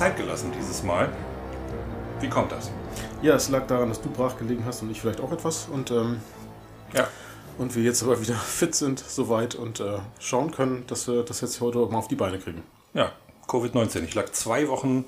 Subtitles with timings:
[0.00, 1.10] Zeit gelassen dieses Mal.
[2.20, 2.70] Wie kommt das?
[3.20, 5.68] Ja, es lag daran, dass du brach gelegen hast und ich vielleicht auch etwas.
[5.70, 6.22] Und, ähm,
[6.94, 7.06] Ja.
[7.58, 11.42] und wir jetzt aber wieder fit sind, soweit und äh, schauen können, dass wir das
[11.42, 12.62] jetzt heute mal auf die Beine kriegen.
[12.94, 13.12] Ja,
[13.46, 14.04] Covid-19.
[14.04, 15.04] Ich lag zwei Wochen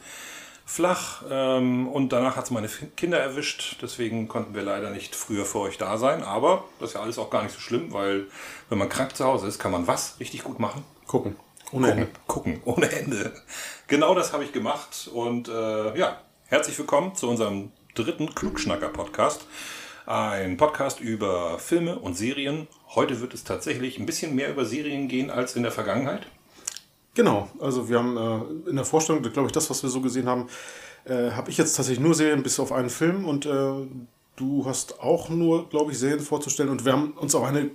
[0.66, 3.78] flach ähm, und danach hat es meine Kinder erwischt.
[3.80, 6.22] Deswegen konnten wir leider nicht früher für euch da sein.
[6.22, 8.26] Aber das ist ja alles auch gar nicht so schlimm, weil
[8.68, 10.84] wenn man krank zu Hause ist, kann man was richtig gut machen?
[11.06, 11.34] Gucken.
[11.72, 12.12] Ohne Gucken, Ende.
[12.26, 13.32] gucken, ohne Ende.
[13.86, 15.08] Genau das habe ich gemacht.
[15.10, 19.46] Und äh, ja, herzlich willkommen zu unserem dritten Klugschnacker-Podcast.
[20.04, 22.68] Ein Podcast über Filme und Serien.
[22.94, 26.26] Heute wird es tatsächlich ein bisschen mehr über Serien gehen als in der Vergangenheit.
[27.14, 28.18] Genau, also wir haben
[28.66, 30.48] äh, in der Vorstellung, glaube ich, das, was wir so gesehen haben,
[31.06, 33.72] äh, habe ich jetzt tatsächlich nur Serien bis auf einen Film und äh,
[34.36, 37.70] du hast auch nur, glaube ich, Serien vorzustellen und wir haben uns auf eine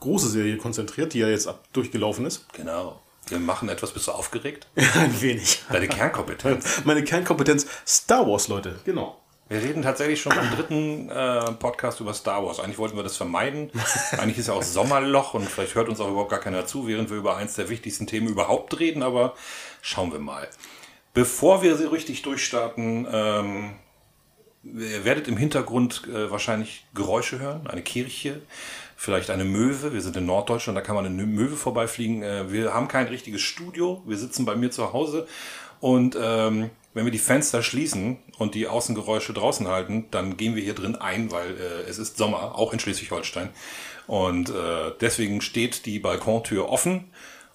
[0.00, 2.52] große Serie konzentriert, die ja jetzt ab durchgelaufen ist.
[2.52, 3.00] Genau.
[3.28, 4.68] Wir machen etwas, bist du aufgeregt?
[4.76, 5.64] Ein wenig.
[5.68, 6.82] Deine Kernkompetenz.
[6.84, 9.20] Meine Kernkompetenz Star Wars, Leute, genau.
[9.48, 12.60] Wir reden tatsächlich schon im dritten äh, Podcast über Star Wars.
[12.60, 13.72] Eigentlich wollten wir das vermeiden.
[14.18, 17.10] Eigentlich ist ja auch Sommerloch und vielleicht hört uns auch überhaupt gar keiner zu, während
[17.10, 19.34] wir über eins der wichtigsten Themen überhaupt reden, aber
[19.82, 20.46] schauen wir mal.
[21.12, 23.74] Bevor wir sie richtig durchstarten, ähm,
[24.62, 28.42] ihr werdet im Hintergrund äh, wahrscheinlich Geräusche hören, eine Kirche,
[28.96, 29.92] vielleicht eine Möwe.
[29.92, 32.22] Wir sind in Norddeutschland, da kann man eine Möwe vorbeifliegen.
[32.22, 35.26] Äh, wir haben kein richtiges Studio, wir sitzen bei mir zu Hause
[35.80, 40.62] und ähm, wenn wir die Fenster schließen und die Außengeräusche draußen halten, dann gehen wir
[40.62, 43.50] hier drin ein, weil äh, es ist Sommer, auch in Schleswig-Holstein.
[44.06, 47.10] Und äh, deswegen steht die Balkontür offen.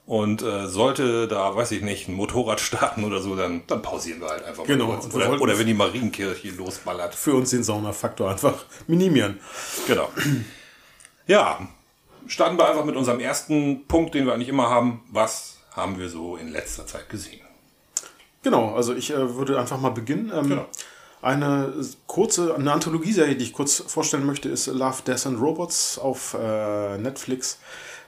[0.05, 4.19] Und äh, sollte da, weiß ich nicht, ein Motorrad starten oder so, dann, dann pausieren
[4.19, 7.15] wir halt einfach Genau, Oder, oder wenn die Marienkirche losballert.
[7.15, 9.39] Für uns den Saunafaktor einfach minimieren.
[9.87, 10.09] Genau.
[11.31, 11.65] Ja,
[12.27, 15.01] starten wir einfach mit unserem ersten Punkt, den wir eigentlich immer haben.
[15.09, 17.39] Was haben wir so in letzter Zeit gesehen?
[18.43, 20.29] Genau, also ich äh, würde einfach mal beginnen.
[20.35, 20.65] Ähm, Genau.
[21.21, 21.73] Eine
[22.07, 26.97] kurze, eine Anthologieserie, die ich kurz vorstellen möchte, ist Love, Death and Robots auf äh,
[26.97, 27.59] Netflix.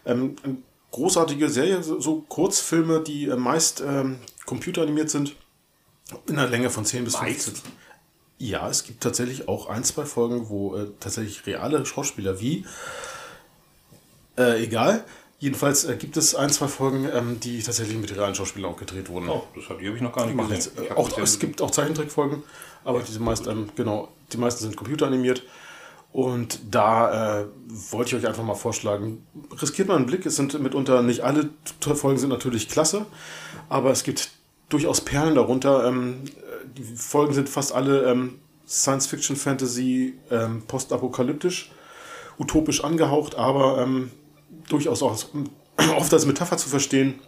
[0.06, 0.58] Ähm, eine
[0.92, 5.38] großartige Serie, so, so Kurzfilme, die äh, meist ähm, computeranimiert sind,
[6.28, 7.44] in einer Länge von 10 bis Meist?
[7.46, 7.72] 15.
[8.40, 12.66] Ja, es gibt tatsächlich auch ein, zwei Folgen, wo äh, tatsächlich reale Schauspieler wie,
[14.38, 15.04] äh, egal,
[15.40, 19.10] jedenfalls äh, gibt es ein, zwei Folgen, ähm, die tatsächlich mit realen Schauspielern auch gedreht
[19.10, 19.30] wurden.
[19.30, 20.54] Oh, das hab, die habe ich noch gar nicht gesehen.
[20.56, 22.44] jetzt, äh, auch, ja- es gibt auch Zeichentrickfolgen,
[22.84, 25.44] aber diese meisten, ähm, genau, die meisten sind computeranimiert.
[26.12, 27.46] Und da äh,
[27.90, 29.26] wollte ich euch einfach mal vorschlagen,
[29.60, 30.28] riskiert mal einen Blick.
[30.28, 31.50] Es sind mitunter nicht alle
[31.80, 33.08] Folgen sind natürlich klasse,
[33.68, 34.30] aber es gibt
[34.70, 35.88] durchaus Perlen darunter.
[35.88, 38.36] Ähm, äh, die Folgen sind fast alle ähm,
[38.68, 41.72] Science Fiction, Fantasy, ähm, postapokalyptisch,
[42.38, 44.12] utopisch angehaucht, aber ähm,
[44.70, 45.18] durchaus auch
[45.98, 47.20] oft als Metapher zu verstehen.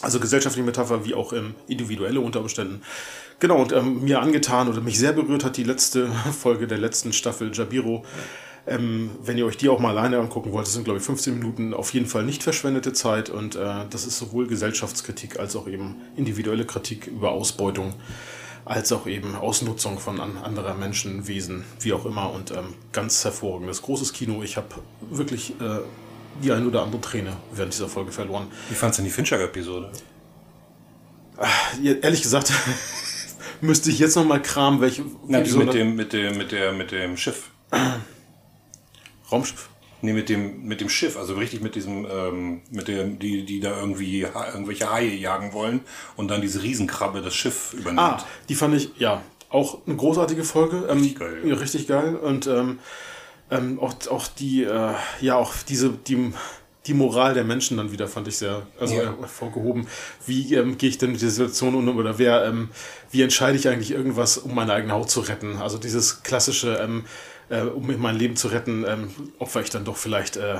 [0.00, 2.82] Also gesellschaftliche Metapher wie auch ähm, individuelle unter Umständen.
[3.38, 7.12] Genau, und ähm, mir angetan oder mich sehr berührt hat die letzte Folge der letzten
[7.12, 8.04] Staffel Jabiro.
[8.66, 11.34] Ähm, wenn ihr euch die auch mal alleine angucken wollt, das sind glaube ich 15
[11.34, 15.66] Minuten auf jeden Fall nicht verschwendete Zeit und äh, das ist sowohl Gesellschaftskritik als auch
[15.66, 17.94] eben individuelle Kritik über Ausbeutung,
[18.64, 23.24] als auch eben Ausnutzung von an anderer Menschen, Wesen, wie auch immer und ähm, ganz
[23.24, 24.44] hervorragendes, großes Kino.
[24.44, 24.68] Ich habe
[25.10, 25.80] wirklich äh,
[26.42, 28.46] die ein oder andere Träne während dieser Folge verloren.
[28.68, 29.90] Wie fandst du denn die Fincher-Episode?
[31.82, 32.52] Ja, ehrlich gesagt,
[33.60, 36.52] müsste ich jetzt noch mal kramen, welche Na, die Episode- mit dem, mit dem, mit
[36.52, 37.50] der, mit dem Schiff.
[39.30, 39.68] Raumschiff.
[40.04, 43.60] Nee, mit dem, mit dem Schiff, also richtig mit diesem, ähm, mit dem, die, die
[43.60, 45.80] da irgendwie ha irgendwelche Haie jagen wollen
[46.16, 48.00] und dann diese Riesenkrabbe das Schiff übernimmt.
[48.00, 50.88] Ah, die fand ich, ja, auch eine großartige Folge.
[50.90, 51.40] Ähm, Richtig geil.
[51.44, 52.16] Ja, richtig geil.
[52.16, 52.80] Und ähm,
[53.52, 56.32] ähm, auch, auch die, äh, ja, auch diese, die,
[56.86, 59.14] die Moral der Menschen dann wieder fand ich sehr also, Ja.
[59.20, 59.86] hervorgehoben.
[60.26, 62.70] Wie ähm, gehe ich denn mit der Situation um oder wer, ähm,
[63.10, 65.58] wie entscheide ich eigentlich irgendwas, um meine eigene Haut zu retten?
[65.58, 67.04] Also dieses klassische, ähm,
[67.50, 70.56] äh, um mein Leben zu retten, ähm, opfer ich dann doch vielleicht äh,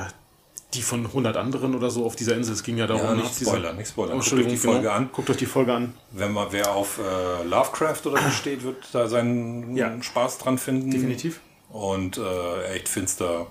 [0.75, 2.55] die von 100 anderen oder so auf dieser Insel.
[2.55, 4.19] Es ging ja darum, Ja, nicht spoilern, nicht spoilern.
[4.19, 4.93] Oh, Guckt euch die Folge genau.
[4.93, 5.11] an.
[5.13, 5.95] Guckt euch die Folge an.
[6.13, 10.01] Wenn man wer auf äh, Lovecraft oder so steht, wird da seinen Ja.
[10.01, 10.91] Spaß dran finden.
[10.91, 11.41] Definitiv.
[11.73, 13.47] Und äh, echt finster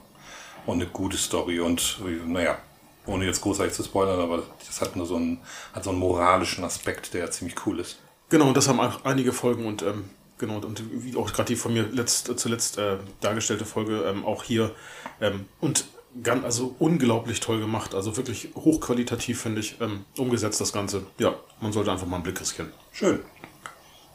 [0.65, 2.57] und eine gute Story und naja,
[3.07, 5.39] ohne jetzt großartig zu spoilern, aber das hat nur so einen,
[5.73, 7.97] hat so einen moralischen Aspekt, der ziemlich cool ist.
[8.29, 11.55] Genau, und das haben auch einige Folgen und ähm, genau, und wie auch gerade die
[11.55, 14.71] von mir letzt, zuletzt äh, dargestellte Folge ähm, auch hier.
[15.19, 15.85] Ähm, und
[16.23, 21.05] ganz, also unglaublich toll gemacht, also wirklich hochqualitativ, finde ich, ähm, umgesetzt das Ganze.
[21.17, 22.71] Ja, man sollte einfach mal einen Blick riskieren.
[22.91, 23.19] Schön.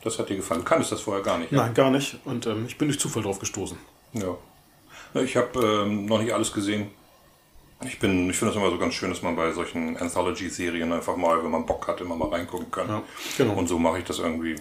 [0.03, 0.61] Das hat dir gefallen.
[0.61, 1.51] Du kanntest das vorher gar nicht.
[1.51, 1.59] ja?
[1.59, 2.19] Nein, gar nicht.
[2.25, 3.77] Und ähm, ich bin durch Zufall drauf gestoßen.
[4.13, 4.37] Ja.
[5.15, 6.91] Ich habe ähm, noch nicht alles gesehen.
[7.85, 11.17] Ich bin, ich finde es immer so ganz schön, dass man bei solchen Anthology-Serien einfach
[11.17, 12.89] mal, wenn man Bock hat, immer mal reingucken kann.
[12.89, 13.03] Ja,
[13.37, 13.55] genau.
[13.55, 14.57] Und so mache ich das irgendwie.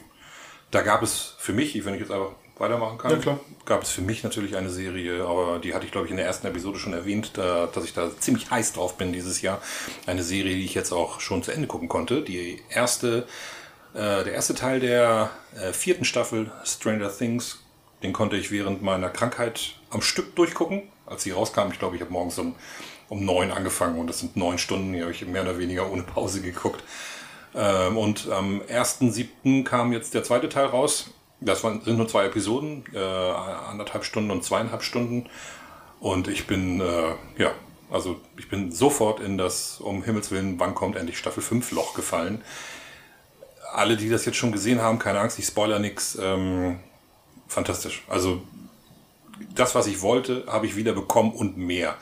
[0.71, 4.01] Da gab es für mich, wenn ich jetzt einfach weitermachen kann, ja, gab es für
[4.01, 6.94] mich natürlich eine Serie, aber die hatte ich, glaube ich, in der ersten Episode schon
[6.94, 9.62] erwähnt, da, dass ich da ziemlich heiß drauf bin dieses Jahr.
[10.06, 12.21] Eine Serie, die ich jetzt auch schon zu Ende gucken konnte.
[12.21, 13.27] Die erste,
[13.94, 17.64] äh, der erste Teil der äh, vierten Staffel Stranger Things,
[18.06, 20.84] den konnte ich während meiner Krankheit am Stück durchgucken.
[21.07, 22.56] Als sie rauskam, ich glaube, ich habe morgens um,
[23.10, 26.04] um neun angefangen und das sind neun Stunden, die habe ich mehr oder weniger ohne
[26.04, 26.84] Pause geguckt.
[27.56, 29.63] Ähm, und am 1.7.
[29.63, 31.10] kam jetzt der zweite Teil raus.
[31.42, 35.28] Das waren, sind nur zwei Episoden, äh, anderthalb Stunden und zweieinhalb Stunden.
[36.00, 37.54] Und ich bin, äh, ja,
[37.90, 41.96] also ich bin sofort in das, um Himmels Willen, wann kommt endlich Staffel 5 Loch
[41.96, 42.44] gefallen.
[43.74, 46.18] Alle, die das jetzt schon gesehen haben, keine Angst, ich spoiler nichts.
[46.22, 46.80] Ähm,
[47.47, 48.03] fantastisch.
[48.07, 48.42] Also
[49.53, 51.95] das, was ich wollte, habe ich wieder bekommen und mehr.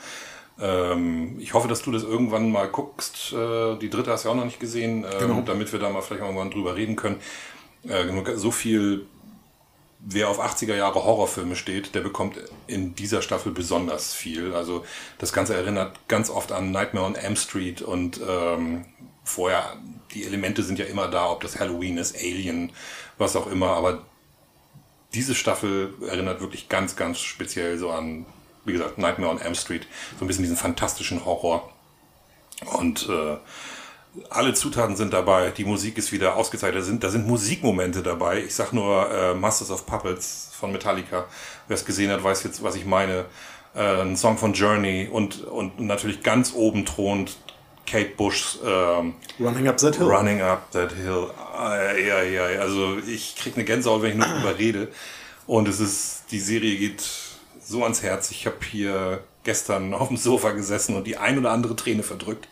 [0.60, 3.32] Ähm, ich hoffe, dass du das irgendwann mal guckst.
[3.32, 5.42] Äh, die dritte hast du ja auch noch nicht gesehen, äh, genau.
[5.42, 7.20] damit wir da mal vielleicht irgendwann drüber reden können.
[7.88, 8.06] Äh,
[8.36, 9.06] so viel,
[9.98, 12.36] wer auf 80er Jahre Horrorfilme steht, der bekommt
[12.66, 14.54] in dieser Staffel besonders viel.
[14.54, 14.84] Also
[15.18, 18.84] das Ganze erinnert ganz oft an Nightmare on Elm Street und ähm,
[19.24, 19.76] vorher,
[20.12, 22.70] die Elemente sind ja immer da, ob das Halloween ist, Alien,
[23.18, 24.02] was auch immer, aber
[25.14, 28.26] diese Staffel erinnert wirklich ganz, ganz speziell so an
[28.64, 29.86] wie gesagt, Nightmare on Elm Street,
[30.18, 31.70] so ein bisschen diesen fantastischen Horror.
[32.78, 33.36] Und äh,
[34.30, 38.42] alle Zutaten sind dabei, die Musik ist wieder ausgezeichnet, da sind, da sind Musikmomente dabei.
[38.42, 41.26] Ich sag nur äh, Masters of Puppets von Metallica.
[41.68, 43.26] Wer es gesehen hat, weiß jetzt, was ich meine.
[43.74, 47.36] Äh, ein Song von Journey und, und natürlich ganz oben thront
[47.86, 50.06] Kate Bushs ähm, Running Up That Hill.
[50.06, 51.28] Running Up That Hill.
[51.60, 54.88] Äh, ja, ja, also ich krieg eine Gänsehaut, wenn ich nur drüber rede.
[55.46, 57.04] Und es ist, die Serie geht
[57.60, 58.30] so ans Herz.
[58.30, 62.48] Ich habe hier gestern auf dem Sofa gesessen und die ein oder andere Träne verdrückt.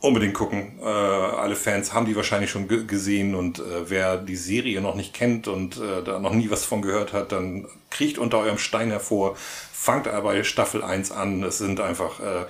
[0.00, 0.78] Unbedingt gucken.
[0.80, 5.12] Äh, alle Fans haben die wahrscheinlich schon gesehen und äh, wer die Serie noch nicht
[5.12, 8.90] kennt und äh, da noch nie was von gehört hat, dann kriecht unter eurem Stein
[8.90, 9.36] hervor.
[9.36, 11.42] Fangt aber Staffel 1 an.
[11.42, 12.46] Es sind einfach äh,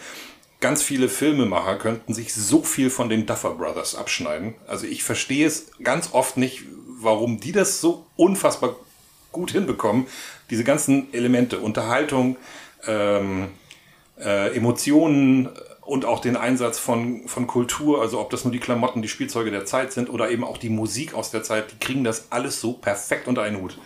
[0.61, 4.55] ganz viele Filmemacher könnten sich so viel von den Duffer Brothers abschneiden.
[4.67, 6.63] Also ich verstehe es ganz oft nicht,
[7.01, 8.77] warum die das so unfassbar
[9.33, 10.07] gut hinbekommen,
[10.51, 12.37] diese ganzen Elemente, Unterhaltung,
[12.87, 13.49] ähm,
[14.19, 15.49] äh, Emotionen
[15.83, 19.51] und auch den Einsatz von, von Kultur, also ob das nur die Klamotten, die Spielzeuge
[19.51, 22.61] der Zeit sind oder eben auch die Musik aus der Zeit, die kriegen das alles
[22.61, 23.79] so perfekt unter einen Hut.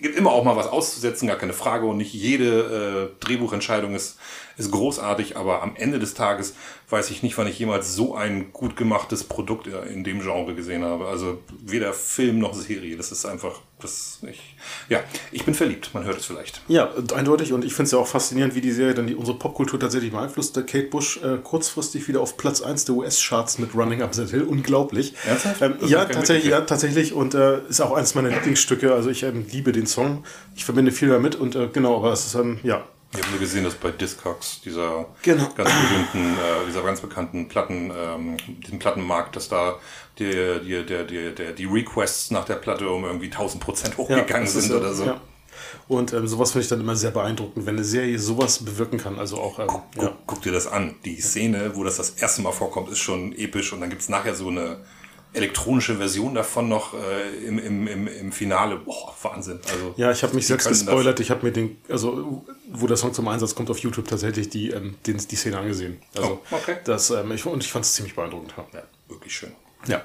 [0.00, 4.18] Gibt immer auch mal was auszusetzen, gar keine Frage und nicht jede äh, Drehbuchentscheidung ist
[4.56, 6.54] ist großartig, aber am Ende des Tages
[6.88, 10.84] weiß ich nicht, wann ich jemals so ein gut gemachtes Produkt in dem Genre gesehen
[10.84, 11.06] habe.
[11.06, 12.96] Also weder Film noch Serie.
[12.96, 14.56] Das ist einfach, das ich,
[14.88, 15.00] ja,
[15.32, 15.90] ich bin verliebt.
[15.94, 16.60] Man hört es vielleicht.
[16.68, 17.52] Ja, eindeutig.
[17.52, 20.12] Und ich finde es ja auch faszinierend, wie die Serie dann die, unsere Popkultur tatsächlich
[20.12, 20.54] beeinflusst.
[20.54, 24.42] Kate Bush äh, kurzfristig wieder auf Platz 1 der US-Charts mit Running Up That Hill.
[24.42, 25.14] Unglaublich.
[25.60, 27.12] Ähm, ja, tatsächlich, ja, tatsächlich.
[27.12, 28.92] Und äh, ist auch eines meiner Lieblingsstücke.
[28.94, 30.24] Also ich ähm, liebe den Song.
[30.54, 31.34] Ich verbinde viel damit.
[31.34, 32.84] Und äh, genau, aber es ist, ähm, ja,
[33.14, 35.48] ich habe nur gesehen, dass bei Discogs, dieser genau.
[35.54, 39.78] ganz berühmten, äh, dieser ganz bekannten Platten, ähm, diesem Plattenmarkt, dass da
[40.18, 40.30] die,
[40.64, 44.50] die, die, die, die, die Requests nach der Platte um irgendwie 1000 Prozent hochgegangen ja,
[44.50, 45.04] sind oder so.
[45.04, 45.20] Ja.
[45.86, 49.18] Und ähm, sowas finde ich dann immer sehr beeindruckend, wenn eine Serie sowas bewirken kann.
[49.18, 49.60] Also auch.
[49.60, 50.12] Ähm, guck, ja.
[50.26, 50.96] guck, dir das an.
[51.04, 54.08] Die Szene, wo das das erste Mal vorkommt, ist schon episch und dann gibt es
[54.08, 54.78] nachher so eine
[55.34, 58.76] elektronische Version davon noch äh, im, im, im, im Finale.
[58.76, 59.60] Boah, Wahnsinn.
[59.70, 61.20] Also, ja, ich habe mich selbst gespoilert.
[61.20, 64.70] Ich habe mir den, also wo der Song zum Einsatz kommt auf YouTube tatsächlich die,
[64.70, 66.00] ähm, den, die Szene angesehen.
[66.16, 66.76] Also oh, okay.
[66.84, 68.54] das, ähm, ich, und ich fand es ziemlich beeindruckend.
[68.72, 68.82] Ja.
[69.08, 69.52] wirklich schön.
[69.86, 70.02] Ja.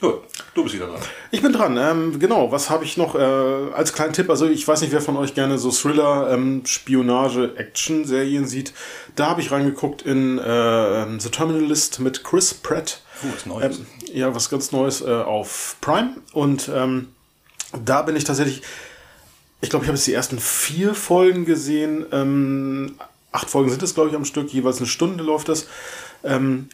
[0.00, 0.20] Gut,
[0.54, 1.00] du bist wieder dran.
[1.32, 1.76] Ich bin dran.
[1.76, 4.30] Ähm, genau, was habe ich noch äh, als kleinen Tipp?
[4.30, 8.74] Also ich weiß nicht, wer von euch gerne so Thriller, ähm, Spionage, Action-Serien sieht.
[9.16, 13.02] Da habe ich reingeguckt in äh, ähm, The Terminalist mit Chris Pratt.
[13.24, 13.78] Oh, was Neues.
[13.78, 16.16] Ähm, ja, was ganz Neues äh, auf Prime.
[16.32, 17.08] Und ähm,
[17.84, 18.62] da bin ich tatsächlich,
[19.60, 22.06] ich glaube, ich habe jetzt die ersten vier Folgen gesehen.
[22.12, 22.94] Ähm,
[23.32, 24.52] acht Folgen sind es, glaube ich, am Stück.
[24.52, 25.66] Jeweils eine Stunde läuft das.
[26.24, 26.68] Ähm,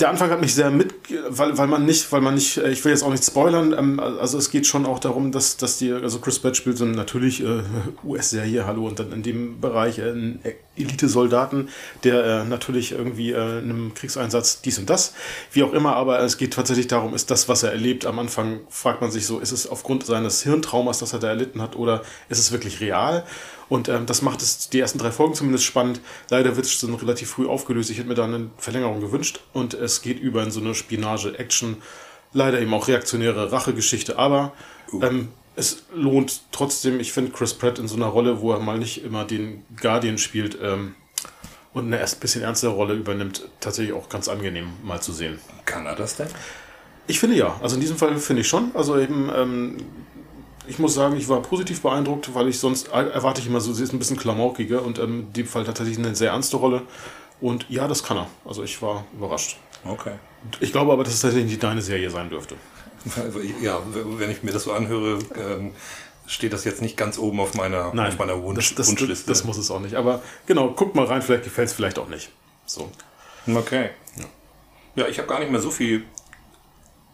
[0.00, 0.94] der Anfang hat mich sehr mit,
[1.28, 4.00] weil, weil man nicht, weil man nicht, äh, ich will jetzt auch nicht spoilern, ähm,
[4.00, 7.42] also es geht schon auch darum, dass, dass die, also Chris Pratt spielt so natürlich
[7.42, 7.62] äh,
[8.04, 10.40] US-Serie, hallo, und dann in dem Bereich äh, ein
[10.76, 11.68] Elite-Soldaten,
[12.04, 15.14] der äh, natürlich irgendwie äh, in einem Kriegseinsatz dies und das,
[15.52, 18.60] wie auch immer, aber es geht tatsächlich darum, ist das, was er erlebt, am Anfang
[18.68, 22.02] fragt man sich so, ist es aufgrund seines Hirntraumas, das er da erlitten hat, oder
[22.28, 23.24] ist es wirklich real?
[23.68, 26.00] Und ähm, das macht es die ersten drei Folgen zumindest spannend.
[26.30, 27.90] Leider wird es dann relativ früh aufgelöst.
[27.90, 29.40] Ich hätte mir da eine Verlängerung gewünscht.
[29.52, 31.76] Und es geht über in so eine Spionage-Action.
[32.32, 34.18] Leider eben auch reaktionäre Rachegeschichte.
[34.18, 34.52] Aber
[34.92, 35.02] uh.
[35.02, 37.00] ähm, es lohnt trotzdem.
[37.00, 40.18] Ich finde Chris Pratt in so einer Rolle, wo er mal nicht immer den Guardian
[40.18, 40.94] spielt, ähm,
[41.76, 45.38] und eine erst bisschen ernstere Rolle übernimmt, tatsächlich auch ganz angenehm mal zu sehen.
[45.66, 46.28] Kann er das denn?
[47.06, 47.54] Ich finde ja.
[47.62, 48.70] Also in diesem Fall finde ich schon.
[48.72, 49.76] Also eben, ähm,
[50.68, 53.82] ich muss sagen, ich war positiv beeindruckt, weil ich sonst erwarte ich immer so, sie
[53.84, 56.82] ist ein bisschen klamaukiger und ähm, in dem Fall tatsächlich eine sehr ernste Rolle.
[57.40, 58.26] Und ja, das kann er.
[58.44, 59.58] Also ich war überrascht.
[59.84, 60.12] Okay.
[60.60, 62.56] Ich glaube aber, dass es tatsächlich nicht deine Serie sein dürfte.
[63.16, 65.72] Also, ja, wenn ich mir das so anhöre, ähm,
[66.26, 69.28] steht das jetzt nicht ganz oben auf meiner, Nein, auf meiner Wunsch, das, das, Wunschliste.
[69.28, 69.94] Das, das muss es auch nicht.
[69.94, 72.30] Aber genau, guck mal rein, vielleicht gefällt es vielleicht auch nicht.
[72.64, 72.90] So.
[73.46, 73.90] Okay.
[74.96, 76.04] Ja, ich habe gar nicht mehr so viel,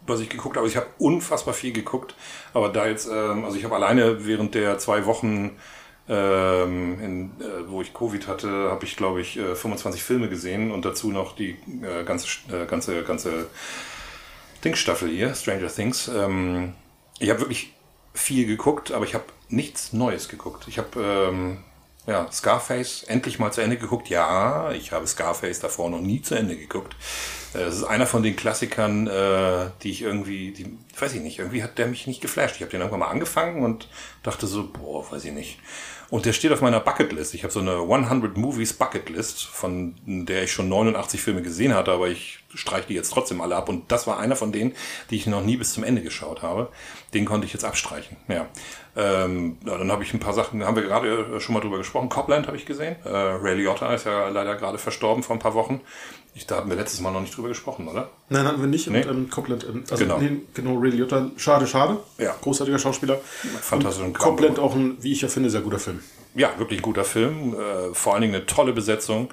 [0.07, 0.67] was ich geguckt habe.
[0.67, 2.15] Ich habe unfassbar viel geguckt,
[2.55, 5.53] aber da jetzt, ähm, also ich habe alleine während der zwei Wochen,
[6.09, 10.73] ähm, in, äh, wo ich Covid hatte, habe ich glaube ich äh, 25 Filme gesehen
[10.73, 13.47] und dazu noch die äh, ganze, äh, ganze, ganze
[14.65, 16.09] Dingsstaffel hier, Stranger Things.
[16.09, 16.75] Ähm,
[17.19, 17.73] ich habe wirklich
[18.15, 20.67] viel geguckt, aber ich habe nichts Neues geguckt.
[20.67, 21.59] Ich habe ähm,
[22.07, 24.09] ja, Scarface endlich mal zu Ende geguckt.
[24.09, 26.97] Ja, ich habe Scarface davor noch nie zu Ende geguckt.
[27.55, 31.39] Äh, Das ist einer von den Klassikern, äh, die ich irgendwie, die, weiß ich nicht,
[31.39, 32.57] irgendwie hat der mich nicht geflasht.
[32.57, 33.89] Ich habe den irgendwann mal angefangen und
[34.23, 35.59] dachte so, boah, weiß ich nicht.
[36.11, 37.33] Und der steht auf meiner Bucketlist.
[37.33, 41.91] Ich habe so eine 100 Movies Bucketlist, von der ich schon 89 Filme gesehen hatte,
[41.91, 43.71] aber ich streiche die jetzt trotzdem alle ab.
[43.71, 44.75] Und das war einer von denen,
[45.09, 46.69] die ich noch nie bis zum Ende geschaut habe.
[47.15, 48.19] Den konnte ich jetzt abstreichen.
[48.29, 48.47] Ja.
[48.95, 52.11] Ähm, dann habe ich ein paar Sachen, haben wir gerade äh, schon mal drüber gesprochen.
[52.11, 52.97] Copland habe ich gesehen.
[53.07, 55.81] Äh, Ray Liotta ist ja leider gerade verstorben vor ein paar Wochen.
[56.35, 58.09] Ich, da hatten wir letztes Mal noch nicht drüber gesprochen, oder?
[58.31, 58.89] Nein, hatten wir nicht.
[58.89, 59.05] Nee.
[59.05, 60.19] Und, ähm, Copland, ähm, also Genau.
[60.19, 61.31] nee, genau, Ray Liotta.
[61.37, 61.99] Schade, schade.
[62.19, 62.35] Ja.
[62.41, 63.21] Großartiger Schauspieler.
[63.61, 64.05] Fantastisch.
[64.05, 66.01] Und Copland auch ein, wie ich ja finde, sehr guter Film.
[66.35, 67.55] Ja, wirklich ein guter Film.
[67.55, 69.29] Äh, vor allen Dingen eine tolle Besetzung.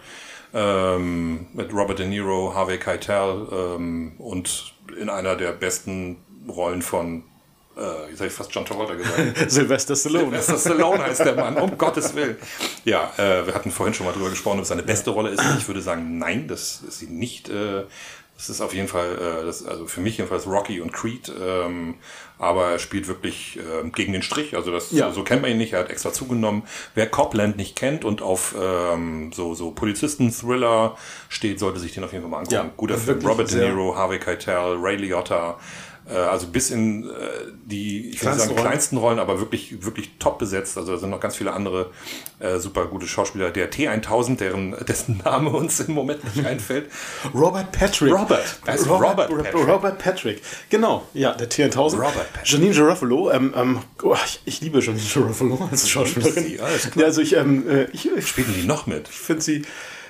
[0.53, 6.17] Ähm, mit Robert De Niro, Harvey Keitel ähm, und in einer der besten
[6.49, 7.23] Rollen von,
[7.79, 9.17] äh, jetzt habe ich fast John Travolta gesagt.
[9.51, 10.41] Sylvester Stallone.
[10.41, 12.37] Sylvester Stallone heißt der Mann, um Gottes Willen.
[12.85, 15.41] Ja, äh, wir hatten vorhin schon mal drüber gesprochen, ob es seine beste Rolle ist.
[15.57, 17.49] Ich würde sagen, nein, das ist sie nicht.
[17.49, 17.83] Äh,
[18.37, 21.95] das ist auf jeden Fall, äh, das, also für mich jedenfalls Rocky und Creed, ähm,
[22.37, 24.55] aber er spielt wirklich äh, gegen den Strich.
[24.55, 25.09] Also das Ja.
[25.09, 25.73] so, so kennt man ihn nicht.
[25.73, 26.63] Er hat extra zugenommen.
[26.95, 30.95] Wer Copland nicht kennt und auf ähm, so so Polizisten-Thriller
[31.27, 32.55] steht, sollte sich den auf jeden Fall mal angucken.
[32.55, 33.25] Ja, Guter Film.
[33.25, 35.59] Robert De Niro, Harvey Keitel, Ray Liotta.
[36.09, 37.09] Äh, also bis in äh,
[37.65, 38.67] die, ich Kleinsten sagen Rollen.
[38.67, 40.77] kleinsten Rollen, aber wirklich, wirklich top besetzt.
[40.77, 41.91] Also da sind noch ganz viele andere
[42.39, 43.51] äh, super gute Schauspieler.
[43.51, 46.89] Der T1000, deren, dessen Name uns im Moment nicht einfällt.
[47.33, 48.13] Robert Patrick.
[48.13, 48.43] Robert.
[48.43, 49.67] Ist Robert Robert, Patrick.
[49.67, 50.41] Robert Patrick.
[50.69, 51.95] Genau, ja, der T1000.
[51.95, 52.51] Robert Patrick.
[52.51, 53.31] Janine Garofalo.
[53.31, 56.43] Ähm, ähm, oh, ich, ich liebe Janine Garofalo als Schauspielerin.
[56.43, 57.01] sie, alles klar.
[57.01, 59.07] Ja, also ich, ähm, äh, ich, ich Spielen die noch mit?
[59.07, 59.63] finde sie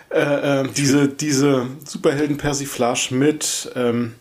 [0.09, 4.15] äh, diese, diese Superhelden-Persiflage mit, ähm,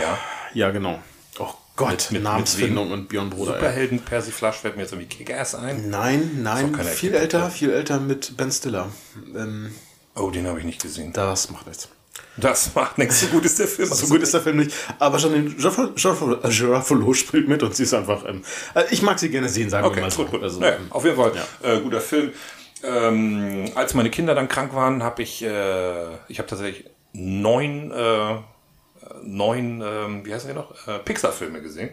[0.00, 0.18] Ja.
[0.54, 0.98] ja genau.
[1.38, 3.54] Oh Gott, Mit- mit- Namensfindung mit und Björn Bruder.
[3.54, 5.90] Superhelden Persiflage fällt mir jetzt irgendwie Kick-Ass ein.
[5.90, 8.88] Nein, nein, viel echter älter, viel älter mit Ben Stiller.
[9.34, 9.72] Ähm,
[10.16, 11.12] Oh, den habe ich nicht gesehen.
[11.12, 11.88] das macht nichts.
[12.36, 13.20] Das macht nichts.
[13.20, 13.88] So gut ist der Film.
[13.88, 14.72] So gut ist der Film nicht.
[15.00, 18.24] Aber Janine äh, Garofalo spielt mit und sie ist einfach.
[18.28, 18.42] Ähm,
[18.74, 20.22] äh, ich mag sie gerne sehen, sagen wir Okay, mal so.
[20.22, 20.42] gut, gut.
[20.44, 21.32] Also, naja, ähm, auf jeden Fall
[21.62, 22.30] äh, guter Film.
[22.84, 28.36] Ähm, als meine Kinder dann krank waren, habe ich, äh, ich habe tatsächlich neun, äh,
[29.22, 31.90] neun, ähm, wie heißen die noch, äh, Pixar-Filme gesehen.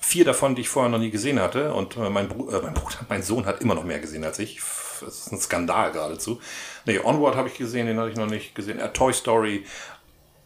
[0.00, 1.72] Vier davon, die ich vorher noch nie gesehen hatte.
[1.72, 4.38] Und äh, mein, Bru äh, mein Bruder, mein Sohn hat immer noch mehr gesehen als
[4.38, 4.60] ich.
[5.00, 6.40] Das ist ein Skandal geradezu.
[6.86, 8.78] Nee, Onward habe ich gesehen, den hatte ich noch nicht gesehen.
[8.78, 9.64] Äh, Toy Story.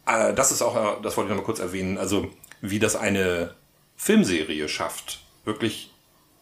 [0.07, 2.27] Äh, das ist auch, äh, das wollte ich noch mal kurz erwähnen, also
[2.61, 3.53] wie das eine
[3.95, 5.93] Filmserie schafft, wirklich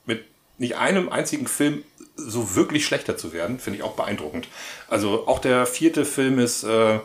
[0.06, 0.24] mit
[0.58, 1.84] nicht einem einzigen Film
[2.16, 4.48] so wirklich schlechter zu werden, finde ich auch beeindruckend.
[4.88, 7.00] Also auch der vierte Film ist, äh,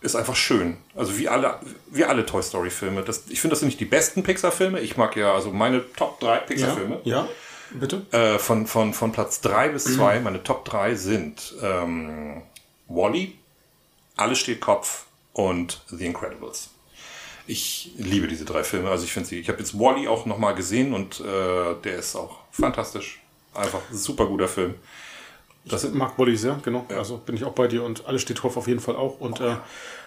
[0.00, 0.76] ist einfach schön.
[0.94, 1.58] Also wie alle,
[1.90, 3.02] wie alle Toy Story Filme.
[3.02, 4.80] Das, ich finde, das sind nicht die besten Pixar-Filme.
[4.80, 7.00] Ich mag ja, also meine Top 3 ja, Pixar-Filme.
[7.04, 7.28] ja,
[7.70, 8.06] bitte.
[8.12, 12.42] Äh, von, von, von Platz 3 bis 2, meine Top 3 sind ähm,
[12.86, 13.36] Wally,
[14.16, 16.70] Alles steht Kopf und The Incredibles.
[17.46, 18.90] Ich liebe diese drei Filme.
[18.90, 22.14] Also ich finde sie, ich habe jetzt Wally auch nochmal gesehen und äh, der ist
[22.14, 23.20] auch fantastisch.
[23.54, 24.74] Einfach ein super guter Film.
[25.68, 26.86] Das sind, Mag Wally sehr, genau.
[26.96, 29.20] Also bin ich auch bei dir und alles steht drauf auf jeden Fall auch.
[29.20, 29.56] Und äh,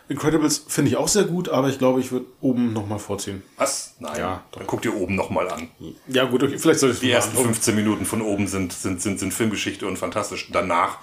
[0.09, 3.43] Incredibles finde ich auch sehr gut, aber ich glaube, ich würde oben nochmal vorziehen.
[3.57, 3.93] was?
[3.99, 4.17] Nein.
[4.17, 5.69] Ja, Dann guck dir oben nochmal an.
[6.07, 7.53] Ja, gut, okay, vielleicht sollte ich es Die ersten angucken.
[7.53, 10.49] 15 Minuten von oben sind, sind, sind, sind Filmgeschichte und fantastisch.
[10.51, 10.97] Danach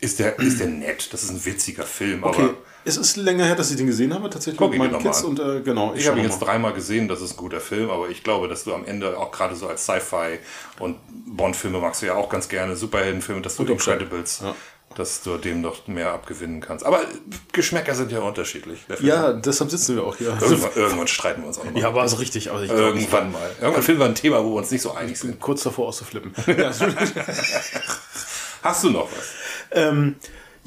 [0.00, 1.12] ist der, ist der nett.
[1.12, 2.22] Das ist ein witziger Film.
[2.22, 2.54] Okay, Aber
[2.88, 5.22] es ist länger her, dass ich den gesehen habe, tatsächlich Guck mit meinen noch Kids.
[5.22, 6.46] mal Und äh, genau, Ich schau habe ihn noch jetzt mal.
[6.46, 9.30] dreimal gesehen, das ist ein guter Film, aber ich glaube, dass du am Ende auch
[9.30, 10.38] gerade so als Sci-Fi
[10.80, 14.54] und Bond-Filme magst du ja auch ganz gerne, Superheldenfilme, dass du Und Incredibles, Ja.
[14.96, 16.84] dass du dem noch mehr abgewinnen kannst.
[16.86, 17.00] Aber
[17.52, 18.80] Geschmäcker sind ja unterschiedlich.
[19.00, 20.28] Ja, deshalb sitzen wir auch hier.
[20.40, 21.82] Irgendwann, irgendwann streiten wir uns auch nochmal.
[21.82, 22.50] Ja, aber also richtig.
[22.50, 23.50] Also ich ich Irgendwann mal.
[23.60, 25.30] Irgendwann finden wir ein Thema, wo wir uns nicht so einig sind.
[25.32, 26.32] bin kurz davor auszuflippen.
[28.62, 29.28] Hast du noch was?
[29.70, 30.16] Ähm,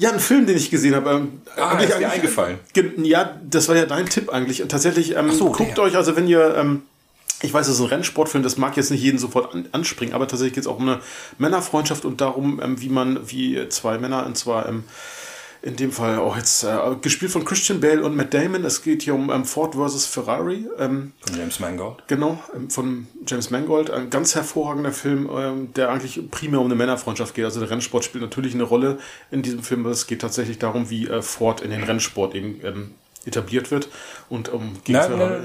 [0.02, 1.10] ja, ein Film, den ich gesehen habe.
[1.10, 2.58] Ähm, Ah, ist dir eingefallen?
[2.72, 4.62] Ge- Ja, das war ja dein Tipp eigentlich.
[4.62, 5.84] Und tatsächlich, ähm, so, guckt der.
[5.84, 6.82] euch, also wenn ihr, ähm,
[7.42, 10.26] ich weiß, es ist ein Rennsportfilm, das mag jetzt nicht jeden sofort an, anspringen, aber
[10.28, 11.00] tatsächlich geht es auch um eine
[11.38, 14.84] Männerfreundschaft und darum, ähm, wie man, wie zwei Männer, und zwar ähm,
[15.62, 18.64] in dem Fall auch jetzt äh, gespielt von Christian Bale und Matt Damon.
[18.64, 20.66] Es geht hier um ähm, Ford versus Ferrari.
[20.78, 22.02] Ähm, Von James Mangold.
[22.08, 23.90] Genau, ähm, von James Mangold.
[23.90, 27.44] Ein ganz hervorragender Film, ähm, der eigentlich primär um eine Männerfreundschaft geht.
[27.44, 28.98] Also der Rennsport spielt natürlich eine Rolle
[29.30, 29.82] in diesem Film.
[29.82, 32.90] aber Es geht tatsächlich darum, wie äh, Ford in den Rennsport eben ähm,
[33.24, 33.88] etabliert wird
[34.28, 35.44] und um Nein, Ferrari-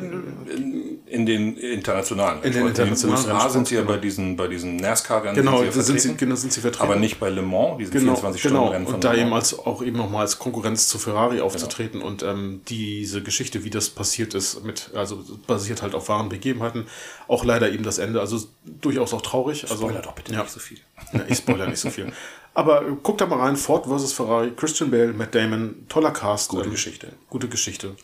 [1.08, 2.42] in, den internationalen.
[2.44, 3.94] In den internationalen In den USA sind sie ja genau.
[3.94, 6.84] bei diesen, bei diesen NASCAR-Rennen Genau, sind da sie, sind sie, genau, sind sie vertreten.
[6.84, 8.96] aber nicht bei Le Mans, diesen Genau, 24-Stunden-Rennen genau.
[8.96, 13.22] Und da eben als auch eben nochmal als Konkurrenz zu Ferrari aufzutreten und ähm, diese
[13.22, 16.88] Geschichte, wie das passiert ist, mit, also basiert halt auf wahren Begebenheiten,
[17.28, 19.64] auch leider eben das Ende, also durchaus auch traurig.
[19.70, 20.42] Also, Spoiler doch bitte ja.
[20.42, 20.80] nicht so viel.
[21.14, 22.12] Ja, ich spoiler nicht so viel.
[22.58, 24.14] Aber äh, guckt da mal rein, Ford vs.
[24.14, 26.50] Ferrari, Christian Bale, Matt Damon, toller Cast.
[26.50, 27.14] Gute ähm, Geschichte.
[27.30, 27.96] Gute Geschichte.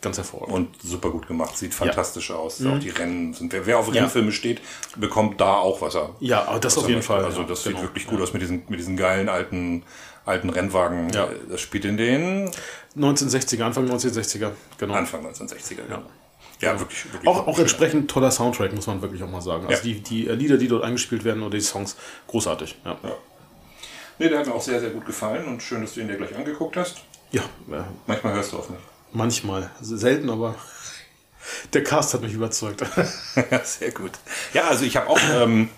[0.00, 0.54] Ganz hervorragend.
[0.54, 2.60] Und super gut gemacht, sieht fantastisch aus.
[2.60, 2.72] Mhm.
[2.72, 4.60] Auch die Rennen sind, wer, wer auf Rennfilme steht,
[4.94, 6.14] bekommt da auch was er.
[6.20, 7.02] Ja, aber das auf jeden.
[7.02, 7.78] Fall, Also ja, das genau.
[7.78, 9.82] sieht wirklich gut aus mit diesen, mit diesen geilen alten,
[10.24, 11.10] alten Rennwagen.
[11.10, 11.28] Ja.
[11.50, 12.52] Das spielt in den
[12.96, 14.94] 1960er, Anfang 1960er, genau.
[14.94, 15.80] Anfang 1960er.
[15.90, 16.02] Ja,
[16.60, 17.26] ja wirklich, wirklich.
[17.26, 19.66] Auch, auch entsprechend toller Soundtrack, muss man wirklich auch mal sagen.
[19.66, 19.94] Also Ja.
[19.94, 21.96] die, die Lieder, die dort eingespielt werden oder die Songs,
[22.28, 22.76] großartig.
[22.84, 23.16] Ja, ja.
[24.18, 26.16] Nee, der hat mir auch sehr, sehr gut gefallen und schön, dass du ihn dir
[26.16, 27.02] gleich angeguckt hast.
[27.32, 27.42] ja
[28.06, 28.80] Manchmal hörst du auf mich.
[29.12, 29.70] manchmal.
[29.80, 30.54] Selten, aber
[31.72, 32.82] der Cast hat mich überzeugt.
[33.50, 34.12] Ja, sehr gut.
[34.54, 35.68] Ja, also ich habe auch, ähm,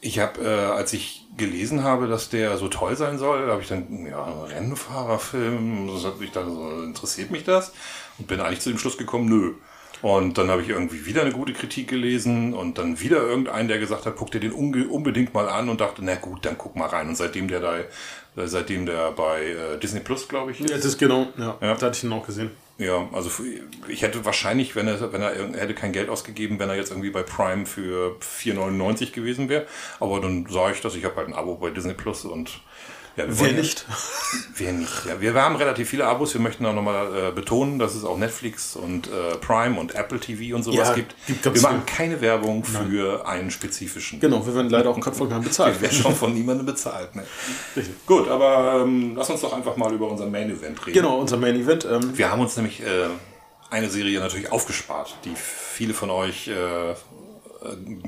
[0.00, 3.68] ich habe, äh, als ich gelesen habe, dass der so toll sein soll, habe ich
[3.68, 7.72] dann, ja, Rennfahrerfilm, das hat mich dann so, interessiert mich das?
[8.18, 9.54] Und bin eigentlich zu dem Schluss gekommen, nö.
[10.02, 13.78] Und dann habe ich irgendwie wieder eine gute Kritik gelesen und dann wieder irgendeinen, der
[13.78, 16.86] gesagt hat, guck dir den unbedingt mal an und dachte, na gut, dann guck mal
[16.86, 17.08] rein.
[17.08, 17.84] Und seitdem der da, äh,
[18.46, 21.74] seitdem der bei äh, Disney Plus, glaube ich, ja, das ist genau, ja, Ja.
[21.74, 22.50] da hatte ich ihn auch gesehen.
[22.78, 23.28] ja, also
[23.88, 26.90] ich hätte wahrscheinlich, wenn er, wenn er er hätte kein Geld ausgegeben, wenn er jetzt
[26.90, 29.66] irgendwie bei Prime für 4,99 gewesen wäre.
[29.98, 32.60] Aber dann sah ich das, ich habe halt ein Abo bei Disney Plus und
[33.18, 33.84] ja, wir Wer nicht?
[34.56, 35.04] Wer nicht?
[35.06, 36.32] Ja, wir, haben relativ viele Abos.
[36.34, 40.20] Wir möchten auch nochmal äh, betonen, dass es auch Netflix und äh, Prime und Apple
[40.20, 41.14] TV und sowas Ja, gibt.
[41.26, 41.96] gibt Wir machen viel.
[41.96, 44.20] keine Werbung für einen spezifischen.
[44.20, 45.74] Genau, wir werden leider auch gerade von keinem bezahlt.
[45.74, 47.14] Wir werden schon von niemandem bezahlt.
[47.16, 47.24] Ne?
[47.76, 48.06] Richtig.
[48.06, 50.94] Gut, aber ähm, lass uns doch einfach mal über unser Main Event reden.
[50.94, 51.84] Genau, unser Main Event.
[51.84, 53.08] Ähm, Wir haben uns nämlich äh,
[53.70, 56.94] eine Serie natürlich aufgespart, die viele von euch äh,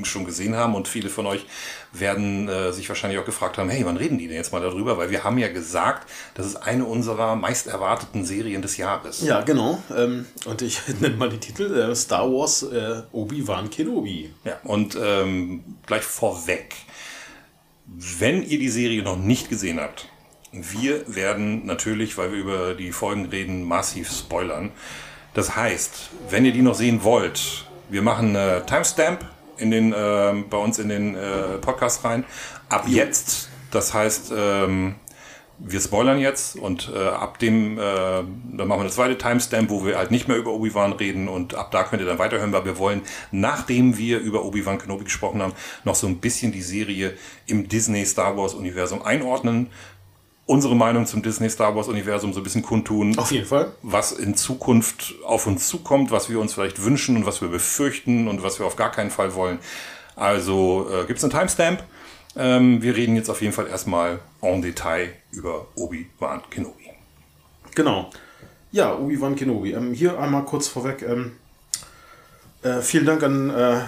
[0.05, 1.45] schon gesehen haben und viele von euch
[1.93, 4.97] werden äh, sich wahrscheinlich auch gefragt haben, hey, wann reden die denn jetzt mal darüber?
[4.99, 9.23] Weil wir haben ja gesagt, das ist eine unserer meist erwarteten Serien des Jahres.
[9.23, 9.83] ja, genau.
[9.97, 11.75] Ähm, und ich nenne mal die Titel.
[11.75, 14.31] Äh, Star Wars äh, Obi-Wan Kenobi.
[14.45, 16.75] Ja, und ähm, gleich vorweg,
[18.19, 20.09] wenn ihr die Serie noch nicht gesehen habt,
[20.53, 24.71] wir werden natürlich, weil wir über die Folgen reden, massiv spoilern.
[25.35, 29.25] Das heißt, wenn ihr die noch sehen wollt, wir machen eine Timestamp
[29.61, 32.25] in den, ähm, bei uns in den äh, Podcast rein.
[32.69, 34.97] Ab jetzt, das heißt, ähm,
[35.63, 39.85] wir spoilern jetzt und äh, ab dem, äh, dann machen wir eine zweite Timestamp, wo
[39.85, 42.65] wir halt nicht mehr über Obi-Wan reden und ab da könnt ihr dann weiterhören, weil
[42.65, 45.53] wir wollen, nachdem wir über Obi-Wan Kenobi gesprochen haben,
[45.85, 47.13] noch so ein bisschen die Serie
[47.47, 49.69] im Disney Star Wars Universum einordnen,
[50.51, 53.71] unsere Meinung zum Disney Star Wars Universum so ein bisschen kundtun, Auf jeden Fall.
[53.83, 58.27] was in Zukunft auf uns zukommt, was wir uns vielleicht wünschen und was wir befürchten
[58.27, 59.61] und was wir auf gar keinen Fall wollen.
[60.17, 61.85] Also äh, gibt es einen Timestamp.
[62.37, 66.91] Ähm, wir reden jetzt auf jeden Fall erstmal en Detail über Obi-Wan Kenobi.
[67.77, 68.11] Genau.
[68.73, 69.73] Ja, Obi-Wan Kenobi.
[69.73, 71.03] Ähm, hier einmal kurz vorweg.
[71.03, 71.33] Ähm,
[72.63, 73.81] äh, vielen Dank an äh,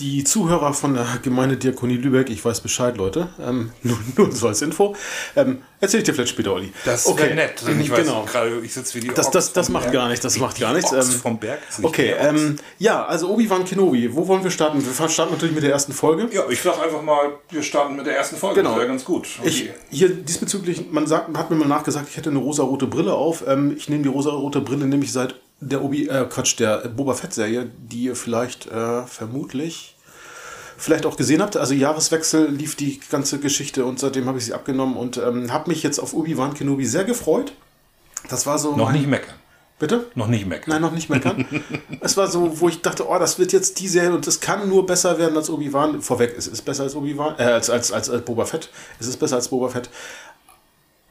[0.00, 2.30] die Zuhörer von der Gemeindediakonie Lübeck.
[2.30, 3.28] Ich weiß Bescheid, Leute.
[3.40, 4.96] Ähm, nur, nur so als Info.
[5.36, 6.72] Ähm, erzähl ich dir vielleicht später, Olli.
[6.84, 7.24] Das okay.
[7.24, 7.62] wäre nett.
[7.80, 8.24] Ich weiß genau.
[8.24, 9.94] gerade, ich sitze wie die Das, das, das macht Berg.
[9.94, 10.92] gar nichts, das macht gar nichts.
[10.92, 11.60] Ähm, vom Berg.
[11.82, 14.14] Okay, ähm, ja, also Obi-Wan Kenobi.
[14.14, 14.82] Wo wollen wir starten?
[14.84, 16.28] Wir starten natürlich mit der ersten Folge.
[16.32, 18.60] ja, ich sag einfach mal, wir starten mit der ersten Folge.
[18.60, 18.70] Genau.
[18.70, 19.28] Das wäre ganz gut.
[19.44, 23.44] Ich, hier diesbezüglich, man sagt, hat mir mal nachgesagt, ich hätte eine rosa-rote Brille auf.
[23.46, 27.70] Ähm, ich nehme die rosa-rote Brille nämlich seit der Obi, äh, Quatsch, der Boba Fett-Serie,
[27.78, 29.96] die ihr vielleicht äh, vermutlich
[30.76, 31.56] vielleicht auch gesehen habt.
[31.56, 35.70] Also Jahreswechsel lief die ganze Geschichte und seitdem habe ich sie abgenommen und ähm, habe
[35.70, 37.52] mich jetzt auf Obi-Wan Kenobi sehr gefreut.
[38.28, 38.74] Das war so.
[38.76, 39.34] Noch mein- nicht meckern.
[39.78, 40.06] Bitte?
[40.14, 40.70] Noch nicht meckern.
[40.70, 41.44] Nein, noch nicht meckern.
[42.00, 44.68] es war so, wo ich dachte, oh, das wird jetzt die Serie und es kann
[44.68, 46.00] nur besser werden als Obi-Wan.
[46.02, 48.70] Vorweg, es ist besser als Obi-Wan, äh, als, als, als, als Boba Fett.
[49.00, 49.90] Es ist besser als Boba Fett.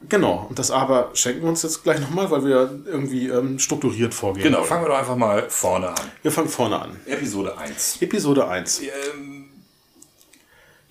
[0.08, 4.12] Genau, und das aber schenken wir uns jetzt gleich nochmal, weil wir irgendwie ähm, strukturiert
[4.14, 4.42] vorgehen.
[4.44, 4.68] Genau, wollen.
[4.68, 6.10] fangen wir doch einfach mal vorne an.
[6.22, 7.00] Wir fangen vorne an.
[7.06, 8.02] Episode 1.
[8.02, 8.80] Episode 1.
[8.82, 9.50] Ähm,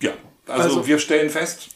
[0.00, 0.12] ja,
[0.46, 1.68] also, Also- wir stellen fest,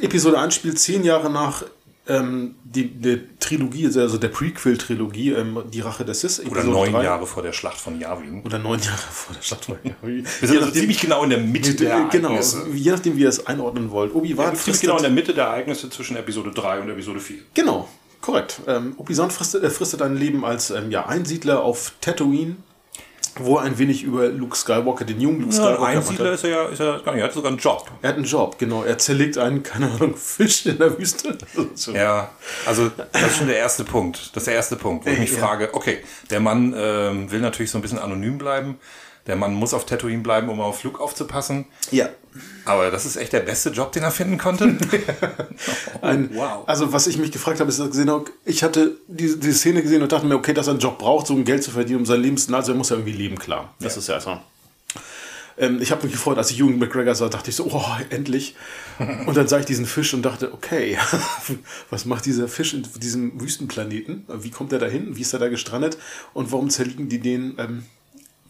[0.00, 1.64] Episode 1 spielt zehn Jahre nach
[2.08, 6.42] ähm, die, die Trilogie, also der Prequel-Trilogie, ähm, Die Rache der Sith.
[6.50, 6.92] Oder neun.
[6.92, 8.42] Jahre vor der Schlacht von Yavin.
[8.42, 10.26] Oder neun Jahre vor der Schlacht von Yavin.
[10.40, 12.38] Wir sind also ziemlich genau in der Mitte der Genau,
[12.74, 14.14] je nachdem, wie ihr es einordnen wollt.
[14.14, 17.38] Obi-Wan ja, ziemlich genau in der Mitte der Ereignisse zwischen Episode 3 und Episode 4.
[17.54, 17.88] Genau,
[18.20, 18.60] korrekt.
[18.66, 22.56] Ähm, Obi-Wan fristet, äh, fristet ein Leben als ähm, ja, Einsiedler auf Tatooine
[23.44, 25.80] wo er ein wenig über Luke Skywalker, den jungen Luke Skywalker.
[25.80, 27.22] Ja, ein Einsiedler ist er ja, ist er gar nicht.
[27.22, 27.90] Er hat sogar einen Job.
[28.02, 28.82] Er hat einen Job, genau.
[28.82, 31.36] Er zerlegt einen, keine Ahnung, Fisch in der Wüste.
[31.92, 32.30] ja,
[32.66, 34.30] also das ist schon der erste Punkt.
[34.34, 35.38] Das ist der erste Punkt, wo ich mich ja.
[35.38, 35.98] frage, okay,
[36.30, 38.78] der Mann ähm, will natürlich so ein bisschen anonym bleiben.
[39.30, 41.66] Der Mann muss auf Tatooine bleiben, um auf Luke aufzupassen.
[41.92, 42.08] Ja.
[42.64, 44.76] Aber das ist echt der beste Job, den er finden konnte.
[46.02, 46.64] Ein, wow.
[46.66, 48.10] Also was ich mich gefragt habe, ist, gesehen
[48.44, 51.28] ich hatte diese, diese Szene gesehen und dachte mir, okay, dass er einen Job braucht,
[51.28, 53.38] so um Geld zu verdienen, um sein Leben zu also er muss ja irgendwie leben,
[53.38, 53.72] klar.
[53.78, 54.00] Das ja.
[54.00, 54.40] ist ja erstmal.
[55.56, 58.56] Ähm, ich habe mich gefreut, als ich Jugend McGregor sah, dachte ich so, oh, endlich.
[59.26, 60.98] Und dann sah ich diesen Fisch und dachte, okay,
[61.88, 64.24] was macht dieser Fisch in diesem Wüstenplaneten?
[64.26, 65.16] Wie kommt er da hin?
[65.16, 65.98] Wie ist er da gestrandet?
[66.34, 67.84] Und warum zerlegen die den ähm,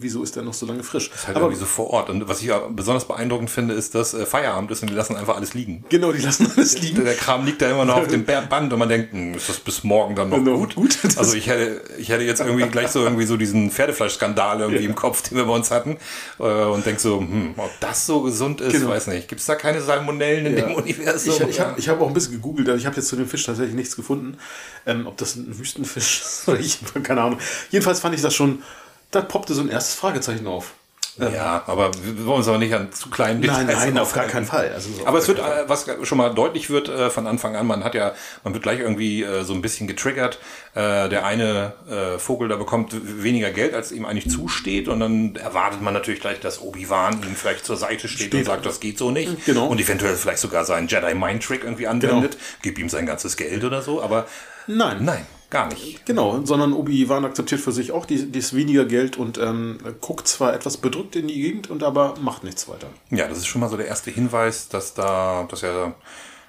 [0.00, 1.10] wieso ist der noch so lange frisch?
[1.10, 2.10] Das ist halt aber irgendwie so vor Ort.
[2.10, 5.16] Und was ich ja besonders beeindruckend finde, ist, dass äh, Feierabend ist und die lassen
[5.16, 5.84] einfach alles liegen.
[5.88, 6.96] Genau, die lassen alles liegen.
[6.96, 9.48] Der, der Kram liegt da immer noch auf dem Band und man denkt, hm, ist
[9.48, 10.74] das bis morgen dann noch genau, gut?
[10.74, 10.98] gut.
[11.20, 14.88] Also ich hätte, ich hätte jetzt irgendwie gleich so irgendwie so diesen Pferdefleischskandal irgendwie ja.
[14.88, 15.98] im Kopf, den wir bei uns hatten.
[16.38, 18.88] Äh, und denk so, hm, ob das so gesund ist, genau.
[18.88, 19.28] weiß nicht.
[19.28, 20.66] Gibt es da keine Salmonellen in ja.
[20.66, 21.34] dem Universum?
[21.34, 23.74] Ich, ich habe hab auch ein bisschen gegoogelt, ich habe jetzt zu dem Fisch tatsächlich
[23.74, 24.38] nichts gefunden.
[24.86, 27.38] Ähm, ob das ein Wüstenfisch ist, ich keine Ahnung.
[27.70, 28.62] Jedenfalls fand ich das schon
[29.10, 30.74] da poppte so ein erstes Fragezeichen auf.
[31.18, 34.26] Ja, aber wir wollen uns aber nicht an zu kleinen Details Nein, nein, auf gar
[34.26, 34.72] keinen Fall.
[34.72, 37.66] Also so aber es wird, äh, was schon mal deutlich wird äh, von Anfang an,
[37.66, 38.12] man hat ja,
[38.44, 40.38] man wird gleich irgendwie äh, so ein bisschen getriggert.
[40.72, 41.72] Der eine
[42.18, 46.38] Vogel da bekommt weniger Geld, als ihm eigentlich zusteht und dann erwartet man natürlich gleich,
[46.38, 49.46] dass Obi-Wan ihm vielleicht zur Seite steht, steht, und sagt, das geht so nicht.
[49.46, 49.66] Genau.
[49.66, 52.44] Und eventuell vielleicht sogar seinen Jedi-Mind-Trick irgendwie anwendet, genau.
[52.62, 54.26] gib ihm sein ganzes Geld oder so, aber
[54.68, 54.98] nein.
[55.00, 55.26] Nein.
[55.50, 56.06] Gar nicht.
[56.06, 60.54] Genau, sondern Obi-Wan akzeptiert für sich auch die, dieses weniger Geld und ähm, guckt zwar
[60.54, 62.86] etwas bedrückt in die Gegend und aber macht nichts weiter.
[63.10, 65.96] Ja, das ist schon mal so der erste Hinweis, dass da, dass er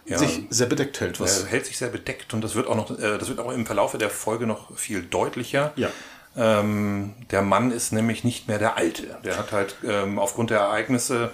[0.05, 1.19] ja, sich sehr bedeckt hält.
[1.19, 3.51] Was er hält sich sehr bedeckt und das wird auch noch, äh, das wird auch
[3.51, 5.73] im Verlauf der Folge noch viel deutlicher.
[5.75, 5.89] Ja.
[6.37, 9.17] Ähm, der Mann ist nämlich nicht mehr der Alte.
[9.25, 11.31] Der hat halt ähm, aufgrund der Ereignisse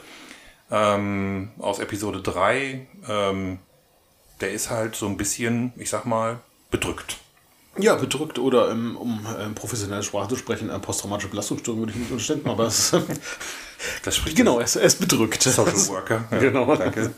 [0.72, 3.60] ähm, aus Episode 3, ähm,
[4.40, 6.40] der ist halt so ein bisschen, ich sag mal,
[6.72, 7.18] bedrückt.
[7.80, 11.98] Ja, bedrückt oder ähm, um ähm, professionelle Sprache zu sprechen, eine posttraumatische Belastungsstörung würde ich
[11.98, 12.92] nicht unterstellen, aber es
[14.04, 15.44] das spricht genau, er ist, bedrückt.
[15.44, 16.26] Social Worker.
[16.32, 17.12] Ja, genau, danke.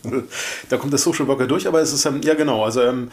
[0.70, 3.12] Da kommt der Social Worker durch, aber es ist ähm, ja genau, also ähm,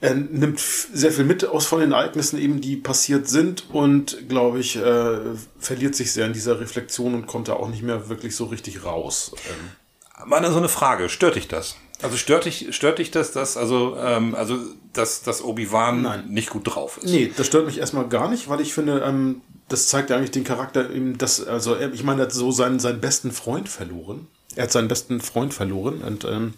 [0.00, 4.60] er nimmt sehr viel mit aus von den Ereignissen eben, die passiert sind und glaube
[4.60, 5.18] ich äh,
[5.58, 8.84] verliert sich sehr in dieser Reflexion und kommt da auch nicht mehr wirklich so richtig
[8.84, 9.32] raus.
[9.48, 10.28] Ähm.
[10.28, 11.76] Mal so eine Frage, stört dich das?
[12.02, 14.58] Also stört dich, stört dich das, dass, also, ähm, also,
[14.92, 17.10] dass, dass Obi-Wan nicht gut drauf ist?
[17.10, 20.30] Nee, das stört mich erstmal gar nicht, weil ich finde, ähm, das zeigt ja eigentlich
[20.30, 24.26] den Charakter, eben, dass, also, ich meine, er hat so seinen, seinen besten Freund verloren.
[24.56, 26.54] Er hat seinen besten Freund verloren und, ähm,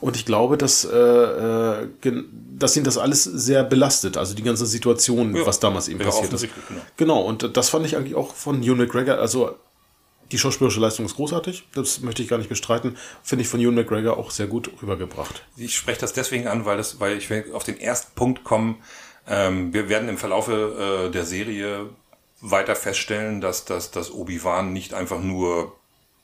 [0.00, 1.88] und ich glaube, dass, äh, äh
[2.58, 5.46] dass ihn das alles sehr belastet, also die ganze Situation, ja.
[5.46, 6.42] was damals eben passiert ist.
[6.42, 6.80] Genau.
[6.96, 9.56] genau, und das fand ich eigentlich auch von Ewan McGregor, also
[10.32, 12.96] die schauspielerische Leistung ist großartig, das möchte ich gar nicht bestreiten.
[13.22, 15.42] Finde ich von Ewan McGregor auch sehr gut rübergebracht.
[15.56, 18.76] Ich spreche das deswegen an, weil, das, weil ich will auf den ersten Punkt kommen.
[19.26, 21.90] Ähm, wir werden im Verlaufe äh, der Serie
[22.40, 25.76] weiter feststellen, dass, dass, dass Obi-Wan nicht einfach nur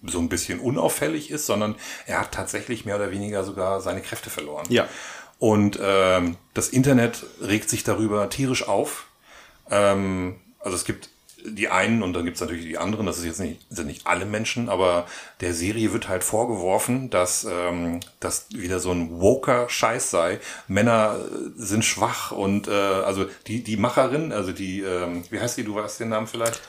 [0.07, 4.31] so ein bisschen unauffällig ist, sondern er hat tatsächlich mehr oder weniger sogar seine Kräfte
[4.31, 4.67] verloren.
[4.69, 4.87] Ja.
[5.39, 9.07] Und ähm, das Internet regt sich darüber tierisch auf.
[9.71, 11.11] Ähm, also es gibt
[11.45, 14.25] die einen und dann gibt's natürlich die anderen, das ist jetzt nicht, sind nicht alle
[14.25, 15.07] Menschen, aber
[15.41, 20.41] der Serie wird halt vorgeworfen, dass ähm, das wieder so ein woker Scheiß sei.
[20.69, 21.19] Männer
[21.57, 25.75] sind schwach und äh, also die, die Macherin, also die, ähm, wie heißt die, du
[25.75, 26.63] weißt den Namen vielleicht?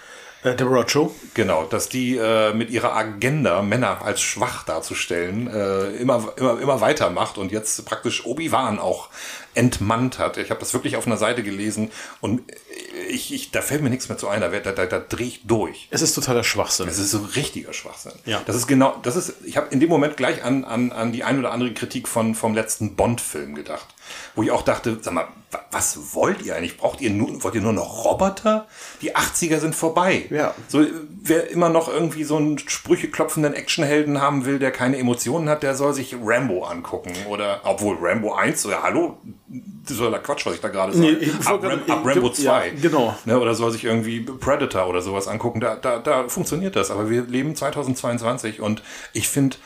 [0.45, 1.13] Äh, Deborah Cho.
[1.33, 6.81] Genau, dass die äh, mit ihrer Agenda, Männer als schwach darzustellen, äh, immer, immer, immer
[6.81, 9.09] weitermacht und jetzt praktisch Obi-Wan auch
[9.55, 10.37] entmannt hat.
[10.37, 12.43] Ich habe das wirklich auf einer Seite gelesen und
[13.09, 15.41] ich, ich, da fällt mir nichts mehr zu ein, da, da, da, da drehe ich
[15.45, 15.87] durch.
[15.89, 16.87] Es ist totaler Schwachsinn.
[16.87, 18.13] Es ist so richtiger Schwachsinn.
[18.25, 18.41] Ja.
[18.45, 21.23] Das ist genau, das ist, ich habe in dem Moment gleich an, an, an die
[21.23, 23.94] ein oder andere Kritik von, vom letzten Bond-Film gedacht.
[24.35, 25.27] Wo ich auch dachte, sag mal,
[25.71, 26.77] was wollt ihr eigentlich?
[26.77, 28.67] Braucht ihr nur, wollt ihr nur noch Roboter?
[29.01, 30.25] Die 80er sind vorbei.
[30.29, 30.53] Ja.
[30.67, 30.85] So,
[31.21, 35.63] wer immer noch irgendwie so einen Sprüche klopfenden Actionhelden haben will, der keine Emotionen hat,
[35.63, 37.13] der soll sich Rambo angucken.
[37.29, 39.17] Oder, obwohl Rambo 1, so, ja, hallo,
[39.87, 41.17] das war der Quatsch, was ich da gerade sage.
[41.19, 42.43] Nee, ab, Ram, ab Rambo 2.
[42.43, 43.15] Ja, genau.
[43.25, 45.59] Ne, oder soll sich irgendwie Predator oder sowas angucken.
[45.59, 46.91] Da, da, da funktioniert das.
[46.91, 49.57] Aber wir leben 2022 und ich finde,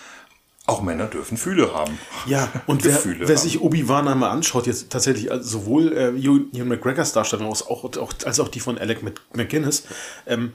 [0.69, 1.97] auch Männer dürfen Fühle haben.
[2.25, 2.93] Ja, und wer,
[3.27, 7.83] wer sich Obi-Wan einmal anschaut, jetzt tatsächlich also sowohl äh, Ewan McGregors Darstellung als auch,
[7.83, 9.83] auch, als auch die von Alec Mc- McGuinness,
[10.27, 10.53] ähm,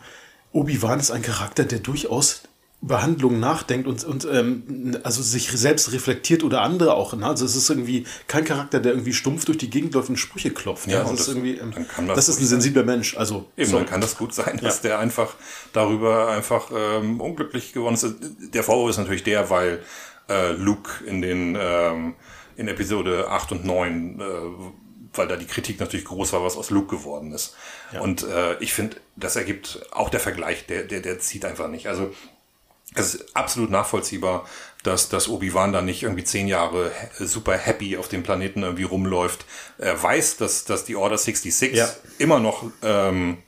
[0.52, 2.42] Obi-Wan ist ein Charakter, der durchaus
[2.84, 7.14] über Handlungen nachdenkt und, und ähm, also sich selbst reflektiert oder andere auch.
[7.14, 7.26] Ne?
[7.26, 10.50] Also es ist irgendwie kein Charakter, der irgendwie stumpf durch die Gegend läuft und Sprüche
[10.50, 10.86] klopft.
[10.88, 11.04] Ja, ne?
[11.04, 12.60] das, ist das- irgendwie, ähm, dann kann das das ist ein ruhig sein.
[12.60, 13.16] sensibler Mensch.
[13.16, 13.78] Also Eben, so.
[13.78, 15.34] dann kann das gut sein, dass der einfach
[15.72, 18.06] darüber einfach ähm, unglücklich geworden ist.
[18.52, 19.82] Der Vorwurf ist natürlich der, weil
[20.28, 22.14] äh, Luke in den ähm,
[22.56, 24.24] in Episode 8 und 9, äh,
[25.14, 27.54] weil da die Kritik natürlich groß war, was aus Luke geworden ist.
[28.00, 31.86] Und äh, ich finde, das ergibt auch der Vergleich, der, der, der zieht einfach nicht.
[31.86, 32.12] Also
[32.94, 34.46] es ist absolut nachvollziehbar,
[34.82, 39.44] dass, dass Obi-Wan da nicht irgendwie zehn Jahre super happy auf dem Planeten irgendwie rumläuft.
[39.78, 41.88] Er weiß, dass, dass die Order 66 Ja.
[42.18, 43.38] immer noch ähm,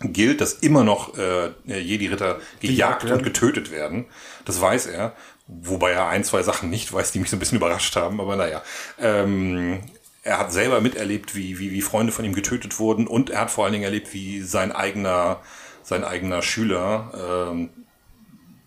[0.00, 4.06] gilt, dass immer noch äh, Jedi-Ritter gejagt und getötet werden.
[4.44, 5.14] Das weiß er.
[5.46, 8.20] Wobei er ein, zwei Sachen nicht weiß, die mich so ein bisschen überrascht haben.
[8.20, 8.62] Aber naja.
[8.98, 9.80] Ähm,
[10.24, 13.06] er hat selber miterlebt, wie, wie, wie Freunde von ihm getötet wurden.
[13.06, 15.40] Und er hat vor allen Dingen erlebt, wie sein eigener,
[15.82, 17.68] sein eigener Schüler ähm,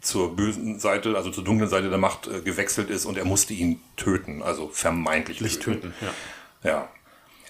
[0.08, 3.54] zur bösen Seite, also zur dunklen Seite der Macht äh, gewechselt ist und er musste
[3.54, 6.70] ihn töten, also vermeintlich Licht töten, ja.
[6.70, 6.90] Ja.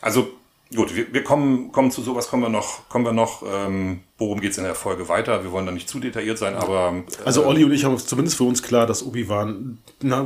[0.02, 0.30] Also
[0.76, 4.42] gut, wir, wir kommen, kommen zu sowas, kommen wir noch, kommen wir noch, ähm, worum
[4.42, 5.44] geht's in der Folge weiter?
[5.44, 8.38] Wir wollen da nicht zu detailliert sein, aber äh, Also Olli und ich haben zumindest
[8.38, 9.78] für uns klar, dass Obi-Wan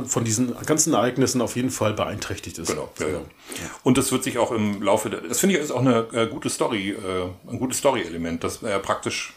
[0.06, 2.68] von diesen ganzen Ereignissen auf jeden Fall beeinträchtigt ist.
[2.68, 3.20] Genau, ja, ja.
[3.82, 6.26] Und das wird sich auch im Laufe der, das finde ich ist auch eine äh,
[6.26, 9.34] gute Story, äh, ein gutes Story-Element, dass er praktisch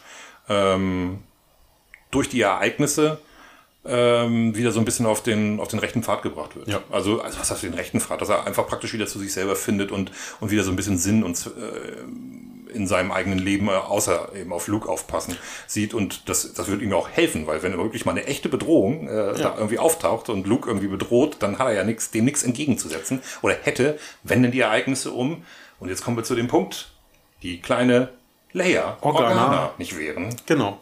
[0.48, 1.20] ähm,
[2.16, 3.18] durch die Ereignisse
[3.84, 6.66] ähm, wieder so ein bisschen auf den, auf den rechten Pfad gebracht wird.
[6.66, 6.80] Ja.
[6.90, 8.20] Also, also was heißt den rechten Pfad?
[8.20, 10.96] Dass er einfach praktisch wieder zu sich selber findet und, und wieder so ein bisschen
[10.96, 15.92] Sinn und äh, in seinem eigenen Leben, äh, außer eben auf Luke aufpassen, sieht.
[15.92, 18.48] Und das, das wird ihm ja auch helfen, weil wenn er wirklich mal eine echte
[18.48, 22.24] Bedrohung äh, da irgendwie auftaucht und Luke irgendwie bedroht, dann hat er ja nichts, dem
[22.24, 23.20] nichts entgegenzusetzen.
[23.42, 25.44] Oder hätte, wenn denn die Ereignisse um,
[25.78, 26.90] und jetzt kommen wir zu dem Punkt,
[27.42, 28.08] die kleine
[28.52, 29.72] Leia Organa.
[29.76, 30.34] nicht wären.
[30.46, 30.80] Genau.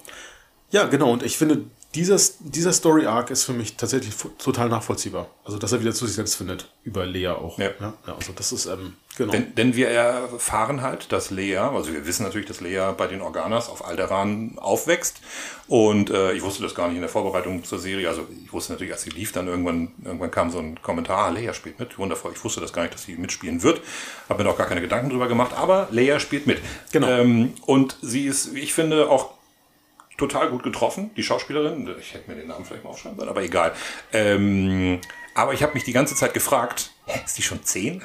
[0.74, 1.12] Ja, genau.
[1.12, 5.30] Und ich finde, dieser, dieser Story-Arc ist für mich tatsächlich total nachvollziehbar.
[5.44, 6.68] Also, dass er wieder zu sich selbst findet.
[6.82, 7.60] Über Lea auch.
[7.60, 7.70] Ja.
[7.78, 9.30] Ja, also, das ist, ähm, genau.
[9.30, 13.20] Denn, denn wir erfahren halt, dass Lea, also wir wissen natürlich, dass Lea bei den
[13.20, 15.20] Organas auf Alderaan aufwächst.
[15.68, 18.08] Und äh, ich wusste das gar nicht in der Vorbereitung zur Serie.
[18.08, 21.28] Also ich wusste natürlich, als sie lief, dann irgendwann, irgendwann kam so ein Kommentar, ah,
[21.28, 21.96] Lea spielt mit.
[22.00, 22.32] Wundervoll.
[22.34, 23.80] Ich wusste das gar nicht, dass sie mitspielen wird.
[24.28, 25.52] Habe mir auch gar keine Gedanken drüber gemacht.
[25.56, 26.58] Aber Lea spielt mit.
[26.90, 27.06] Genau.
[27.06, 29.34] Ähm, und sie ist, wie ich finde, auch
[30.16, 31.88] total gut getroffen, die Schauspielerin.
[32.00, 33.72] Ich hätte mir den Namen vielleicht mal aufschreiben sollen, aber egal.
[34.12, 35.00] Ähm,
[35.34, 38.02] aber ich habe mich die ganze Zeit gefragt, hä, ist die schon zehn?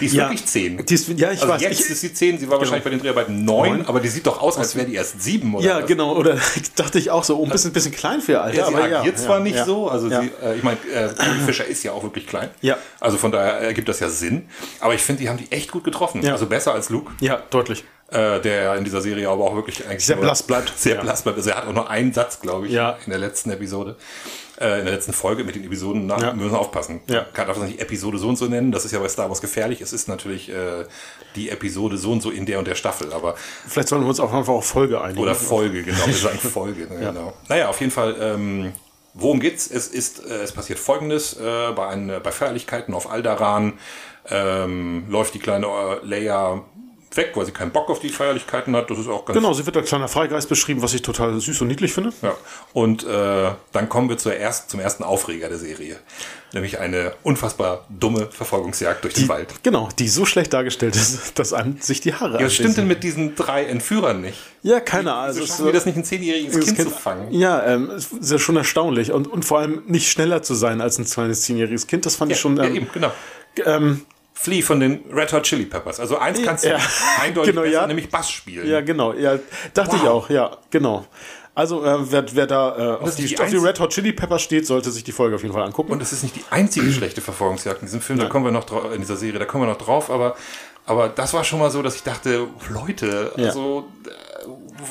[0.00, 0.84] Die ist Ja, wirklich zehn.
[0.84, 1.62] die ist- ja, ich also weiß.
[1.62, 4.24] Jetzt Ich- ist sie zehn, sie war wahrscheinlich bei den Dreharbeiten neun, aber die sieht
[4.26, 5.86] doch aus, als wäre die erst sieben oder ja, was?
[5.86, 6.14] genau.
[6.16, 6.36] Oder
[6.76, 8.58] dachte ich auch so, oh, ein bisschen, bisschen klein für ihr Alter.
[8.58, 9.64] Ja, sie aber ja, agiert zwar ja, nicht ja.
[9.64, 10.20] so, also Ja.
[10.20, 11.08] sie, äh, ich meine, äh,
[11.44, 12.50] Fisher ist ja auch wirklich klein.
[12.60, 12.76] Ja.
[13.00, 14.48] Also von daher ergibt das ja Sinn.
[14.80, 16.22] Aber ich finde, die haben die echt gut getroffen.
[16.22, 16.32] Ja.
[16.32, 17.12] Also besser als Luke.
[17.20, 17.84] Ja, deutlich.
[18.10, 20.72] Äh, der in dieser Serie aber auch wirklich eigentlich Sehr blass bleibt.
[20.78, 21.02] Sehr Ja.
[21.02, 21.38] blass bleibt.
[21.38, 22.96] Also er hat auch nur einen Satz, glaube ich, Ja.
[23.04, 23.96] in der letzten Episode.
[24.60, 26.32] Äh, in der letzten Folge mit den Episoden nach, Ja.
[26.32, 27.00] müssen wir aufpassen.
[27.08, 27.22] Ja.
[27.32, 28.70] Kann darf das nicht Episode so und so nennen.
[28.70, 29.80] Das ist ja bei Star Wars gefährlich.
[29.80, 30.84] Es ist natürlich äh,
[31.34, 33.34] die Episode so und so in der und der Staffel, aber
[33.66, 35.18] Vielleicht sollen wir uns auch einfach auf Folge einigen.
[35.20, 36.06] oder Folge, genau.
[36.06, 36.82] Wir sagen Folge.
[36.88, 37.32] ne, Genau.
[37.48, 38.14] Naja, auf jeden Fall.
[38.20, 38.72] Ähm,
[39.14, 39.68] worum geht's?
[39.68, 43.72] Es ist, äh, es passiert Folgendes: äh, bei, ein, bei Feierlichkeiten auf Aldaran
[44.30, 46.62] ähm, läuft die kleine äh, Leia
[47.16, 48.90] weg, weil sie keinen Bock auf die Feierlichkeiten hat.
[48.90, 51.60] Das ist auch ganz Genau, sie wird als kleiner Freigeist beschrieben, was ich total süß
[51.60, 52.12] und niedlich finde.
[52.22, 52.34] Ja.
[52.72, 55.96] Und äh, dann kommen wir zur ersten, zum ersten Aufreger der Serie.
[56.52, 59.52] Nämlich eine unfassbar dumme Verfolgungsjagd durch den Wald.
[59.64, 62.86] Genau, die so schlecht dargestellt ist, dass einem sich die Haare Ja, was stimmt denn
[62.86, 64.38] mit diesen drei Entführern nicht?
[64.62, 65.24] Ja, keine Ahnung.
[65.24, 67.32] Also schaffen wir das nicht, ein zehnjähriges Kind, Kind- zu fangen?
[67.32, 69.10] Ja, ähm, ist ja schon erstaunlich.
[69.10, 72.30] Und, und vor allem nicht schneller zu sein als ein kleines zehnjähriges Kind, das fand
[72.30, 72.56] ich schon.
[72.56, 73.10] ja, Ähm, eben, genau.
[73.66, 74.02] ähm,
[74.44, 75.98] Flea von den Red Hot Chili Peppers.
[76.00, 76.78] Also eins kannst du Ja.
[77.22, 77.86] eindeutig Genau, besser, ja.
[77.86, 78.68] nämlich Bass spielen.
[78.68, 79.12] ja, genau.
[79.14, 79.38] Ja,
[79.72, 80.08] dachte ich Wow.
[80.08, 80.30] auch.
[80.30, 81.06] Ja, genau.
[81.56, 84.42] Also, äh, wer, wer da äh, auf, die, die auf die Red Hot Chili Peppers
[84.42, 85.92] steht, sollte sich die Folge auf jeden Fall angucken.
[85.92, 88.64] Und es ist nicht die einzige schlechte Verfolgungsjagd in diesem Film, da kommen wir noch
[88.64, 90.34] drauf, in dieser Serie, da kommen wir noch drauf, aber,
[90.84, 93.46] aber das war schon mal so, dass ich dachte, Leute, Ja.
[93.46, 94.48] also, äh,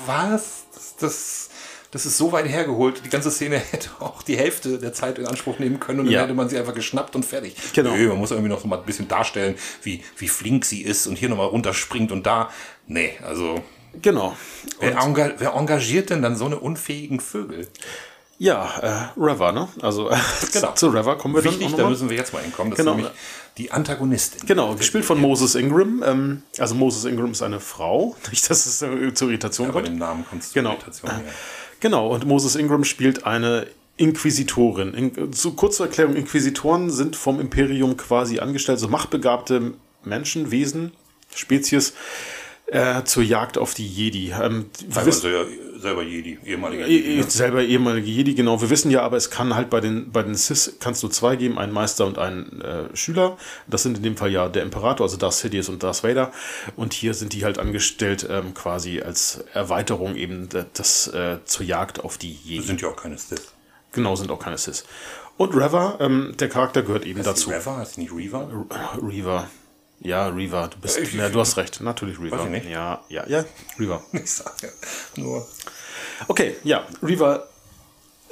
[0.07, 0.63] was?
[1.01, 1.49] Das,
[1.93, 3.01] das, ist so weit hergeholt.
[3.05, 6.13] Die ganze Szene hätte auch die Hälfte der Zeit in Anspruch nehmen können und dann
[6.13, 6.21] Ja.
[6.23, 7.55] hätte man sie einfach geschnappt und fertig.
[7.73, 7.95] Genau.
[7.95, 11.17] Nö, man muss irgendwie noch mal ein bisschen darstellen, wie, wie flink sie ist und
[11.17, 12.49] hier nochmal runterspringt und da.
[12.87, 13.63] Nee, also,
[14.01, 14.35] genau.
[14.79, 17.67] wer, enga wer engagiert denn dann so eine unfähigen Vögel?
[18.39, 19.69] Ja, äh, Reva, ne?
[19.81, 20.17] Also äh,
[20.51, 20.73] Genau.
[20.73, 22.71] zu Reva kommen wir Wichtig, dann da müssen wir jetzt mal hinkommen.
[22.71, 22.91] Das Genau.
[22.91, 23.13] ist nämlich
[23.57, 24.45] die Antagonistin.
[24.47, 26.03] Genau, gespielt von Moses Ingram.
[26.05, 28.15] Ähm, also Moses Ingram ist eine Frau.
[28.31, 29.87] Nicht, dass es äh, zur Irritation Ja, bei kommt.
[29.93, 30.71] dem Namen kommt es Genau.
[30.71, 31.11] Irritation.
[31.11, 31.21] Ja.
[31.83, 33.67] Genau, und Moses Ingram spielt eine
[33.97, 34.93] Inquisitorin.
[34.93, 39.73] In, so kurze Erklärung, Inquisitoren sind vom Imperium quasi angestellt, so machtbegabte
[40.05, 40.93] Menschen, Wesen,
[41.35, 41.93] Spezies,
[42.67, 44.31] äh, zur Jagd auf die Jedi.
[44.31, 45.43] Ähm, Also ja,
[45.83, 47.19] selber Jedi, ehemaliger Eh- Jedi.
[47.19, 48.59] eh, selber ehemalige Jedi, genau.
[48.59, 51.35] Wir wissen ja, aber es kann halt bei den, bei den Sith kannst du zwei
[51.35, 53.37] geben, einen Meister und einen äh, Schüler.
[53.67, 56.31] Das sind in dem Fall ja der Imperator, also Darth Sidious und Darth Vader.
[56.75, 61.99] Und hier sind die halt angestellt ähm, quasi als Erweiterung eben das äh, zur Jagd
[62.03, 62.65] auf die Jedi.
[62.65, 63.51] sind ja auch keine Sith.
[63.91, 64.85] Genau, sind auch keine Sith.
[65.37, 67.49] Und Reva, ähm, der Charakter gehört eben dazu.
[67.51, 67.77] Ist die Reva?
[67.77, 68.49] Heißt nicht Reva?
[69.01, 69.47] Reaver.
[69.99, 70.97] Ja, Reaver, du bist.
[70.99, 72.69] Ich- ja, du hast recht, natürlich nicht.
[72.69, 73.45] Ja, ja, ja,
[73.79, 74.03] Reaver.
[74.13, 74.69] Ich sag ja.
[75.15, 75.47] Nur.
[76.27, 77.47] Okay, ja, Reaver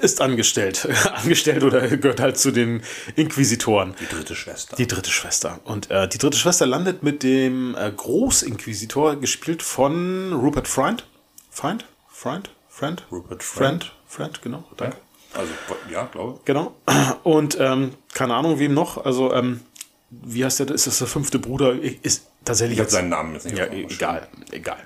[0.02, 0.88] ist angestellt.
[1.14, 2.82] angestellt oder gehört halt zu den
[3.16, 3.96] Inquisitoren.
[4.00, 4.76] Die dritte Schwester.
[4.76, 5.60] Die dritte Schwester.
[5.64, 11.06] Und äh, die dritte Schwester landet mit dem äh, Großinquisitor, gespielt von Rupert Friend.
[11.50, 11.86] Friend?
[12.10, 12.50] Friend?
[12.68, 13.04] Friend?
[13.12, 13.92] Rupert Friend?
[14.08, 14.64] Friend, genau.
[14.78, 14.98] Danke.
[15.34, 15.52] also,
[15.90, 16.76] ja, glaube Genau.
[17.24, 19.06] Und ähm, keine Ahnung, wem noch.
[19.06, 19.62] Also, ähm,
[20.10, 20.72] wie heißt der?
[20.72, 21.74] Ist das der fünfte Bruder?
[22.02, 24.78] Ist tatsächlich Ich habe seinen Namen jetzt nicht ja, egal, egal.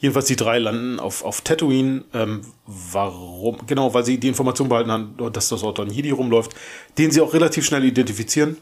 [0.00, 2.04] Jedenfalls die drei landen auf, auf Tatooine.
[2.14, 3.66] Ähm, warum?
[3.66, 6.54] Genau, weil sie die Information behalten haben, dass das ein Jedi rumläuft,
[6.98, 8.56] den sie auch relativ schnell identifizieren.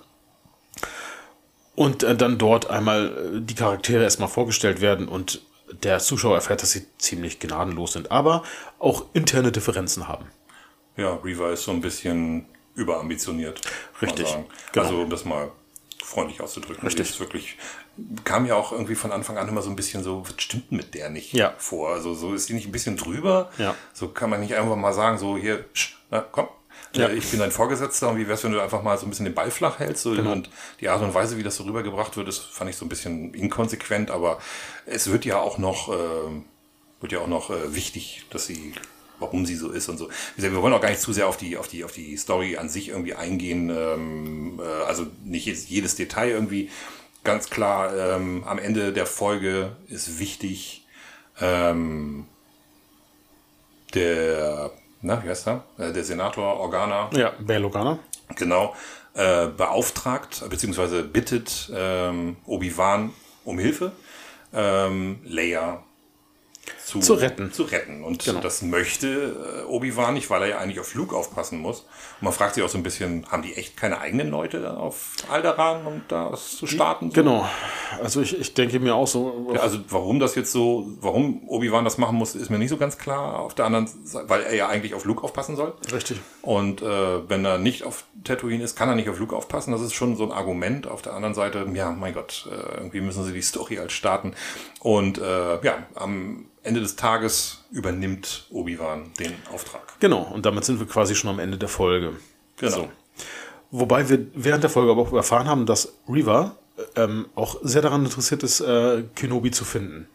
[1.75, 5.43] Und äh, dann dort einmal äh, die Charaktere erstmal vorgestellt werden und
[5.83, 8.45] der Zuschauer erfährt, dass sie ziemlich gnadenlos sind, aber
[8.79, 10.27] auch interne Differenzen haben.
[10.97, 13.61] Ja, Reva ist so ein bisschen überambitioniert.
[14.01, 14.27] Richtig,
[14.73, 14.87] genau.
[14.87, 15.51] Also, um das mal
[16.03, 16.85] freundlich auszudrücken.
[16.85, 17.11] Richtig.
[17.11, 17.57] Ist wirklich,
[18.25, 20.95] kam ja auch irgendwie von Anfang an immer so ein bisschen so, was stimmt mit
[20.95, 21.55] der nicht Ja.
[21.59, 21.91] vor?
[21.91, 23.51] Also, so ist die nicht ein bisschen drüber?
[23.59, 23.75] Ja.
[23.95, 26.49] So kann man nicht einfach mal sagen, so hier, sch, na, komm.
[26.95, 27.09] Ja.
[27.09, 29.25] äh, Ich bin dein Vorgesetzter und wie wär's, wenn du einfach mal so ein bisschen
[29.25, 30.03] den Ball flach hältst?
[30.03, 30.33] So, Genau.
[30.33, 32.89] Und die Art und Weise, wie das so rübergebracht wird, das fand ich so ein
[32.89, 34.39] bisschen inkonsequent, aber
[34.87, 36.45] es wird ja auch noch, ähm,
[37.01, 38.73] wird ja auch noch äh, wichtig, dass sie,
[39.19, 40.09] warum sie so ist und so.
[40.37, 42.69] Wir wollen auch gar nicht zu sehr auf die, auf die, auf die Story an
[42.69, 43.69] sich irgendwie eingehen.
[43.71, 46.71] Ähm, äh, also nicht jedes Detail irgendwie.
[47.27, 50.87] Ganz klar, ähm, am Ende der Folge ist wichtig,
[51.41, 52.25] ähm,
[53.95, 54.71] der,
[55.03, 55.65] na, wie heißt er?
[55.77, 57.99] Äh, Der Senator Organa, Ja, Bail Organa.
[58.37, 58.77] genau,
[59.15, 63.13] äh, beauftragt, beziehungsweise bittet ähm, Obi-Wan
[63.45, 63.91] um Hilfe,
[64.53, 65.83] ähm, Leia
[66.87, 67.53] zu, Zu retten.
[67.53, 68.05] Zu retten.
[68.05, 68.39] Und Genau.
[68.41, 71.81] das möchte äh, Obi-Wan nicht, weil er ja eigentlich auf Luke aufpassen muss.
[71.81, 75.11] Und man fragt sich auch so ein bisschen, haben die echt keine eigenen Leute auf
[75.29, 77.11] Alderaan, um das zu starten?
[77.11, 77.15] So?
[77.15, 77.45] Genau.
[78.01, 79.51] Also ich, ich denke mir auch so.
[79.53, 82.77] Ja, also warum das jetzt so, warum Obi-Wan das machen muss, ist mir nicht so
[82.77, 83.41] ganz klar.
[83.41, 85.75] Auf der anderen Seite, weil er ja eigentlich auf Luke aufpassen soll.
[85.93, 86.21] Richtig.
[86.43, 89.73] Und äh, wenn er nicht auf Tatooine ist, kann er nicht auf Luke aufpassen.
[89.73, 90.87] Das ist schon so ein Argument.
[90.87, 94.35] Auf der anderen Seite, ja, mein Gott, äh, irgendwie müssen sie die Story halt starten.
[94.81, 99.99] Und äh, ja, am Ende des Tages übernimmt Obi-Wan den Auftrag.
[100.01, 100.23] Genau.
[100.23, 102.13] Und damit sind wir quasi schon am Ende der Folge.
[102.59, 102.73] Genau.
[102.77, 102.89] So.
[103.71, 106.57] Wobei wir während der Folge aber auch erfahren haben, dass Reva
[106.95, 110.09] ähm, auch sehr daran interessiert ist, äh, Kenobi zu finden.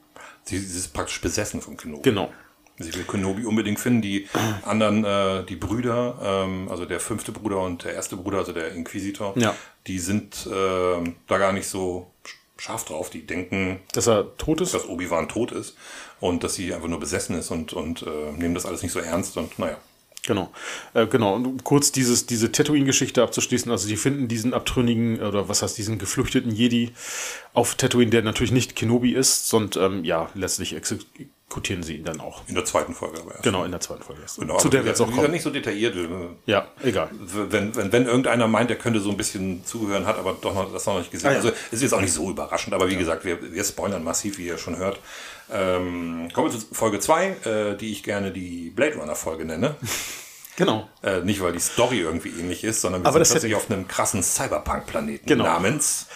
[0.44, 2.04] Sie, sie ist praktisch besessen vom Kenobi.
[2.04, 2.32] Genau.
[2.80, 4.02] Sie will Kenobi unbedingt finden.
[4.02, 4.28] Die
[4.66, 8.72] anderen, äh, die Brüder, ähm, also der fünfte Bruder und der erste Bruder, also der
[8.74, 9.56] Inquisitor, Ja.
[9.86, 13.10] die sind ähm, da gar nicht so sch- scharf drauf.
[13.12, 14.74] Die denken, Dass er tot ist.
[14.74, 15.76] dass Obi-Wan tot ist
[16.22, 19.00] und dass sie einfach nur besessen ist und, und äh, nehmen das alles nicht so
[19.00, 19.78] ernst und naja.
[20.28, 20.52] Genau.
[20.94, 21.36] Äh, genau.
[21.36, 23.72] Und um kurz dieses, diese Tatooine-Geschichte abzuschließen.
[23.72, 26.92] Also, die finden diesen abtrünnigen, oder was heißt, diesen geflüchteten Jedi
[27.54, 32.22] auf Tatooine, der natürlich nicht Kenobi ist, sondern, ähm, ja, letztlich exekutieren sie ihn dann
[32.22, 32.48] auch.
[32.48, 33.44] In der zweiten Folge aber erst.
[33.44, 34.40] Genau, in der zweiten Folge erst.
[34.40, 35.32] Genau, Zu der wir jetzt auch kommen.
[35.32, 35.96] nicht so detailliert.
[36.46, 37.10] Ja, egal.
[37.20, 40.72] Wenn, wenn, wenn irgendeiner meint, der könnte so ein bisschen zuhören, hat aber doch noch,
[40.72, 41.30] das noch nicht gesehen.
[41.30, 41.38] Ah, ja.
[41.38, 44.38] Also es ist jetzt auch nicht so überraschend, aber wie gesagt, wir, wir spoilern massiv,
[44.38, 45.00] wie ihr schon hört.
[45.52, 49.76] Ähm, kommen wir zu Folge 2, äh, die ich gerne die Blade Runner Folge nenne.
[50.58, 50.88] Genau.
[51.02, 53.72] Äh, nicht, weil die Story irgendwie ähnlich ist, sondern wir Aber sind das plötzlich auf
[53.72, 55.46] einem krassen Cyberpunk-Planeten Genau.
[55.46, 56.08] namens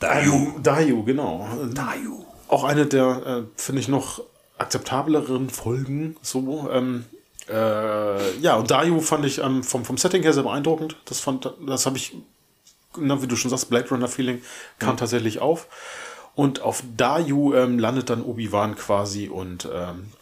[0.00, 0.32] Dayu.
[0.34, 1.48] Ähm, Dayu, genau.
[1.72, 2.24] Dayu.
[2.48, 4.20] Auch eine der, äh, finde ich, noch
[4.58, 6.16] akzeptableren Folgen.
[6.22, 7.06] So, ähm,
[7.48, 10.96] äh, ja, und Dayu fand ich ähm, vom, vom Setting her sehr beeindruckend.
[11.04, 12.14] Das fand, das habe ich,
[12.98, 14.42] na, wie du schon sagst, Blade Runner Feeling
[14.78, 15.68] kam tatsächlich auf.
[16.36, 20.12] Und auf Dayu ähm, landet dann Obi-Wan quasi und ähm,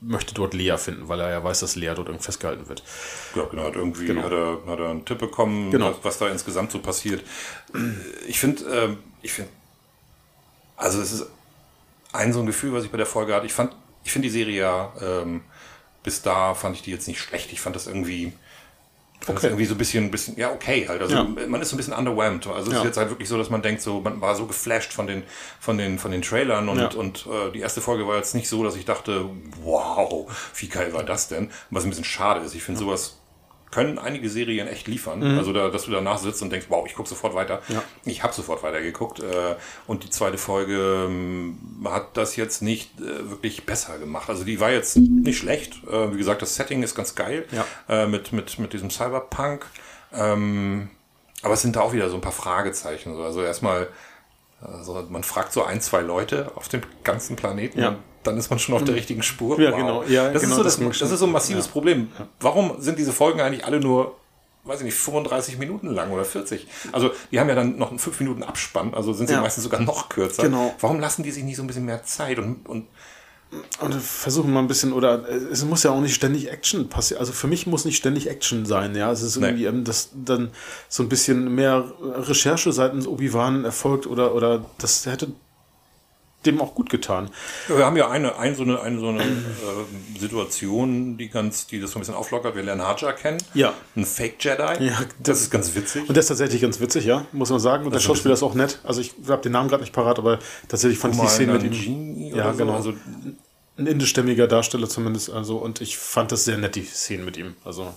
[0.00, 2.82] möchte dort Lea finden, weil er ja weiß, dass Lea dort irgendwie festgehalten wird.
[3.36, 4.22] Ja, genau, hat irgendwie Genau.
[4.22, 5.90] Hat, er, hat er einen Tipp bekommen, Genau.
[5.90, 7.22] was, was da insgesamt so passiert.
[8.26, 9.50] Ich finde, ähm, ich finde,
[10.78, 11.26] also es ist
[12.12, 13.44] ein so ein Gefühl, was ich bei der Folge hatte.
[13.46, 15.42] Ich fand, ich finde die Serie ja, ähm,
[16.02, 17.52] bis da fand ich die jetzt nicht schlecht.
[17.52, 18.32] Ich fand das irgendwie,
[19.20, 19.46] das Okay.
[19.48, 21.02] irgendwie so ein bisschen, bisschen, ja, okay halt.
[21.02, 21.24] Also Ja.
[21.24, 22.46] man ist so ein bisschen underwhelmed.
[22.46, 22.78] Also es Ja.
[22.80, 25.22] ist jetzt halt wirklich so, dass man denkt, so, man war so geflasht von den,
[25.60, 26.88] von den, von den Trailern und, Ja.
[26.88, 29.26] und äh, die erste Folge war jetzt nicht so, dass ich dachte,
[29.62, 31.50] wow, wie geil war das denn?
[31.70, 32.54] Was ein bisschen schade ist.
[32.54, 33.19] Ich finde sowas
[33.70, 35.20] können einige Serien echt liefern.
[35.20, 35.38] Mhm.
[35.38, 37.62] Also, da, dass du danach sitzt und denkst, wow, ich gucke sofort weiter.
[37.68, 37.82] Ja.
[38.04, 39.20] Ich habe sofort weitergeguckt.
[39.20, 39.56] Äh,
[39.86, 44.28] und die zweite Folge ähm, hat das jetzt nicht äh, wirklich besser gemacht.
[44.28, 45.84] Also, die war jetzt nicht schlecht.
[45.88, 47.46] Äh, wie gesagt, das Setting ist ganz geil.
[47.52, 47.64] Ja.
[47.88, 49.66] Äh, mit, mit, mit diesem Cyberpunk.
[50.12, 50.90] Ähm,
[51.42, 53.16] aber es sind da auch wieder so ein paar Fragezeichen.
[53.20, 53.88] Also, erstmal,
[54.60, 57.80] also man fragt so ein, zwei Leute auf dem ganzen Planeten.
[57.80, 59.60] Ja dann ist man schon auf der richtigen Spur.
[59.60, 59.78] Ja, wow.
[59.78, 60.04] genau.
[60.04, 61.72] Ja, das, genau ist so das, das, das ist so ein massives ja.
[61.72, 62.08] Problem.
[62.40, 64.16] Warum sind diese Folgen eigentlich alle nur,
[64.64, 66.66] weiß ich nicht, 35 Minuten lang oder 40?
[66.92, 69.40] Also, die haben ja dann noch einen 5 Minuten Abspann, also sind sie ja.
[69.40, 70.42] meistens sogar noch kürzer.
[70.42, 70.74] Genau.
[70.80, 72.86] Warum lassen die sich nicht so ein bisschen mehr Zeit und, und
[73.80, 77.18] und versuchen mal ein bisschen, oder es muss ja auch nicht ständig Action passieren.
[77.18, 79.10] Also für mich muss nicht ständig Action sein, ja.
[79.10, 79.82] Es ist irgendwie, nee.
[79.82, 80.50] das dann
[80.88, 85.32] so ein bisschen mehr Recherche seitens Obi-Wan erfolgt oder, oder das hätte
[86.46, 87.30] dem auch gut getan.
[87.68, 91.66] Ja, wir haben ja eine, eine so eine, eine, so eine äh, Situation, die ganz,
[91.66, 92.54] die das so ein bisschen auflockert.
[92.54, 93.38] Wir lernen Hajar kennen.
[93.54, 93.74] Ja.
[93.96, 94.84] Ein Fake Jedi.
[94.84, 96.08] Ja, das, das, ist ganz witzig.
[96.08, 97.84] Und der ist tatsächlich ganz witzig, ja, muss man sagen.
[97.84, 98.80] Und das der Schauspieler ist auch nett.
[98.84, 100.38] Also ich habe den Namen gerade nicht parat, aber
[100.68, 102.34] tatsächlich fand ich die Szene mit ihm.
[102.34, 102.58] Ja, so.
[102.58, 102.74] genau.
[102.74, 102.94] Also,
[103.80, 105.30] ein indischstämmiger Darsteller zumindest.
[105.30, 107.54] Also und ich fand das sehr nett die Szene mit ihm.
[107.64, 107.94] Also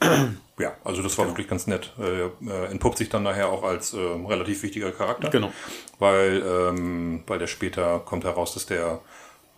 [0.58, 1.36] ja, also das war genau.
[1.36, 1.92] wirklich ganz nett.
[1.98, 5.30] Äh, äh, entpuppt sich dann nachher auch als äh, relativ wichtiger Charakter.
[5.30, 5.52] Genau.
[5.98, 9.00] Weil, ähm, weil der später kommt heraus, dass der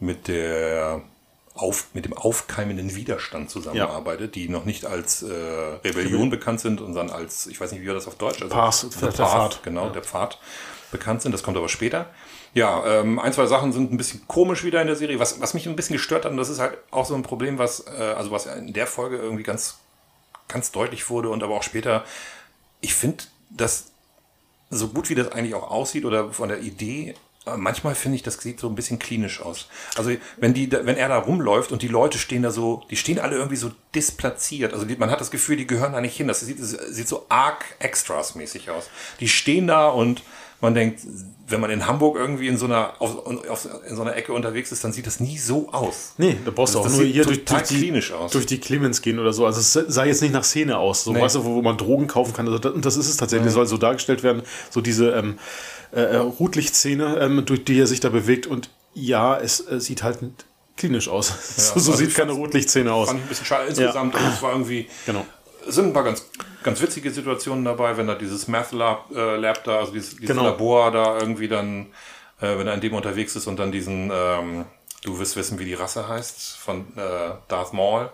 [0.00, 1.02] mit der
[1.54, 4.42] auf, mit dem aufkeimenden Widerstand zusammenarbeitet, ja.
[4.42, 5.32] die noch nicht als äh,
[5.84, 8.42] Rebellion bekannt sind, sondern als, ich weiß nicht, wie war das auf Deutsch?
[8.42, 9.92] Also, Pass, der, der Pfad, genau, ja.
[9.92, 10.38] der Pfad
[10.90, 11.32] bekannt sind.
[11.32, 12.06] Das kommt aber später.
[12.54, 15.18] Ja, ähm, ein, zwei Sachen sind ein bisschen komisch wieder in der Serie.
[15.18, 17.58] Was, was mich ein bisschen gestört hat, und das ist halt auch so ein Problem,
[17.58, 19.78] was, äh, also was in der Folge irgendwie ganz
[20.48, 22.04] ganz deutlich wurde und aber auch später.
[22.80, 23.92] Ich finde, dass
[24.70, 27.14] so gut wie das eigentlich auch aussieht oder von der Idee,
[27.46, 29.68] äh, manchmal finde ich, das sieht so ein bisschen klinisch aus.
[29.96, 33.18] Also wenn die, wenn er da rumläuft und die Leute stehen da so, die stehen
[33.18, 34.72] alle irgendwie so displatziert.
[34.72, 36.28] Also die, man hat das Gefühl, die gehören da nicht hin.
[36.28, 38.90] Das sieht, das sieht so arg Extras mäßig aus.
[39.20, 40.22] Die stehen da und
[40.60, 41.00] man denkt,
[41.48, 44.72] wenn man in Hamburg irgendwie in so einer, auf, auf, in so einer Ecke unterwegs
[44.72, 46.14] ist, dann sieht das nie so aus.
[46.18, 48.02] Nee, da brauchst du auch nur hier durch, durch, die,
[48.32, 49.46] durch die Clemens gehen oder so.
[49.46, 51.04] Also es sah jetzt nicht nach Szene aus.
[51.04, 51.20] So, nee.
[51.20, 52.46] weißt du, wo, wo man Drogen kaufen kann.
[52.46, 53.52] Also das, und das ist es tatsächlich, nee.
[53.52, 54.42] soll so dargestellt werden.
[54.70, 55.38] So diese ähm,
[55.92, 58.46] äh, äh, Rotlichtszene, ähm, durch die er sich da bewegt.
[58.46, 60.18] Und ja, es äh, sieht halt
[60.76, 61.28] klinisch aus.
[61.28, 61.34] Ja,
[61.74, 63.08] so, so also sieht keine Rotlichtszene aus.
[63.08, 64.14] Fand ich ein bisschen schade insgesamt.
[64.14, 64.32] Ja.
[64.34, 64.88] es war irgendwie.
[65.06, 65.24] Genau.
[65.66, 66.24] Sind ein paar ganz
[66.66, 70.26] ganz witzige Situationen dabei, wenn da dieses Math Lab, äh, Lab da, also dieses, dieses
[70.26, 70.44] genau.
[70.44, 71.86] Labor da irgendwie dann,
[72.40, 74.64] äh, wenn er in dem unterwegs ist und dann diesen, ähm,
[75.04, 78.10] du wirst wissen, wie die Rasse heißt, von äh, Darth Maul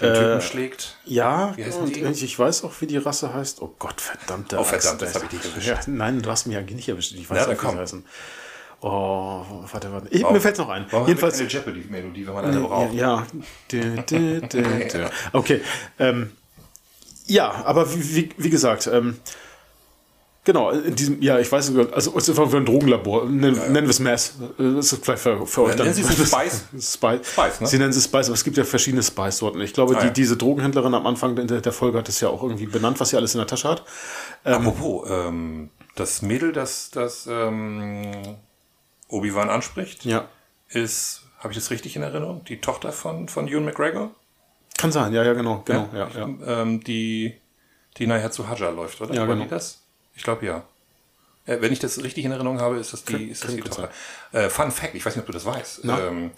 [0.00, 0.96] den Typen äh, schlägt.
[1.04, 3.60] Ja, und ich, ich weiß auch, wie die Rasse heißt.
[3.60, 4.54] Oh Gott, verdammt.
[4.54, 5.66] Oh, verdammt, das habe ich dich erwischt.
[5.66, 7.12] Ja, nein, du hast mich ja nicht erwischt.
[7.14, 8.04] Ich weiß ja, auch, wie sie heißen.
[8.80, 10.06] Oh, warte, warte.
[10.10, 10.86] Ich, mir fällt noch ein.
[10.90, 12.94] Warum Jedenfalls eine Jeopardy-Melodie, wenn man eine braucht.
[12.94, 13.26] Ja.
[13.72, 15.10] ja.
[15.32, 15.60] okay.
[15.98, 16.30] Ähm,
[17.28, 19.18] ja, aber wie, wie, wie gesagt, ähm,
[20.44, 23.64] genau, in diesem, ja, ich weiß nicht, also es ist einfach ein Drogenlabor, nennen, ja,
[23.64, 23.68] ja.
[23.68, 24.34] nennen wir es Mass.
[24.56, 25.86] Das ist vielleicht für, für euch dann.
[25.86, 26.64] Nennen Sie es Spice?
[26.72, 27.32] Spice.
[27.32, 27.66] Spice ne?
[27.66, 29.60] Sie nennen es Spice, aber es gibt ja verschiedene Spice-Sorten.
[29.60, 30.12] Ich glaube, ah, die, ja.
[30.12, 33.16] diese Drogenhändlerin am Anfang der, der Folge hat es ja auch irgendwie benannt, was sie
[33.16, 33.84] alles in der Tasche hat.
[34.44, 38.12] Ähm, Apropos, ähm, das Mädel, das, das ähm,
[39.08, 40.28] Obi-Wan anspricht, ja.
[40.68, 44.12] ist, habe ich das richtig in Erinnerung, die Tochter von, von Ewan McGregor?
[44.78, 46.62] Kann sein, ja, ja, genau, genau, ja, ja, ja.
[46.62, 47.34] Ähm, die,
[47.98, 49.12] die nachher zu Hajar läuft, oder?
[49.12, 49.42] Ja, War genau.
[49.42, 49.82] die das?
[50.14, 50.62] Ich glaube ja.
[51.44, 53.60] Äh, wenn ich das richtig in Erinnerung habe, ist das die, kann, ist das die
[53.60, 53.90] Tochter.
[54.32, 55.84] Äh, Fun Fact, ich weiß nicht, ob du das weißt.
[55.84, 56.30] Ähm,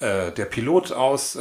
[0.00, 1.36] äh, der Pilot aus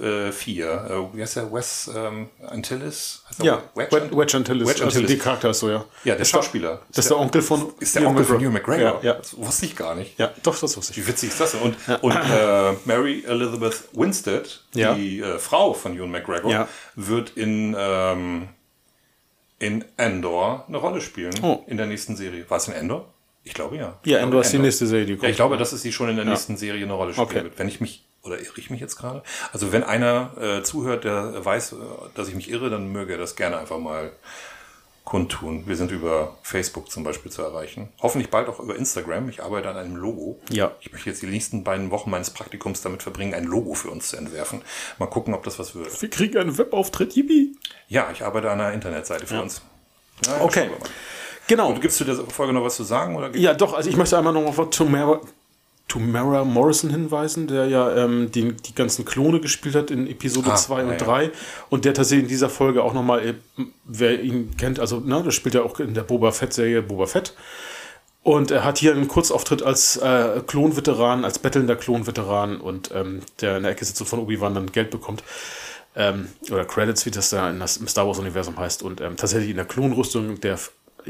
[0.00, 0.66] äh, Episode 4.
[0.66, 1.52] Äh, wie heißt der?
[1.52, 3.24] Wes ähm, Antilles?
[3.42, 4.68] Ja, Wedge, Wedge, Wedge Antilles.
[4.68, 5.84] Wedge also die Charakter ist so, ja.
[6.04, 6.82] Ja, der Schauspieler.
[6.88, 9.00] Das ist der, der Onkel von Ist der Onkel von Hugh McGregor?
[9.02, 9.14] Ja, ja.
[9.14, 10.18] Das wusste ich gar nicht.
[10.18, 10.98] Ja, doch, das wusste ich.
[10.98, 11.62] Wie witzig ist das denn?
[11.62, 11.96] Und, ja.
[11.96, 14.94] und äh, Mary Elizabeth Winstead, ja.
[14.94, 16.68] die äh, Frau von Hugh McGregor, ja.
[16.94, 18.48] wird in, ähm,
[19.58, 21.34] in Endor eine Rolle spielen.
[21.42, 21.64] Oh.
[21.66, 22.48] In der nächsten Serie.
[22.48, 23.12] War es in Endor?
[23.42, 23.98] Ich glaube ja.
[24.04, 25.22] Ja, Endor ist die nächste Serie, die kommt.
[25.22, 27.42] Ja, ich glaube, dass es die schon in der nächsten Serie eine Rolle spielen okay.
[27.44, 27.58] wird.
[27.58, 29.22] Wenn ich mich oder irre ich mich jetzt gerade?
[29.52, 31.76] Also wenn einer äh, zuhört, der weiß, äh,
[32.14, 34.12] dass ich mich irre, dann möge er das gerne einfach mal
[35.04, 35.64] kundtun.
[35.66, 37.88] Wir sind über Facebook zum Beispiel zu erreichen.
[38.00, 39.28] Hoffentlich bald auch über Instagram.
[39.28, 40.38] Ich arbeite an einem Logo.
[40.50, 40.70] Ja.
[40.80, 44.08] Ich möchte jetzt die nächsten beiden Wochen meines Praktikums damit verbringen, ein Logo für uns
[44.08, 44.62] zu entwerfen.
[44.98, 46.00] Mal gucken, ob das was wird.
[46.00, 47.56] Wir kriegen einen Webauftritt, Yippie.
[47.88, 49.40] Ja, ich arbeite an einer Internetseite für ja.
[49.40, 49.62] uns.
[50.26, 50.70] Ja, okay.
[51.48, 51.70] Genau.
[51.70, 53.16] Und gibst du der Folge noch was zu sagen?
[53.16, 53.74] Oder ja, doch.
[53.74, 55.26] Also ich möchte einmal noch auf Tomorrow,
[55.90, 60.74] Tamara Morrison hinweisen, der ja ähm, die, die ganzen Klone gespielt hat in Episode 2
[60.74, 61.30] ah, und 3 ja.
[61.68, 63.34] und der tatsächlich in dieser Folge auch nochmal, äh,
[63.84, 67.34] wer ihn kennt, also ne, das spielt ja auch in der Boba Fett-Serie Boba Fett
[68.22, 73.56] Und er hat hier einen Kurzauftritt als äh, Klonveteran, als bettelnder Klonveteran und ähm, der
[73.56, 75.24] in der Ecke sitzt und von Obi-Wan dann Geld bekommt.
[75.96, 78.84] Ähm, oder Credits, wie das da in das, im Star Wars-Universum heißt.
[78.84, 80.58] Und ähm, tatsächlich in der Klonrüstung, der,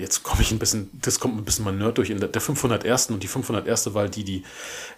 [0.01, 2.41] jetzt komme ich ein bisschen, das kommt ein bisschen mal Nerd durch, in der, der
[2.41, 3.11] 501.
[3.11, 3.95] Und die 501.
[3.95, 4.45] war die, die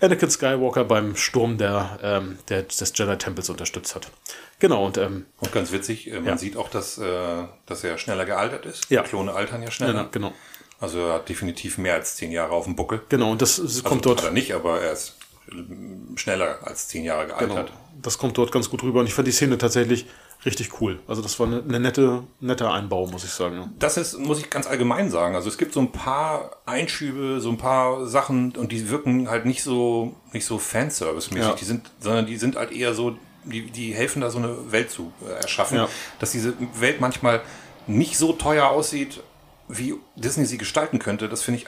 [0.00, 4.11] Anakin Skywalker beim Sturm der, ähm, der, des Jedi-Tempels unterstützt hat.
[4.59, 6.38] Genau, und, ähm, Und ganz witzig, äh, man Ja.
[6.38, 8.88] sieht auch, dass, äh, dass er schneller gealtert ist.
[8.90, 9.03] Ja.
[9.03, 9.94] Klone altern ja schneller.
[9.94, 10.32] ja, genau.
[10.80, 13.03] Also er hat definitiv mehr als zehn Jahre auf dem Buckel.
[13.09, 14.22] Genau, und das, das Also kommt dort.
[14.24, 15.16] er nicht, aber er ist
[15.50, 17.55] ähm, schneller als zehn Jahre Genau.
[17.55, 17.72] gealtert.
[18.00, 20.07] Das kommt dort ganz gut rüber und ich fand die Szene tatsächlich
[20.45, 21.01] richtig cool.
[21.07, 23.57] Also das war eine, eine nette, netter Einbau, muss ich sagen.
[23.57, 23.68] ja.
[23.78, 25.34] Das ist, muss ich ganz allgemein sagen.
[25.36, 29.47] Also es gibt so ein paar Einschübe, so ein paar Sachen und die wirken halt
[29.47, 31.49] nicht so, nicht so Fanservice-mäßig.
[31.51, 31.55] Ja.
[31.55, 34.90] Die sind, sondern die sind halt eher so, die, die helfen da so eine Welt
[34.90, 35.88] zu äh, erschaffen, Ja.
[36.18, 37.40] dass diese Welt manchmal
[37.86, 39.20] nicht so teuer aussieht,
[39.68, 41.28] wie Disney sie gestalten könnte.
[41.28, 41.66] Das finde ich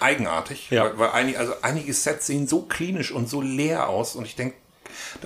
[0.00, 0.84] eigenartig, Ja.
[0.84, 4.34] weil, weil einig, also einige Sets sehen so klinisch und so leer aus und ich
[4.36, 4.56] denke,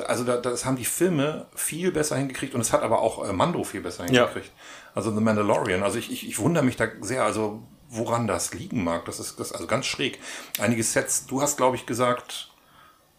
[0.07, 3.33] also da, das haben die Filme viel besser hingekriegt und es hat aber auch äh,
[3.33, 4.23] Mando viel besser Ja.
[4.27, 4.53] hingekriegt.
[4.95, 5.83] Also The Mandalorian.
[5.83, 9.05] Also ich, ich, ich wundere mich da sehr, also woran das liegen mag.
[9.05, 10.19] Das ist das also ganz schräg.
[10.59, 12.51] Einige Sets, du hast glaube ich gesagt,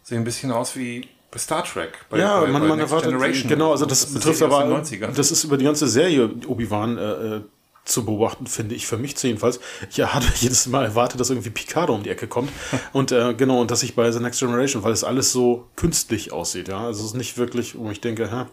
[0.02, 2.06] sehen ein bisschen aus wie bei Star Trek.
[2.10, 3.48] Bei, Ja, bei, man, bei man erwartet, Generation.
[3.48, 5.12] genau, also das, eine betrifft aber, den 90ern.
[5.14, 7.40] das ist über die ganze Serie Obi-Wan äh, äh,
[7.88, 9.60] zu beobachten, finde ich, für mich jedenfalls.
[9.90, 12.50] Ich hatte jedes Mal erwartet, dass irgendwie Picard um die Ecke kommt.
[12.92, 16.32] und äh, genau, und dass ich bei The Next Generation, weil es alles so künstlich
[16.32, 16.84] aussieht, ja.
[16.84, 18.46] Also es ist nicht wirklich, wo ich denke, hä?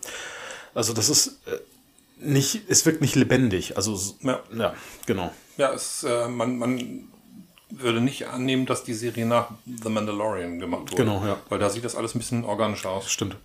[0.74, 1.58] also das ist äh,
[2.18, 3.78] nicht, es wirkt nicht lebendig.
[3.78, 4.42] Also Ja.
[4.56, 4.74] ja,
[5.06, 5.32] genau.
[5.58, 7.08] Ja, es, äh, man, man
[7.70, 11.04] würde nicht annehmen, dass die Serie nach The Mandalorian gemacht wurde.
[11.04, 11.38] Genau, ja.
[11.50, 13.10] Weil da sieht das alles ein bisschen organischer aus.
[13.10, 13.38] Stimmt.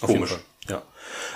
[0.00, 0.30] Auf Komisch.
[0.30, 0.76] jeden Fall.
[0.76, 0.82] Ja.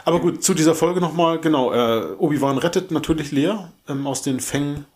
[0.05, 3.55] Aber gut, zu dieser Folge nochmal, genau, äh, Obi-Wan rettet natürlich Lea
[3.89, 4.87] ähm, aus den Fängen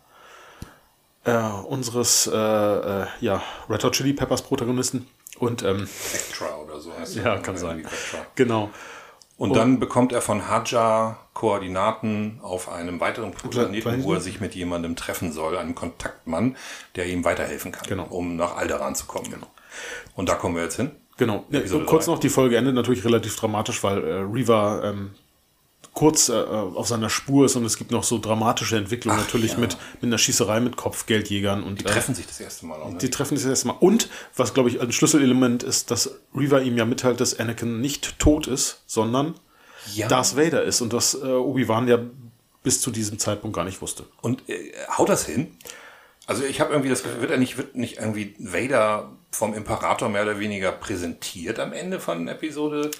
[1.25, 5.07] äh, unseres äh, äh, ja, Red Hot Chili Peppers Protagonisten.
[5.39, 7.87] Und ähm, Vectra oder so heißt ja, kann sein.
[8.35, 8.69] Genau.
[9.37, 14.55] Und dann bekommt er von Hadja Koordinaten auf einem weiteren Planeten, wo er sich mit
[14.55, 16.57] jemandem treffen soll, einem Kontaktmann,
[16.95, 18.05] der ihm weiterhelfen kann, Genau.
[18.05, 19.45] um nach Alderaan zu kommen.
[20.15, 20.89] Und da kommen wir jetzt hin.
[21.17, 21.45] Genau.
[21.49, 25.11] Ja, Episode kurz noch, die Folge endet natürlich relativ dramatisch, weil äh, Reaver ähm,
[25.93, 29.57] kurz äh, auf seiner Spur ist und es gibt noch so dramatische Entwicklungen natürlich ja.
[29.57, 32.79] mit, mit einer Schießerei mit Kopfgeldjägern und Die äh, treffen sich das erste Mal.
[32.79, 32.97] Auch, ne?
[32.99, 33.77] Die treffen sich das erste Mal.
[33.79, 38.19] Und, was glaube ich ein Schlüsselelement ist, dass Reaver ihm ja mitteilt, dass Anakin nicht
[38.19, 39.33] tot ist, sondern
[39.95, 40.07] ja.
[40.07, 41.99] Darth Vader ist und das äh, Obi-Wan ja
[42.61, 44.05] bis zu diesem Zeitpunkt gar nicht wusste.
[44.21, 45.57] Und äh, haut das hin?
[46.27, 50.09] Also ich habe irgendwie das Gefühl, wird er nicht, wird nicht irgendwie Vader vom Imperator
[50.09, 52.91] mehr oder weniger präsentiert am Ende von Episode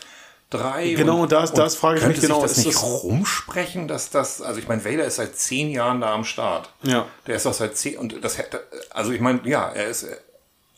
[0.49, 0.93] 3?
[0.93, 4.09] Genau, und das- das frage ich mich genau, Sich das ist nicht das- rumsprechen, dass
[4.09, 6.69] das, also ich meine, Vader ist seit zehn Jahren da am Start.
[6.83, 7.05] Ja.
[7.25, 10.05] Der ist doch seit zehn, und das hätte, also ich meine, ja, er ist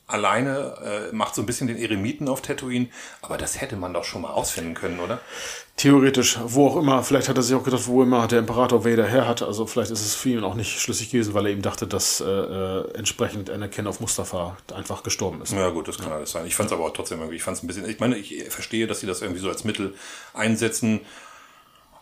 [0.10, 2.88] alleine, äh, macht so ein bisschen den Eremiten auf Tatooine,
[3.22, 5.20] aber das hätte man doch schon mal ausfinden können, oder?
[5.78, 9.07] Theoretisch, wo auch immer, vielleicht hat er sich auch gedacht, wo immer der Imperator Vader
[9.07, 9.41] her hat.
[9.41, 12.20] Also vielleicht ist es für ihn auch nicht schlüssig gewesen, weil er ihm dachte, dass
[12.20, 15.53] äh, äh, entsprechend Anakin auf Mustafa einfach gestorben ist.
[15.53, 16.45] Ja gut, das kann alles sein.
[16.45, 18.43] Ich fand es aber auch trotzdem irgendwie, ich fand es ein bisschen, ich meine, ich
[18.49, 19.93] verstehe, dass sie das irgendwie so als Mittel
[20.34, 20.99] einsetzen,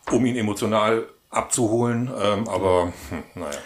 [0.10, 3.58] um ihn emotional abzuholen, ähm, aber hm, naja.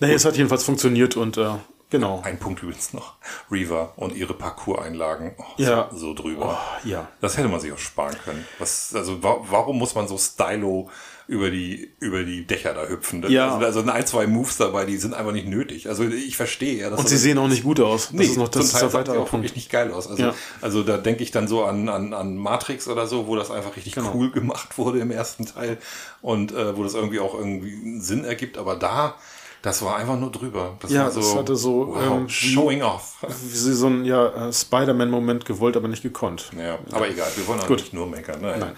[0.00, 1.50] Naja, es hat jedenfalls funktioniert und äh,
[1.92, 2.20] genau.
[2.24, 3.14] Ein Punkt übrigens noch.
[3.50, 5.36] Reaver und ihre Parcours-Einlagen.
[5.38, 5.88] Oh, Ja.
[5.92, 6.58] so, so drüber.
[6.84, 7.06] ja.
[7.20, 8.44] Das hätte man sich auch sparen können.
[8.58, 10.90] Was, also wa warum muss man so stylo
[11.28, 13.24] über die, über die Dächer da hüpfen?
[13.30, 13.54] Ja.
[13.54, 15.88] Also, also ein, zwei Moves dabei, die sind einfach nicht nötig.
[15.88, 18.06] Also ich verstehe ja, Und sie sehen auch nicht gut aus.
[18.06, 19.44] Das Nee, ist noch das zum ist Teil der die weitere auch Punkt.
[19.44, 20.08] wirklich nicht geil aus.
[20.08, 20.34] Also, Ja.
[20.60, 23.76] also da denke ich dann so an, an, an Matrix oder so, wo das einfach
[23.76, 24.12] richtig Genau.
[24.14, 25.78] cool gemacht wurde im ersten Teil
[26.22, 28.58] und äh, wo das irgendwie auch irgendwie einen Sinn ergibt.
[28.58, 29.14] Aber da,
[29.62, 30.76] das war einfach nur drüber.
[30.80, 33.16] Das Ja, war so, es hatte so, wow, ähm, showing off.
[33.28, 36.50] Wie sie so ein ja, äh, Spider-Man-Moment gewollt, aber nicht gekonnt.
[36.58, 37.78] Ja, aber egal, wir wollen auch Gut.
[37.78, 38.40] nicht nur meckern.
[38.40, 38.56] Naja.
[38.58, 38.76] Nein.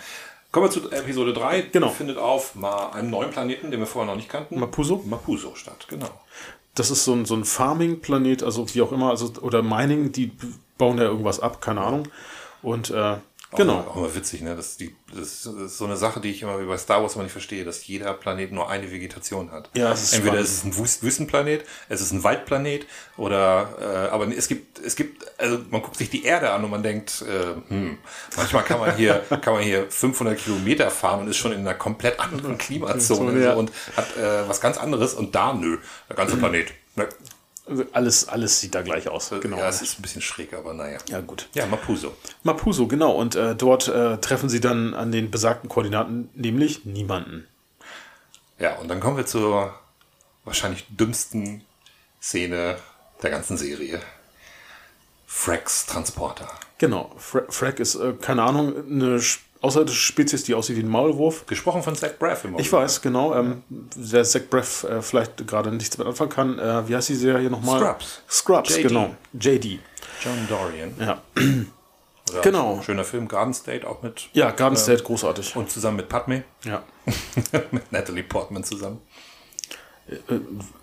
[0.53, 1.63] Kommen wir zu Episode 3.
[1.73, 1.89] Genau.
[1.89, 4.61] Findet auf mal einem neuen Planeten, den wir vorher noch nicht kannten.
[4.61, 5.03] Mapuso?
[5.05, 6.11] Mapuso statt, genau.
[6.77, 10.31] Das ist so ein, so ein Farming-Planet, also wie auch immer, also oder Mining, die
[10.79, 12.07] bauen da irgendwas ab, keine Ahnung.
[12.63, 13.17] Und äh,
[13.57, 13.81] genau.
[13.81, 14.55] Auch, auch mal witzig, ne?
[14.57, 17.15] Das ist, die, das ist so eine Sache, die ich immer wie bei Star Wars
[17.15, 19.71] immer nicht verstehe, dass jeder Planet nur eine Vegetation hat.
[19.75, 20.49] Ja, es ist Entweder spannend.
[20.49, 22.87] ist es ein Wüst Wüstenplanet, es ist ein Waldplanet
[23.17, 26.71] oder äh, aber es gibt, es gibt, also man guckt sich die Erde an und
[26.71, 27.99] man denkt, äh, hm,
[28.37, 31.75] manchmal kann man hier, kann man hier 500 Kilometer fahren und ist schon in einer
[31.75, 33.53] komplett anderen Klimazone Ja.
[33.55, 35.79] so, und hat äh, was ganz anderes und da nö,
[36.09, 36.73] der ganze Planet.
[36.97, 37.09] Ne?
[37.67, 39.31] Also alles, alles sieht da gleich aus.
[39.41, 39.57] Genau.
[39.57, 40.99] Ja, es ist ein bisschen schräg, aber naja.
[41.09, 41.49] Ja, gut.
[41.55, 42.15] Ja, Mapuso.
[42.43, 43.13] Mapuso, genau.
[43.13, 47.47] Und äh, dort äh, treffen sie dann an den besagten Koordinaten, nämlich niemanden.
[48.59, 49.75] Ja, und dann kommen wir zur
[50.45, 51.65] wahrscheinlich dümmsten
[52.21, 52.77] Szene
[53.23, 54.01] der ganzen Serie.
[55.27, 56.49] Frax Transporter.
[56.79, 57.13] Genau.
[57.19, 61.47] Fra Frack ist, äh, keine Ahnung, eine sch- außerirdische Spezies, die aussieht wie ein Maulwurf.
[61.47, 63.35] Gesprochen von Zach Braff im Ich weiß, genau.
[63.35, 66.59] Ähm, der Zach Braff äh, vielleicht gerade nichts mit anfangen kann.
[66.59, 67.81] Äh, wie heißt die Serie nochmal?
[67.81, 68.23] Scrubs.
[68.31, 68.89] Scrubs, JD.
[68.89, 69.15] genau.
[69.33, 69.81] JD.
[70.23, 70.95] John Dorian.
[71.01, 71.23] Ja.
[72.31, 72.83] Oder Genau.
[72.83, 74.29] Schöner Film, Garden State auch mit.
[74.33, 75.57] Ja, Garden State, großartig.
[75.57, 76.45] Und zusammen mit Padme.
[76.65, 76.83] Ja.
[77.71, 79.01] mit Natalie Portman zusammen.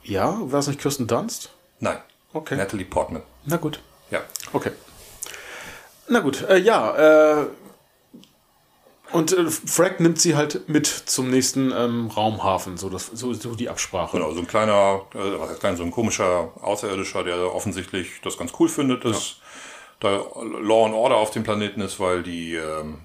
[0.04, 1.52] Ja, war es nicht Kirsten Dunst?
[1.80, 1.98] Nein.
[2.34, 2.56] Okay.
[2.56, 3.22] Natalie Portman.
[3.46, 3.80] Na gut.
[4.10, 4.22] Ja.
[4.54, 4.72] Okay.
[6.08, 7.46] Na gut, äh, ja, äh,
[9.14, 13.56] und äh, Frack nimmt sie halt mit zum nächsten ähm, Raumhafen, so, das, so, so
[13.56, 14.18] die Absprache.
[14.18, 18.38] Genau, so ein kleiner, äh, was heißt klein, so ein komischer Außerirdischer, der offensichtlich das
[18.38, 19.38] ganz cool findet, dass
[20.00, 20.10] da
[20.62, 23.00] Law and Order auf dem Planeten ist, weil die, ähm,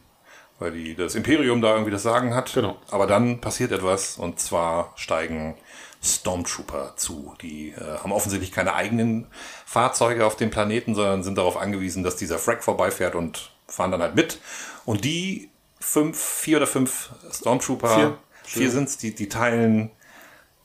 [0.58, 2.54] weil die das Imperium da irgendwie das Sagen hat.
[2.54, 2.76] Genau.
[2.90, 5.56] Aber dann passiert etwas und zwar steigen
[6.02, 7.34] Stormtrooper zu.
[7.42, 9.26] Die äh, haben offensichtlich keine eigenen
[9.64, 14.02] Fahrzeuge auf dem Planeten, sondern sind darauf angewiesen, dass dieser Frack vorbeifährt und fahren dann
[14.02, 14.38] halt mit.
[14.84, 15.50] Und die
[15.80, 18.18] fünf, vier oder fünf Stormtrooper, Vier.
[18.44, 19.90] vier sind's, die, die teilen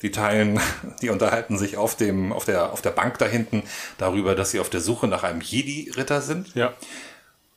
[0.01, 0.59] die teilen,
[1.01, 3.63] die unterhalten sich auf dem, auf der, auf der Bank da hinten
[3.97, 6.53] darüber, dass sie auf der Suche nach einem Jedi-Ritter sind.
[6.55, 6.73] Ja,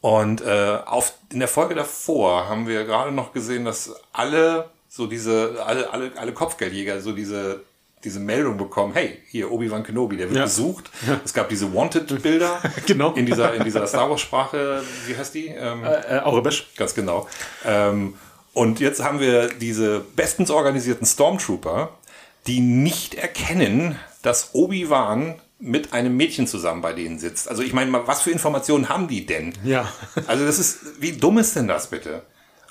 [0.00, 5.06] Und äh, auf, in der Folge davor haben wir gerade noch gesehen, dass alle so
[5.06, 7.62] diese, alle, alle, alle Kopfgeldjäger so diese,
[8.04, 10.44] diese Meldung bekommen, hey, hier Obi-Wan Kenobi, der wird Ja.
[10.44, 10.90] gesucht.
[11.24, 13.12] Es gab diese Wanted-Bilder Genau.
[13.14, 15.46] in dieser, in dieser Star Wars-Sprache, wie heißt die?
[15.48, 16.68] Ähm, äh, Aurebesch.
[16.76, 17.26] Ganz genau.
[17.64, 18.14] Ähm,
[18.52, 21.90] und jetzt haben wir diese bestens organisierten Stormtrooper,
[22.46, 27.48] die nicht erkennen, dass Obi-Wan mit einem Mädchen zusammen bei denen sitzt.
[27.48, 29.54] Also ich meine, was für Informationen haben die denn?
[29.64, 29.88] Ja.
[30.26, 32.22] Also das ist, wie dumm ist denn das bitte?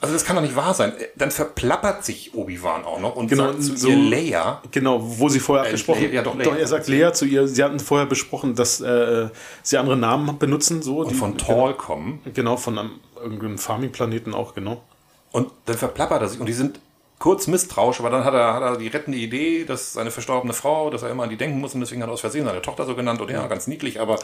[0.04, 0.92] Also das kann doch nicht wahr sein.
[1.16, 5.30] Dann verplappert sich Obi-Wan auch noch und Genau, sagt zu so- ihr Leia, Genau, wo
[5.30, 6.44] sie vorher abgesprochen Lea- ja, doch, Lea.
[6.44, 9.30] doch, er sagt Lea zu ihr, sie hatten vorher besprochen, dass äh,
[9.62, 11.06] sie andere Namen benutzen, so.
[11.06, 12.22] die, von Tall kommen.
[12.34, 14.84] Genau, von einem, irgendeinem Farming-Planeten auch, genau.
[15.32, 16.80] Und dann verplappert er sich und die sind
[17.20, 20.90] kurz misstrauisch, aber dann hat er, hat er die rettende Idee, dass seine verstorbene Frau,
[20.90, 22.86] dass er immer an die denken muss und deswegen hat er aus Versehen seine Tochter
[22.86, 24.20] so genannt und ja, ganz niedlich, aber,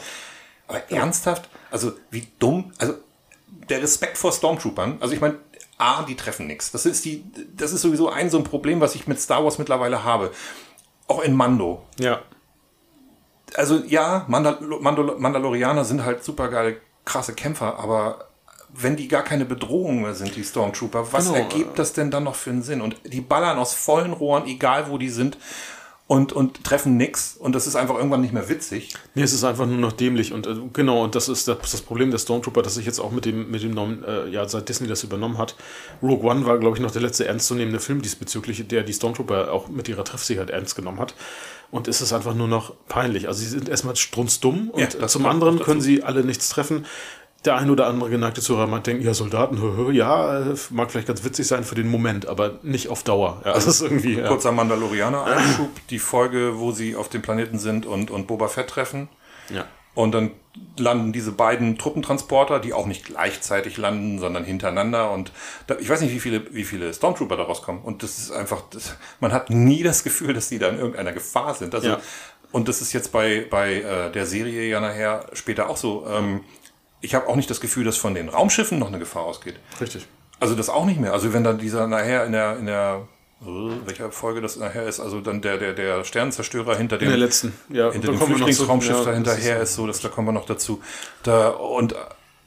[0.68, 2.92] aber ernsthaft, also wie dumm, also
[3.70, 5.36] der Respekt vor Stormtroopern, also ich meine,
[5.80, 6.70] A, die treffen nichts.
[6.70, 7.24] Das ist die,
[7.56, 10.30] das ist sowieso ein so ein Problem, was ich mit Star Wars mittlerweile habe.
[11.08, 11.82] Auch in Mando.
[11.98, 12.20] Ja.
[13.56, 18.28] Also ja, Mandal Mandal Mandalorianer sind halt super geile, krasse Kämpfer, aber
[18.72, 21.38] wenn die gar keine Bedrohung mehr sind, die Stormtrooper, was Genau.
[21.38, 22.80] ergibt das denn dann noch für einen Sinn?
[22.80, 25.36] Und die ballern aus vollen Rohren, egal wo die sind,
[26.10, 27.36] und, und treffen nix.
[27.38, 28.94] Und das ist einfach irgendwann nicht mehr witzig.
[29.14, 31.82] Nee, es ist einfach nur noch dämlich und äh, genau, und das ist das, das
[31.82, 34.68] Problem der Stormtrooper, das sich jetzt auch mit dem, mit dem neuen, äh, ja, seit
[34.68, 35.54] Disney das übernommen hat.
[36.02, 39.68] Rogue One war, glaube ich, noch der letzte ernstzunehmende Film diesbezüglich, der die Stormtrooper auch
[39.68, 41.14] mit ihrer Treffsicherheit ernst genommen hat.
[41.70, 43.28] Und es ist einfach nur noch peinlich.
[43.28, 46.86] Also sie sind erstmal strunzdumm und Ja, zum anderen können sie alle nichts treffen.
[47.44, 51.24] Der ein oder andere geneigte Zuhörer mag denken, ja, Soldaten, ja, äh, mag vielleicht ganz
[51.24, 53.40] witzig sein für den Moment, aber nicht auf Dauer.
[53.44, 54.18] Ja, das ist irgendwie.
[54.18, 54.28] Ja.
[54.28, 59.08] Kurzer Mandalorianer-Einschub, die Folge, wo sie auf dem Planeten sind und, und Boba Fett treffen.
[59.48, 59.64] Ja.
[59.94, 60.30] Und dann
[60.78, 65.10] landen diese beiden Truppentransporter, die auch nicht gleichzeitig landen, sondern hintereinander.
[65.10, 65.32] Und
[65.66, 67.82] da, ich weiß nicht, wie viele, wie viele Stormtrooper da rauskommen.
[67.82, 71.12] Und das ist einfach, das, man hat nie das Gefühl, dass die da in irgendeiner
[71.12, 71.74] Gefahr sind.
[71.74, 72.00] Also, Ja.
[72.52, 76.04] Und das ist jetzt bei, bei äh, der Serie ja nachher später auch so.
[76.08, 76.40] Ähm,
[77.00, 79.56] ich habe auch nicht das Gefühl, dass von den Raumschiffen noch eine Gefahr ausgeht.
[79.80, 80.06] Richtig.
[80.38, 81.12] Also das auch nicht mehr.
[81.12, 83.06] Also wenn dann dieser nachher in der, in der
[83.42, 87.10] äh, welcher Folge das nachher ist, also dann der, der, der Sternenzerstörer hinter dem In
[87.10, 87.90] der letzten, ja.
[87.90, 88.20] hinter dem.
[88.20, 90.82] Flüchtlingsraumschiff Ja, da das hinterher ist, so, dass da kommen wir noch dazu.
[91.22, 91.94] Da und,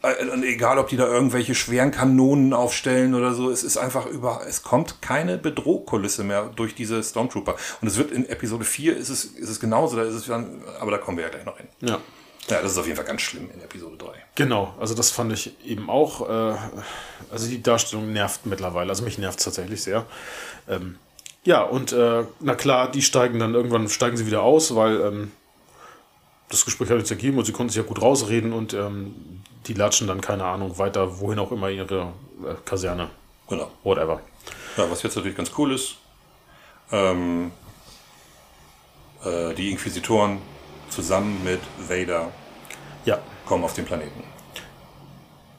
[0.03, 4.05] äh, und egal, ob die da irgendwelche schweren Kanonen aufstellen oder so, es ist einfach
[4.05, 7.55] über, es kommt keine Bedrohkulisse mehr durch diese Stormtrooper.
[7.81, 10.61] Und es wird in Episode 4 ist es, ist es genauso, da ist es dann,
[10.79, 11.67] aber da kommen wir ja gleich noch hin.
[11.81, 11.99] Ja.
[12.49, 14.11] Ja, das ist auf jeden Fall ganz schlimm in Episode 3.
[14.35, 16.55] Genau, also das fand ich eben auch, äh,
[17.31, 20.05] also die Darstellung nervt mittlerweile, also mich nervt es tatsächlich sehr.
[20.67, 20.97] Ähm,
[21.45, 25.31] ja, und äh, na klar, die steigen dann irgendwann, steigen sie wieder aus, weil ähm,
[26.49, 29.73] das Gespräch hat jetzt ergeben und sie konnten sich ja gut rausreden und ähm, die
[29.73, 32.13] latschen dann, keine Ahnung, weiter, wohin auch immer ihre
[32.45, 33.09] äh, Kaserne,
[33.47, 33.71] Genau.
[33.83, 34.21] whatever.
[34.77, 35.95] Ja, was jetzt natürlich ganz cool ist,
[36.91, 37.51] ähm,
[39.23, 40.41] äh, die Inquisitoren
[40.93, 42.31] zusammen mit Vader
[43.05, 44.23] Ja, kommen auf den Planeten.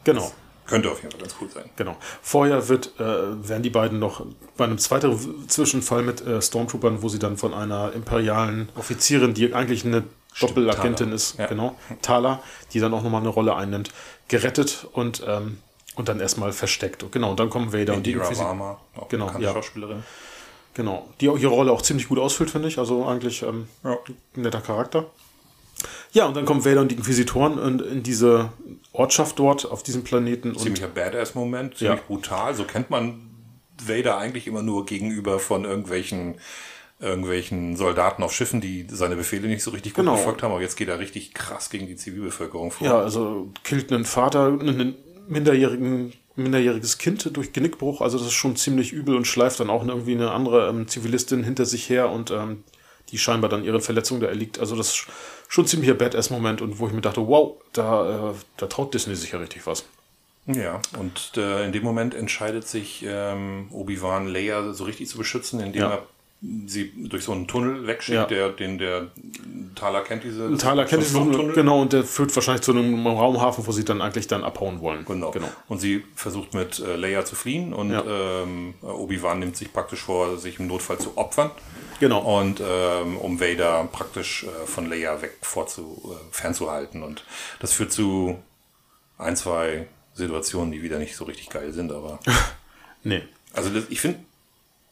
[0.05, 0.33] genau.
[0.67, 1.65] Könnte auf jeden Fall ganz cool sein.
[1.77, 1.95] Genau.
[2.23, 3.03] Vorher wird, äh,
[3.49, 4.25] werden die beiden noch
[4.57, 9.53] bei einem zweiten Zwischenfall mit äh, Stormtroopern, wo sie dann von einer imperialen Offizierin, die
[9.53, 10.05] eigentlich eine
[10.41, 11.15] Doppelagentin Thala.
[11.15, 11.47] ist, Ja.
[11.49, 13.91] genau, Thala, die dann auch nochmal eine Rolle einnimmt,
[14.29, 15.59] gerettet und, ähm,
[15.97, 17.03] und dann erstmal versteckt.
[17.03, 19.53] Und genau, und dann kommen Vader und die Indira Varma, auch Genau, ja.
[19.53, 20.03] Schauspielerin.
[20.73, 22.79] Genau, die auch ihre Rolle auch ziemlich gut ausfüllt, finde ich.
[22.79, 23.99] Also eigentlich ähm, Ja.
[24.35, 25.05] ein netter Charakter.
[26.13, 28.51] Ja, und dann kommen Vader und die Inquisitoren in, in diese
[28.93, 30.57] Ortschaft dort auf diesem Planeten.
[30.57, 32.05] Ziemlicher Badass-Moment, ziemlich Ja.
[32.07, 32.55] brutal.
[32.55, 33.21] So kennt man
[33.85, 36.37] Vader eigentlich immer nur gegenüber von irgendwelchen
[37.01, 40.17] irgendwelchen Soldaten auf Schiffen, die seine Befehle nicht so richtig gut Genau.
[40.17, 40.53] befolgt haben.
[40.53, 42.87] Aber jetzt geht er richtig krass gegen die Zivilbevölkerung vor.
[42.87, 44.95] Ja, also killt einen Vater, einen
[45.27, 48.01] minderjährigen, minderjähriges Kind durch Genickbruch.
[48.01, 51.43] Also das ist schon ziemlich übel und schleift dann auch irgendwie eine andere ähm, Zivilistin
[51.43, 52.63] hinter sich her und ähm,
[53.11, 54.59] die scheinbar dann ihre Verletzung da erliegt.
[54.61, 55.05] Also das
[55.55, 59.33] schon ziemlicher Badass-Moment und wo ich mir dachte, wow, da, äh, da traut Disney sich
[59.33, 59.85] ja richtig was.
[60.47, 65.61] Ja, und äh, in dem Moment entscheidet sich ähm, Obi-Wan Leia so richtig zu beschützen,
[65.61, 65.91] indem Ja.
[65.93, 66.03] er
[66.67, 68.27] sie durch so einen Tunnel wegschickt, Ja.
[68.27, 69.07] der, den der
[69.77, 70.55] Thaler kennt diese.
[70.59, 71.55] Thaler kennt diesen Tunnel.
[71.55, 75.05] genau, und der führt wahrscheinlich zu einem Raumhafen, wo sie dann eigentlich dann abhauen wollen.
[75.07, 75.31] Genau.
[75.31, 75.49] genau.
[75.69, 78.03] Und sie versucht mit äh, Leia zu fliehen und Ja.
[78.43, 81.51] ähm, Obi-Wan nimmt sich praktisch vor, sich im Notfall zu opfern.
[82.01, 82.21] Genau.
[82.41, 87.03] Und ähm, um Vader praktisch äh, von Leia weg vorzu, äh, fernzuhalten.
[87.03, 87.25] Und
[87.61, 88.39] das führt zu
[89.19, 92.19] ein, zwei Situationen, die wieder nicht so richtig geil sind, aber.
[93.07, 93.23] Nee.
[93.53, 94.21] Also das, ich finde,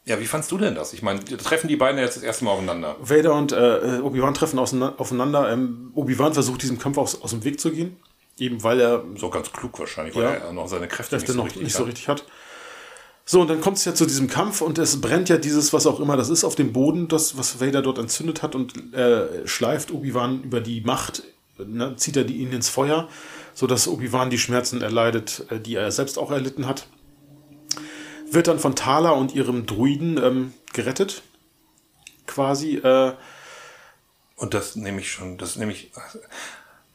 [0.05, 0.93] ja, wie fandst du denn das?
[0.93, 2.95] Ich meine, treffen die beiden jetzt das erste Mal aufeinander?
[2.99, 5.51] Vader und äh, Obi-Wan treffen aufeinander.
[5.51, 7.97] Ähm, Obi-Wan versucht, diesem Kampf aus, aus dem Weg zu gehen.
[8.37, 10.29] Eben weil er So ganz klug wahrscheinlich, weil Ja.
[10.31, 12.23] er noch seine Kräfte Kräfte noch nicht so richtig hat.
[13.25, 15.87] So, und dann kommt es ja zu diesem Kampf und es brennt ja dieses, was
[15.87, 19.47] auch immer das ist, auf dem Boden, das, was Vader dort entzündet hat und äh,
[19.47, 21.23] schleift Obi-Wan über die Macht,
[21.57, 23.07] ne, zieht er die ihn ins Feuer,
[23.53, 26.87] sodass Obi-Wan die Schmerzen erleidet, äh, die er selbst auch erlitten hat.
[28.29, 31.21] Wird dann von Thala und ihrem Druiden ähm, gerettet.
[32.27, 32.75] Quasi.
[32.77, 33.13] Äh,
[34.35, 35.91] Und das nehme ich schon, das nehme ich,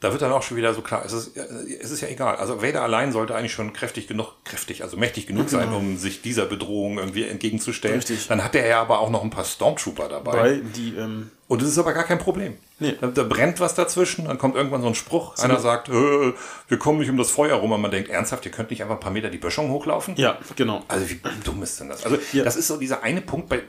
[0.01, 2.37] da wird dann auch schon wieder so klar, es ist, es ist ja egal.
[2.37, 6.21] Also Vader allein sollte eigentlich schon kräftig genug, kräftig, also mächtig genug sein, um sich
[6.21, 7.99] dieser Bedrohung irgendwie entgegenzustellen.
[7.99, 8.07] Genau.
[8.09, 8.27] Richtig.
[8.29, 10.31] Dann hat er ja aber auch noch ein paar Stormtrooper dabei.
[10.31, 10.95] bei die.
[10.95, 12.53] Ähm, Und das ist aber gar kein Problem.
[12.79, 12.95] Nee.
[13.01, 15.37] Da, da brennt was dazwischen, dann kommt irgendwann so ein Spruch.
[15.37, 17.73] Einer sagt, äh, wir kommen nicht um das Feuer rum.
[17.73, 20.15] Und man denkt, ernsthaft, ihr könnt nicht einfach ein paar Meter die Böschung hochlaufen?
[20.15, 20.81] ja, genau.
[20.87, 22.05] Also wie dumm ist denn das?
[22.05, 22.45] Also Ja.
[22.45, 23.63] das ist so dieser eine Punkt bei,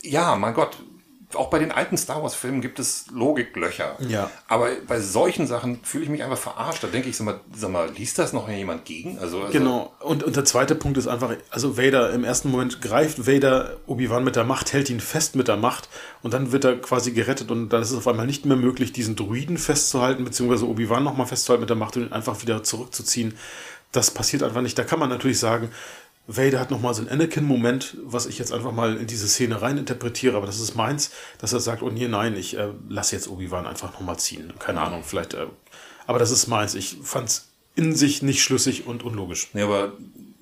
[0.00, 0.78] ja, mein Gott,
[1.36, 3.96] auch bei den alten Star Wars Filmen gibt es Logiklöcher.
[4.08, 4.30] Ja.
[4.48, 6.82] Aber bei solchen Sachen fühle ich mich einfach verarscht.
[6.82, 9.18] Da denke ich, sag mal, sag mal liest das noch jemand gegen?
[9.18, 9.92] Also, also Genau.
[10.00, 14.24] Und, und der zweite Punkt ist einfach, also Vader im ersten Moment greift Vader Obi-Wan
[14.24, 15.88] mit der Macht, hält ihn fest mit der Macht
[16.22, 18.92] und dann wird er quasi gerettet und dann ist es auf einmal nicht mehr möglich,
[18.92, 23.34] diesen Druiden festzuhalten, beziehungsweise Obi-Wan nochmal festzuhalten mit der Macht und ihn einfach wieder zurückzuziehen.
[23.92, 24.78] Das passiert einfach nicht.
[24.78, 25.70] Da kann man natürlich sagen,
[26.26, 29.76] Vader hat nochmal so einen Anakin-Moment, was ich jetzt einfach mal in diese Szene rein
[29.76, 33.28] interpretiere, aber das ist meins, dass er sagt, oh nee, nein, ich äh, lasse jetzt
[33.28, 34.52] Obi-Wan einfach nochmal ziehen.
[34.58, 35.46] Keine Ahnung, vielleicht, äh,
[36.06, 36.74] aber das ist meins.
[36.74, 39.48] Ich fand es in sich nicht schlüssig und unlogisch.
[39.52, 39.92] Nee, aber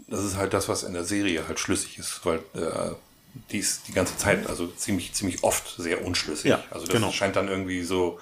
[0.09, 2.93] das ist halt das, was in der Serie halt schlüssig ist, weil äh,
[3.51, 6.51] die ist die ganze Zeit, also ziemlich, ziemlich oft sehr unschlüssig.
[6.51, 7.13] Ja, also das genau.
[7.13, 8.19] scheint dann irgendwie so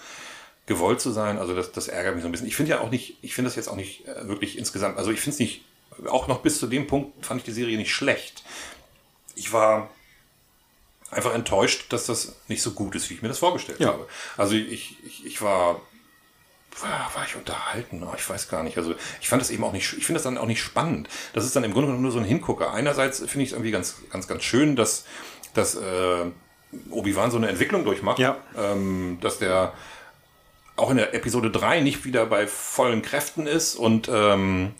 [0.67, 1.39] gewollt zu sein.
[1.39, 2.47] Also das, das ärgert mich so ein bisschen.
[2.47, 5.11] Ich finde ja auch nicht, ich finde das jetzt auch nicht äh, wirklich insgesamt, also
[5.11, 5.63] ich finde es nicht,
[6.09, 8.45] auch noch bis zu dem Punkt fand ich die Serie nicht schlecht.
[9.35, 9.91] Ich war
[11.11, 13.89] einfach enttäuscht, dass das nicht so gut ist, wie ich mir das vorgestellt Ja.
[13.89, 14.07] habe.
[14.37, 15.81] Also ich, ich, ich war
[16.81, 18.05] war, war ich unterhalten?
[18.05, 18.77] Oh, ich weiß gar nicht.
[18.77, 21.09] Also ich fand das eben auch nicht, ich finde das dann auch nicht spannend.
[21.33, 22.73] Das ist dann im Grunde genommen nur so ein Hingucker.
[22.73, 25.05] Einerseits finde ich es irgendwie ganz, ganz, ganz schön, dass,
[25.55, 26.27] dass äh,
[26.91, 28.19] Obi-Wan so eine Entwicklung durchmacht.
[28.21, 28.37] Ja.
[28.57, 29.73] Ähm, dass der
[30.77, 34.73] auch in der Episode 3 nicht wieder bei vollen Kräften ist und ähm,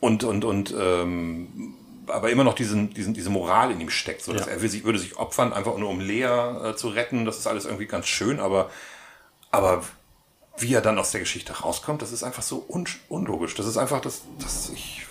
[0.00, 1.74] und und und ähm,
[2.08, 4.52] aber immer noch diesen, diesen, diese Moral in ihm steckt, so dass Ja.
[4.52, 7.24] er will sich, würde sich opfern, einfach nur um Lea äh, zu retten.
[7.24, 8.70] Das ist alles irgendwie ganz schön, aber
[9.50, 9.82] aber
[10.58, 13.54] wie er dann aus der Geschichte rauskommt, das ist einfach so un unlogisch.
[13.54, 15.06] Das ist einfach das, das ich.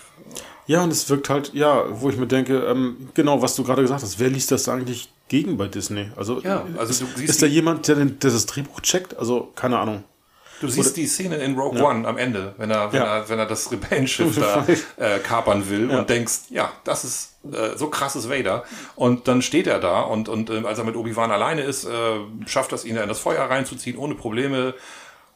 [0.66, 3.82] Ja, und es wirkt halt, ja, wo ich mir denke, ähm, genau, was du gerade
[3.82, 6.10] gesagt hast, wer liest das eigentlich gegen bei Disney?
[6.16, 9.16] Also, Ja, also ist, du siehst ist da jemand, der, der das Drehbuch checkt?
[9.16, 10.02] Also, keine Ahnung.
[10.60, 13.18] Du siehst die Szene in Rogue One am Ende, wenn er, wenn Ja.
[13.18, 17.76] er, wenn er das Rebellenschiff da äh, kapern will und denkst, ja, das ist äh,
[17.76, 18.64] so krasses Vader.
[18.94, 21.90] Und dann steht er da und, und äh, als er mit Obi-Wan alleine ist, äh,
[22.46, 24.74] schafft das ihn da in das Feuer reinzuziehen, ohne Probleme.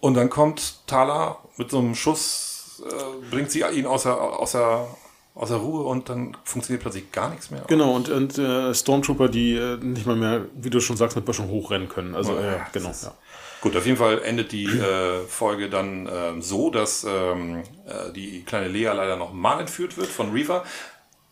[0.00, 4.88] Und dann kommt Tala mit so einem Schuss, äh, bringt sie ihn außer, außer,
[5.34, 7.62] außer Ruhe und dann funktioniert plötzlich gar nichts mehr.
[7.66, 11.26] Genau, und, und äh, Stormtrooper, die äh, nicht mal mehr, wie du schon sagst, mit
[11.26, 12.14] Böschung hochrennen können.
[12.14, 12.90] Also, Ja, äh, das genau.
[12.90, 13.12] ist- Ja.
[13.60, 18.42] Gut, auf jeden Fall endet die äh, Folge dann ähm, so, dass ähm, äh, die
[18.42, 20.64] kleine Lea leider noch mal entführt wird von Reaver.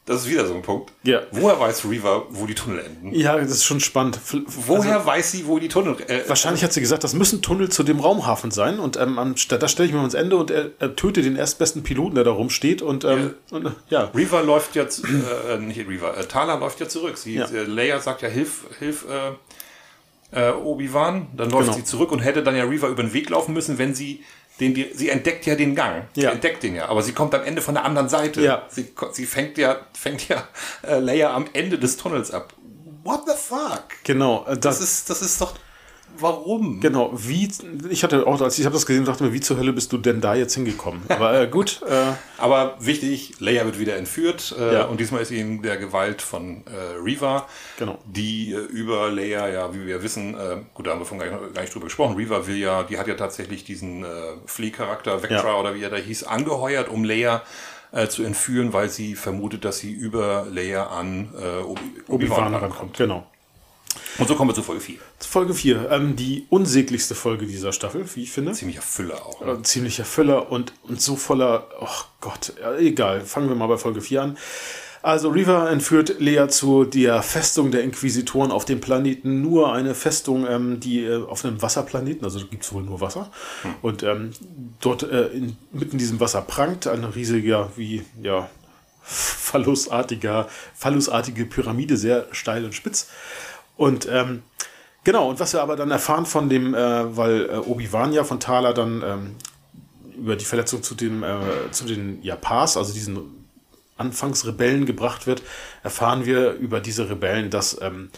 [0.04, 0.90] Das ist wieder so ein Punkt.
[1.02, 1.20] Ja.
[1.32, 3.14] Woher weiß Reaver, wo die Tunnel enden?
[3.14, 4.16] ja, das ist schon spannend.
[4.16, 7.42] F- Woher Also, weiß sie, wo die Tunnel äh, wahrscheinlich hat sie gesagt, das müssen
[7.42, 8.78] Tunnel zu dem Raumhafen sein.
[8.78, 12.14] Und ähm, da stelle ich mir ans Ende und er, er tötet den erstbesten Piloten,
[12.14, 12.80] der da rumsteht.
[12.80, 14.10] Und, ähm, und äh, ja.
[14.14, 17.18] Reaver läuft ja, zu- äh, nicht Reaver, äh, Tala läuft ja zurück.
[17.18, 17.44] Sie, Ja.
[17.44, 19.32] Äh, Leia sagt ja, hilf, hilf, äh,
[20.32, 21.28] äh, Obi-Wan.
[21.36, 21.76] Dann läuft Genau.
[21.76, 24.24] sie zurück und hätte dann ja Reaver über den Weg laufen müssen, wenn sie
[24.60, 26.04] den, die, sie entdeckt ja den Gang.
[26.14, 26.30] Sie Ja.
[26.32, 28.40] entdeckt den ja, aber sie kommt am Ende von der anderen Seite.
[28.42, 28.66] Ja.
[28.68, 30.46] Sie, sie fängt ja, fängt ja
[30.82, 32.52] äh, Leia am Ende des Tunnels ab.
[33.04, 33.84] What the fuck?
[34.04, 35.54] Genau, äh, das, ist, das ist doch.
[36.20, 36.80] Warum?
[36.80, 37.48] genau, wie,
[37.90, 39.98] ich hatte auch, als ich habe das gesehen, dachte mir, wie zur Hölle bist du
[39.98, 41.00] denn da jetzt hingekommen?
[41.09, 44.84] Aber äh, gut, äh, Aber wichtig, Leia wird wieder entführt äh, Ja.
[44.86, 47.46] und diesmal ist sie in der Gewalt von äh, Reva,
[47.78, 47.98] Genau.
[48.04, 51.40] die äh, über Leia, ja, wie wir wissen, äh, gut, da haben wir vorhin gar
[51.40, 54.09] nicht, gar nicht drüber gesprochen, Reva will ja, die hat ja tatsächlich diesen äh,
[54.46, 55.61] Flea-Charakter, Vectra Ja.
[55.61, 57.42] oder wie er da hieß, angeheuert, um Leia
[57.92, 62.62] äh, zu entführen, weil sie vermutet, dass sie über Leia an äh, Obi- Obi-Wan rankommt.
[62.62, 62.96] rankommt.
[62.98, 63.26] Genau.
[64.18, 64.96] Und so kommen wir zu Folge 4.
[65.20, 68.52] Folge 4, ähm, die unsäglichste Folge dieser Staffel, wie ich finde.
[68.52, 69.42] Ziemlicher Füller auch.
[69.42, 73.76] Äh, ziemlicher Füller und, und so voller, oh Gott, ja, egal, fangen wir mal bei
[73.76, 74.38] Folge 4 an.
[75.02, 80.46] Also Riva entführt Lea zu der Festung der Inquisitoren auf dem Planeten Nur, eine Festung,
[80.48, 83.30] ähm, die äh, auf einem Wasserplaneten, also gibt es wohl nur Wasser.
[83.82, 84.32] Und ähm,
[84.80, 88.50] dort äh, in, mitten in diesem Wasser prangt ein riesiger, wie, ja,
[89.02, 93.08] phallusartiger, phallusartige Pyramide, sehr steil und spitz.
[93.78, 94.42] Und ähm,
[95.04, 98.40] genau, und was wir aber dann erfahren von dem, äh, weil äh, Obi-Wan ja von
[98.40, 99.36] Thala dann ähm,
[100.16, 103.46] über die Verletzung zu, dem, äh, zu den Japas, also diesen
[103.96, 105.42] Anfangsrebellen gebracht wird,
[105.84, 108.10] erfahren wir über diese Rebellen, dass, ähm,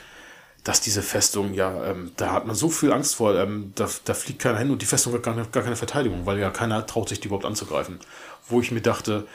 [0.65, 4.15] dass diese Festung, ja, ähm, da hat man so viel Angst vor, ähm, da, da
[4.15, 7.11] fliegt keiner hin und die Festung hat gar, gar keine Verteidigung, weil ja keiner traut
[7.11, 8.01] sich, die überhaupt anzugreifen.
[8.49, 9.27] Wo ich mir dachte,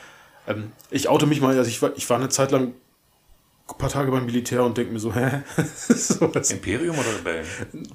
[0.48, 2.74] ähm, ich oute mich mal, also ich ich war eine Zeit lang
[3.68, 5.42] ein paar Tage beim Militär und denke mir so, hä?
[5.96, 6.52] so was.
[6.52, 7.46] Imperium oder Rebellen?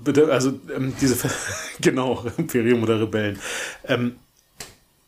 [0.04, 1.16] Bitte, also ähm, diese
[1.80, 3.38] genau, Imperium oder Rebellen.
[3.84, 4.16] Ähm,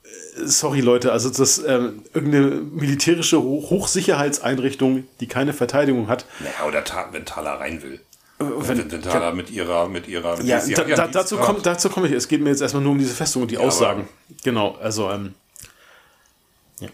[0.05, 6.27] äh, sorry Leute, also das ähm, irgendeine militärische Ho Hochsicherheitseinrichtung, die keine Verteidigung hat.
[6.41, 8.01] Naja, oder wenn Thala rein will.
[8.39, 10.41] wenn- wenn, wenn Thala mit ihrer, mit ihrer.
[10.43, 12.13] Ja, da, hat ja da, einen dazu komme dazu komm ich.
[12.13, 14.09] Es geht mir jetzt erstmal nur um diese Festung und die Aussagen.
[14.43, 15.35] Genau, also ähm,
[16.81, 16.89] ja.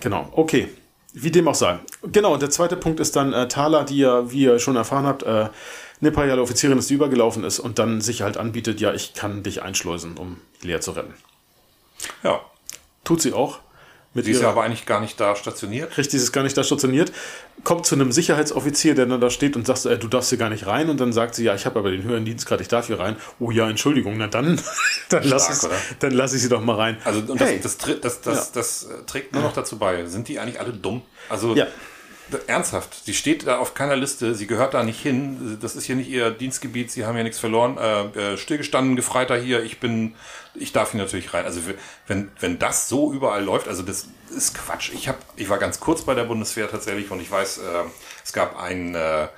[0.00, 0.68] Genau, okay.
[1.12, 1.80] Wie dem auch sei.
[2.02, 5.06] Genau, und der zweite Punkt ist dann äh, Thala, die ja, wie ihr schon erfahren
[5.06, 8.94] habt, äh, eine imperiale Offizierin ist, die übergelaufen ist und dann sich halt anbietet, ja,
[8.94, 11.14] ich kann dich einschleusen, um Lea zu retten.
[12.22, 12.40] Ja.
[13.04, 13.58] Tut sie auch.
[14.12, 15.96] Mit Sie ist ja aber eigentlich gar nicht da stationiert.
[15.96, 17.12] Richtig, ist gar nicht da stationiert.
[17.62, 20.50] Kommt zu einem Sicherheitsoffizier, der dann da steht und sagt, äh, du darfst hier gar
[20.50, 20.90] nicht rein.
[20.90, 23.16] Und dann sagt sie, ja, ich habe aber den höheren Dienstgrad, ich darf hier rein.
[23.38, 24.60] Oh ja, Entschuldigung, na dann,
[25.10, 26.98] dann lass Stark, ich, lass ich sie doch mal rein.
[27.04, 27.60] Also und Hey.
[27.62, 30.04] das, das, das, das, das, äh, trägt nur noch dazu bei.
[30.06, 31.02] Sind die eigentlich alle dumm?
[31.28, 31.68] Also Ja.
[32.48, 35.58] ernsthaft, sie steht da auf keiner Liste, sie gehört da nicht hin.
[35.60, 37.78] Das ist hier nicht ihr Dienstgebiet, sie haben ja nichts verloren.
[37.78, 40.14] Äh, äh, stillgestanden, Gefreiter hier, ich bin,
[40.54, 41.44] ich darf hier natürlich rein.
[41.44, 41.60] Also
[42.06, 44.90] wenn, wenn das so überall läuft, also das ist Quatsch.
[44.92, 47.84] Ich hab, ich war ganz kurz bei der Bundeswehr tatsächlich und ich weiß, äh,
[48.24, 49.28] es gab einen äh,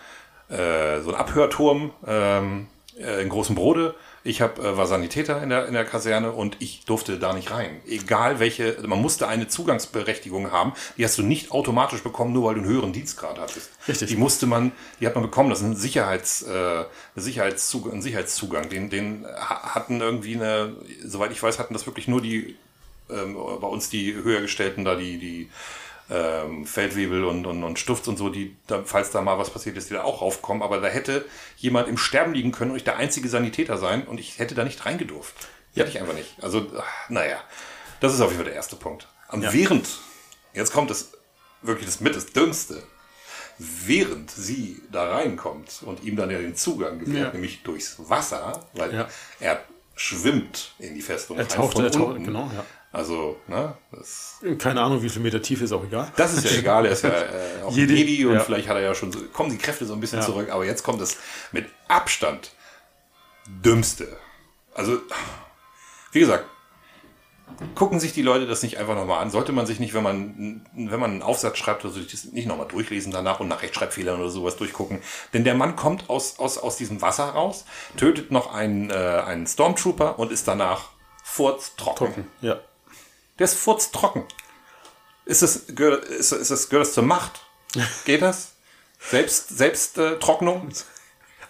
[0.53, 2.67] äh, so einen Abhörturm ähm,
[2.99, 3.95] äh, in Großen Brode.
[4.25, 7.51] Ich hab, äh, war Sanitäter in der, in der Kaserne und ich durfte da nicht
[7.51, 7.81] rein.
[7.89, 10.75] Egal welche, man musste eine Zugangsberechtigung haben.
[10.97, 13.71] Die hast du nicht automatisch bekommen, nur weil du einen höheren Dienstgrad hattest.
[13.89, 14.09] Richtig.
[14.09, 14.71] Die musste man,
[15.01, 15.51] die hat man bekommen.
[15.51, 16.85] Das ist ein, Sicherheits, äh,
[17.17, 18.69] Sicherheitszugang, ein Sicherheitszugang.
[18.69, 22.55] Den, den ha- hatten irgendwie eine, soweit ich weiß, hatten das wirklich nur die,
[23.11, 25.51] ähm, bei uns die höher gestellten da, die, die
[26.11, 29.77] ähm, Feldwebel und, und, und Stufts und so, die, da, falls da mal was passiert
[29.77, 30.63] ist, die da auch raufkommen.
[30.63, 31.25] Aber da hätte
[31.57, 34.65] jemand im Sterben liegen können und ich der einzige Sanitäter sein und ich hätte da
[34.65, 35.35] nicht reingedurft.
[35.75, 36.35] Hätte ich einfach nicht.
[36.43, 37.39] Also, ach, naja,
[38.01, 39.09] das ist auf jeden Fall der erste Punkt.
[39.31, 39.89] Und während,
[40.53, 41.13] jetzt kommt das
[41.63, 42.83] wirklich das mit das Dümmste,
[43.59, 47.33] während sie da reinkommt und ihm dann ja den Zugang gewährt, Ja.
[47.33, 49.09] nämlich durchs Wasser, weil Ja.
[49.41, 49.63] er
[49.95, 51.39] schwimmt in die Festung.
[51.39, 52.65] Er taucht, er taucht, genau, ja.
[52.93, 56.13] Also, ne, das Keine Ahnung, wie viel Meter tief ist auch egal.
[56.17, 58.41] das ist ja egal, er ist ja äh, auch Jedi, ein Jedi und ja.
[58.41, 60.27] vielleicht hat er ja schon so, kommen die Kräfte so ein bisschen Ja.
[60.27, 61.17] zurück, aber jetzt kommt es
[61.53, 62.51] mit Abstand
[63.47, 64.15] dümmste.
[64.75, 64.99] Also,
[66.13, 66.45] wie gesagt,
[67.75, 69.31] gucken sich die Leute das nicht einfach nochmal an.
[69.31, 72.69] Sollte man sich nicht, wenn man, wenn man einen Aufsatz schreibt, also das nicht nochmal
[72.69, 75.01] durchlesen danach und nach Rechtschreibfehlern oder sowas durchgucken.
[75.33, 77.65] Denn der Mann kommt aus, aus, aus diesem Wasser raus,
[77.97, 80.91] tötet noch einen, äh, einen Stormtrooper und ist danach
[81.25, 82.07] furztrocken.
[82.15, 82.61] Trocken, ja.
[83.43, 84.23] Der ist furztrocken.
[85.25, 87.41] Ist das, gehört, ist, ist das, gehört das zur Macht?
[88.05, 88.53] Geht das?
[89.01, 90.69] Selbst, Selbsttrocknung?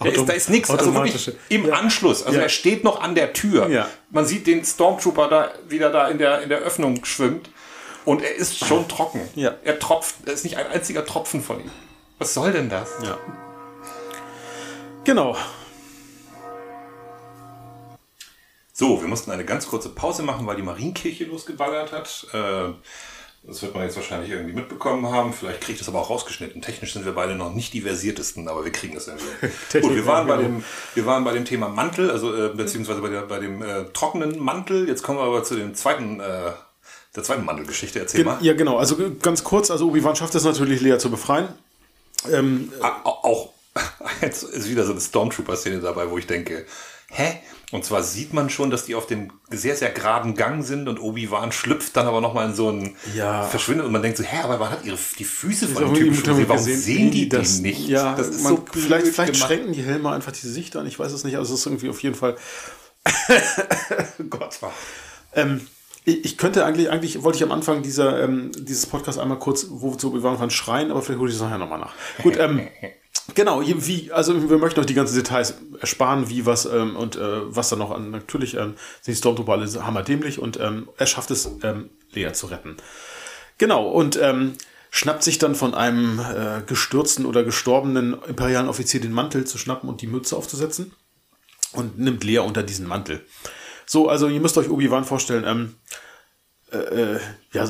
[0.01, 0.71] Da ist, da ist nichts.
[0.71, 1.75] Also wirklich im Ja.
[1.75, 2.23] Anschluss.
[2.23, 2.45] Also Ja.
[2.45, 3.69] er steht noch an der Tür.
[3.69, 3.91] Ja.
[4.09, 7.51] Man sieht den Stormtrooper da wieder da in der, in der Öffnung schwimmt.
[8.07, 9.29] Und er ist schon trocken.
[9.35, 9.55] Ja.
[9.63, 10.15] Er tropft.
[10.25, 11.71] Da ist nicht ein einziger Tropfen von ihm.
[12.17, 12.89] Was soll denn das?
[13.03, 13.19] ja.
[15.05, 15.37] Genau.
[18.73, 22.27] So, wir mussten eine ganz kurze Pause machen, weil die Marienkirche losgeballert hat.
[22.33, 22.73] Äh,
[23.45, 25.33] Das wird man jetzt wahrscheinlich irgendwie mitbekommen haben.
[25.33, 26.63] Vielleicht kriegt das aber auch rausgeschnitten.
[26.63, 29.81] Technisch sind wir beide noch nicht die versiertesten, aber wir kriegen das irgendwie.
[29.81, 30.65] Gut, wir waren, bei dem,
[30.95, 34.39] wir waren bei dem Thema Mantel, also äh, beziehungsweise bei, der, bei dem äh, trockenen
[34.39, 34.87] Mantel.
[34.89, 36.53] Jetzt kommen wir aber zu dem zweiten, äh,
[37.17, 37.99] der zweiten Mantelgeschichte.
[37.99, 38.39] Erzähl Gen mal.
[38.45, 38.79] ja, genau.
[38.79, 41.49] Also äh, ganz kurz, also Obi-Wan schafft es natürlich, Lea zu befreien.
[42.31, 43.51] Ähm, Ah, Auch
[44.23, 46.65] jetzt ist wieder so eine Stormtrooper-Szene dabei, wo ich denke,
[47.11, 47.41] hä?
[47.73, 51.01] Und zwar sieht man schon, dass die auf dem sehr, sehr geraden Gang sind und
[51.01, 53.45] Obi-Wan schlüpft dann aber nochmal in so ein Ja.
[53.45, 56.15] verschwindet und man denkt so, hä, aber man hat ihre, die Füße von dem Typen
[56.15, 56.49] schon gesehen.
[56.49, 57.89] Warum gesehen, sehen die das nicht?
[57.89, 59.49] Ja, das ist man, so vielleicht, vielleicht gemacht.
[59.49, 60.87] schränken die Helme einfach die Sicht an.
[60.87, 61.37] Ich weiß es nicht.
[61.37, 62.37] Also es ist irgendwie auf jeden Fall.
[64.31, 64.59] Gott.
[65.35, 65.67] Ähm,
[66.05, 69.95] ich, könnte eigentlich, eigentlich wollte ich am Anfang dieser, ähm, dieses Podcast einmal kurz, wo
[69.95, 71.95] zu Obi-Wan von schreien, aber vielleicht hole ich das nachher nochmal nach.
[72.23, 72.69] Gut, ähm,
[73.35, 77.55] genau, wie, also wir möchten euch die ganzen Details ersparen, wie was ähm, und äh,
[77.55, 78.11] was da noch an.
[78.11, 82.47] Natürlich ähm, sind die Stormtrooper alle hammerdämlich und ähm, er schafft es, ähm, Lea zu
[82.47, 82.77] retten.
[83.59, 84.55] Genau, und ähm,
[84.91, 89.89] schnappt sich dann von einem äh, gestürzten oder gestorbenen imperialen Offizier den Mantel zu schnappen
[89.89, 90.93] und die Mütze aufzusetzen
[91.73, 93.25] und nimmt Lea unter diesen Mantel.
[93.87, 95.75] So, also ihr müsst euch Obi-Wan vorstellen, ähm,
[96.73, 97.21] äh, äh,
[97.53, 97.67] ja,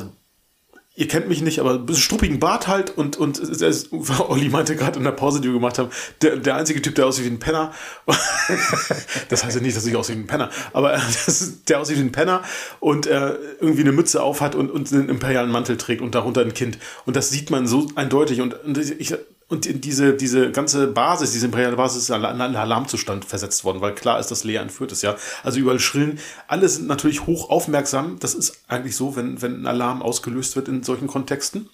[0.95, 3.89] ihr kennt mich nicht, aber ein bisschen struppigen Bart halt und, und ist,
[4.27, 5.89] Olli meinte gerade in der Pause, die wir gemacht haben,
[6.21, 7.73] der, der einzige Typ, der aussieht wie ein Penner.
[9.29, 11.97] das heißt ja nicht, dass ich aussehe wie ein Penner, aber das ist, der aussieht
[11.97, 12.43] wie ein Penner
[12.79, 16.41] und äh, irgendwie eine Mütze auf hat und, und einen imperialen Mantel trägt und darunter
[16.41, 16.77] ein Kind.
[17.05, 19.15] Und das sieht man so eindeutig und, und ich,
[19.53, 23.93] und diese, diese ganze Basis, diese imperiale Basis ist in einen Alarmzustand versetzt worden, weil
[23.93, 25.15] klar ist, dass Lea entführt ist, ja.
[25.43, 26.19] Also überall schrillen.
[26.47, 28.17] Alle sind natürlich hoch aufmerksam.
[28.19, 31.69] Das ist eigentlich so, wenn, wenn ein Alarm ausgelöst wird in solchen Kontexten.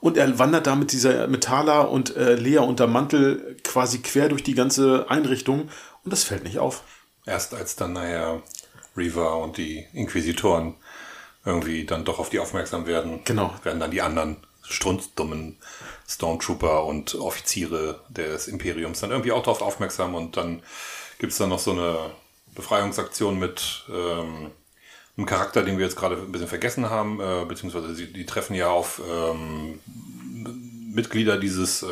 [0.00, 4.44] Und er wandert da mit dieser Metala und äh, Lea unter Mantel quasi quer durch
[4.44, 5.68] die ganze Einrichtung
[6.04, 6.84] und das fällt nicht auf.
[7.26, 8.40] Erst als dann nachher
[8.96, 10.74] Reva und die Inquisitoren
[11.44, 13.52] irgendwie dann doch auf die aufmerksam werden, Genau.
[13.64, 15.56] werden dann die anderen strunzdummen
[16.08, 20.62] Stormtrooper und Offiziere des Imperiums dann irgendwie auch darauf aufmerksam und dann
[21.18, 22.10] gibt's dann noch so eine
[22.54, 24.50] Befreiungsaktion mit ähm,
[25.16, 28.54] einem Charakter, den wir jetzt gerade ein bisschen vergessen haben, äh, beziehungsweise sie, die treffen
[28.54, 29.80] ja auf ähm,
[30.94, 31.86] Mitglieder dieses äh,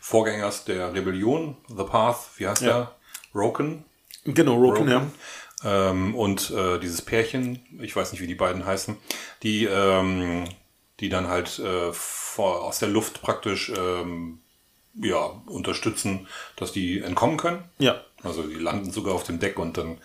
[0.00, 2.68] Vorgängers der Rebellion, The Path, wie heißt Ja.
[2.68, 2.94] der?
[3.34, 3.84] Roken?
[4.24, 5.06] Genau, Roken, ja.
[5.64, 8.96] Ähm, und äh, dieses Pärchen, ich weiß nicht, wie die beiden heißen,
[9.42, 10.44] die, ähm,
[11.00, 14.40] die dann halt äh, vor, aus der Luft praktisch ähm,
[15.00, 16.26] ja, unterstützen,
[16.56, 17.64] dass die entkommen können.
[17.78, 18.00] Ja.
[18.24, 19.98] Also die landen sogar auf dem Deck und dann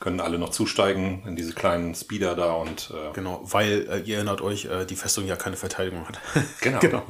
[0.00, 4.16] können alle noch zusteigen in diese kleinen Speeder da und äh, Genau, weil äh, ihr
[4.16, 6.18] erinnert euch, äh, die Festung ja keine Verteidigung hat.
[6.60, 6.80] genau.
[6.80, 7.02] genau.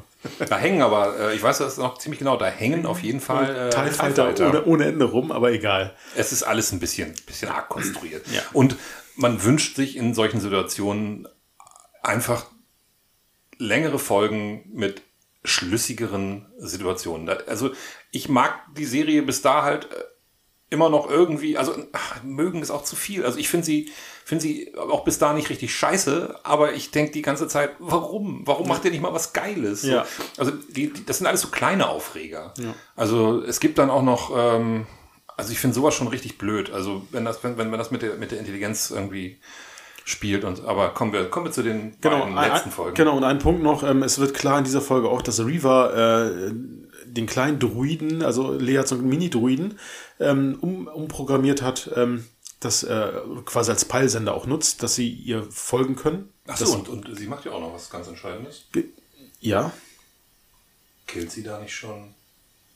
[0.49, 3.69] Da hängen aber, äh, ich weiß das noch ziemlich genau, da hängen auf jeden Fall
[3.69, 4.49] äh, TIE TIE Fighter Fighter.
[4.49, 5.95] ohne, ohne Ende rum, aber egal.
[6.15, 8.27] Es ist alles ein bisschen, bisschen arg konstruiert.
[8.29, 8.43] Ja.
[8.53, 8.77] Und
[9.17, 11.27] man wünscht sich in solchen Situationen
[12.03, 12.45] einfach
[13.61, 15.03] längere Folgen mit
[15.45, 17.29] schlüssigeren Situationen.
[17.47, 17.71] Also
[18.11, 20.05] ich mag die Serie bis da halt äh,
[20.71, 23.25] immer noch irgendwie, also ach, mögen ist auch zu viel.
[23.25, 23.91] Also ich finde sie,
[24.25, 28.43] finde sie auch bis da nicht richtig scheiße, aber ich denke die ganze Zeit, warum?
[28.47, 29.83] Warum macht ihr nicht mal was Geiles?
[29.83, 30.05] Ja.
[30.05, 32.55] So, also die, die, das sind alles so kleine Aufreger.
[32.95, 34.87] Also es gibt dann auch noch, ähm,
[35.37, 36.71] also ich finde sowas schon richtig blöd.
[36.71, 39.41] Also wenn das, wenn, wenn man das mit der, mit der Intelligenz irgendwie
[40.05, 42.95] spielt und aber kommen wir, kommen wir zu den Genau, ein, letzten Folgen.
[42.95, 45.95] genau, und ein Punkt noch, ähm, es wird klar in dieser Folge auch, dass Reaver
[46.49, 46.53] äh,
[47.07, 49.79] den kleinen Druiden, also Lea einen Mini-Druiden,
[50.21, 52.25] ähm, um, umprogrammiert hat, ähm,
[52.61, 53.11] das äh,
[53.47, 56.29] quasi als Peilsender auch nutzt, dass sie ihr folgen können.
[56.47, 58.67] Ach Das- so, und, und sie macht ja auch noch was ganz Entscheidendes.
[59.41, 59.73] Ja,
[61.07, 62.15] Killt sie da nicht schon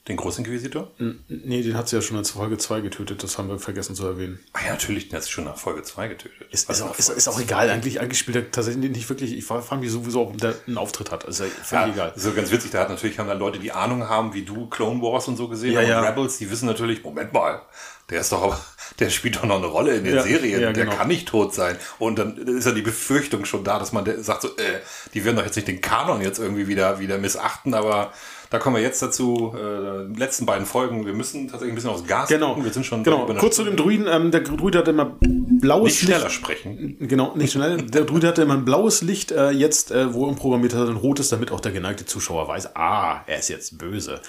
[0.09, 0.90] den Großinquisitor?
[1.28, 4.07] Nee, den hat sie ja schon in Folge 2 getötet, das haben wir vergessen zu
[4.07, 4.38] erwähnen.
[4.52, 6.46] Ah ja, natürlich, den hat sie schon nach Folge 2 getötet.
[6.50, 9.44] Ist, ist, auch, ist, ist auch egal, eigentlich, eigentlich spielt er tatsächlich nicht wirklich, ich
[9.46, 12.12] frage mich sowieso, ob der einen Auftritt hat, ist ja völlig Ja, egal.
[12.16, 15.00] so ganz witzig, da hat natürlich haben dann Leute, die Ahnung haben, wie du Clone
[15.00, 15.98] Wars und so gesehen Ja, haben, ja.
[16.00, 17.62] und Rebels, die wissen natürlich, Moment mal,
[18.11, 18.59] der ist doch,
[18.98, 20.96] der spielt doch noch eine Rolle in den Ja, Serien, ja, der genau.
[20.98, 21.78] kann nicht tot sein.
[21.98, 24.80] Und dann ist ja die Befürchtung schon da, dass man der- sagt so, äh,
[25.14, 28.12] die werden doch jetzt nicht den Kanon jetzt irgendwie wieder, wieder missachten, aber
[28.55, 32.07] da kommen wir jetzt dazu, äh, letzten beiden Folgen, wir müssen tatsächlich ein bisschen aufs
[32.07, 32.64] Gas Genau, drücken.
[32.64, 33.26] wir sind schon genau.
[33.34, 36.96] kurz zu dem Druiden, ähm, der Druid hatte immer blaues nicht schneller sprechen.
[37.00, 37.78] Genau, nicht schnell.
[37.78, 40.94] Der Druide hatte immer ein blaues Licht, äh, jetzt, äh, wo er umprogrammiert hat, ein
[40.94, 44.20] rotes, damit auch der geneigte Zuschauer weiß, ah, er ist jetzt böse.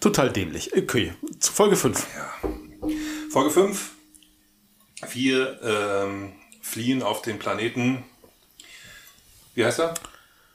[0.00, 0.74] Total dämlich.
[0.74, 2.06] Okay, zu Folge 5.
[3.30, 3.90] Folge 5.
[5.12, 8.02] Wir ähm, fliehen auf den Planeten.
[9.54, 9.92] Wie heißt er?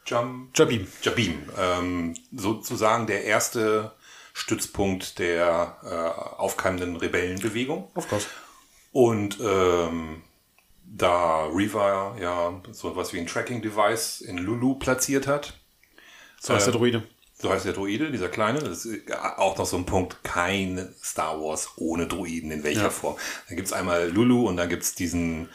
[0.06, 0.88] Jam Jabim.
[1.02, 1.44] Jabim.
[1.58, 3.92] Ähm, sozusagen der erste
[4.34, 7.90] Stützpunkt der äh, aufkeimenden Rebellenbewegung.
[7.96, 8.28] Of course.
[8.92, 10.22] Und ähm,
[10.86, 15.54] da Reaver ja so was wie ein Tracking-Device in Lulu platziert hat.
[16.40, 17.04] So heißt der Droide.
[17.36, 18.60] So heißt der Droide, dieser kleine.
[18.60, 22.90] Das ist auch noch so ein Punkt, kein Star Wars ohne Droiden, in welcher Ja.
[22.90, 23.18] Form.
[23.48, 25.50] Dann gibt's einmal Lulu und dann gipt's diesen,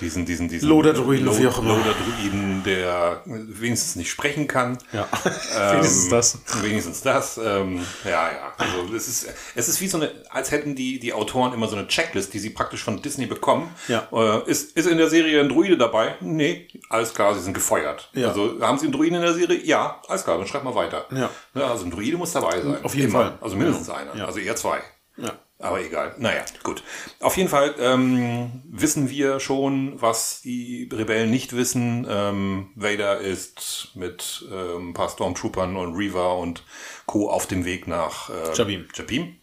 [0.00, 1.76] diesen, diesen, diesen Loader-Druiden, Lo- wie auch immer.
[1.76, 4.78] Loader-Druiden, der wenigstens nicht sprechen kann.
[4.92, 5.08] Ja.
[5.56, 6.38] Ähm, Wenigstens das.
[6.62, 7.38] Wenigstens das.
[7.38, 8.52] Ähm, ja, ja.
[8.58, 11.76] Also es ist, es ist wie so eine, als hätten die, die Autoren immer so
[11.76, 13.72] eine Checklist, die sie praktisch von Disney bekommen.
[13.88, 14.08] Ja.
[14.12, 16.16] Äh, ist, ist in der Serie ein Druide dabei?
[16.20, 18.10] Nee, alles klar, sie sind gefeuert.
[18.14, 18.28] Ja.
[18.28, 19.60] Also haben sie einen Druiden in der Serie?
[19.64, 21.06] Ja, alles klar, dann schreib mal weiter.
[21.12, 21.30] Ja.
[21.68, 22.78] also ein Druide muss dabei sein.
[22.82, 23.18] Auf jeden Immer.
[23.20, 23.38] Fall.
[23.40, 24.16] Also mindestens einer.
[24.16, 24.26] Ja.
[24.26, 24.80] Also eher zwei.
[25.16, 25.32] Ja.
[25.64, 26.14] Aber egal.
[26.18, 26.82] Naja, gut.
[27.20, 32.06] Auf jeden Fall ähm, wissen wir schon, was die Rebellen nicht wissen.
[32.08, 36.62] Ähm, Vader ist mit ähm, ein paar Stormtroopern und Reaver und
[37.06, 37.30] Co.
[37.30, 38.86] auf dem Weg nach äh, Jabim.
[38.94, 39.36] Jabim.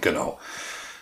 [0.00, 0.38] Genau.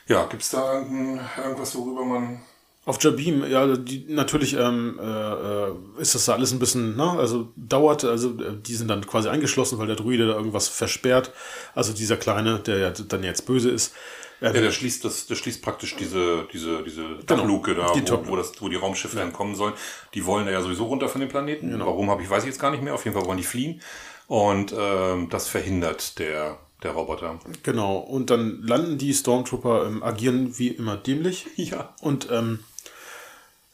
[0.06, 2.42] Ja, gibt's da irgendein- irgendwas, worüber man...
[2.86, 7.10] Auf Jabim, ja, die, natürlich ähm, äh, äh, ist das da alles ein bisschen, ne,
[7.18, 11.32] also dauert, also äh, die sind dann quasi eingeschlossen, weil der Druide da irgendwas versperrt.
[11.74, 13.94] Also dieser Kleine, der ja dann jetzt böse ist.
[14.42, 18.16] Äh, Ja, der schließt das, der schließt praktisch diese, diese, diese Dachluke da, Genau.
[18.18, 19.72] die wo, wo, das, wo die Raumschiffe dann kommen sollen.
[20.12, 21.70] Die wollen ja sowieso runter von dem Planeten.
[21.70, 21.86] Genau.
[21.86, 22.92] Warum habe ich, weiß ich jetzt gar nicht mehr.
[22.94, 23.80] Auf jeden Fall wollen die fliehen.
[24.26, 27.38] Und ähm, das verhindert der, der Roboter.
[27.62, 31.46] Genau, und dann landen die Stormtrooper, ähm, agieren wie immer dämlich.
[31.56, 31.94] Ja.
[32.02, 32.58] Und ähm,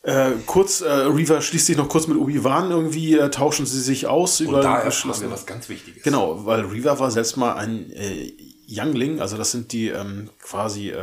[0.03, 4.07] äh, kurz, äh, Reaver schließt sich noch kurz mit Obi-Wan irgendwie, äh, tauschen sie sich
[4.07, 6.03] aus Und über da erfahren wir was ganz Wichtiges.
[6.03, 8.33] Genau, weil Reaver war selbst mal ein äh,
[8.67, 10.95] Youngling, also das sind die ähm, quasi äh,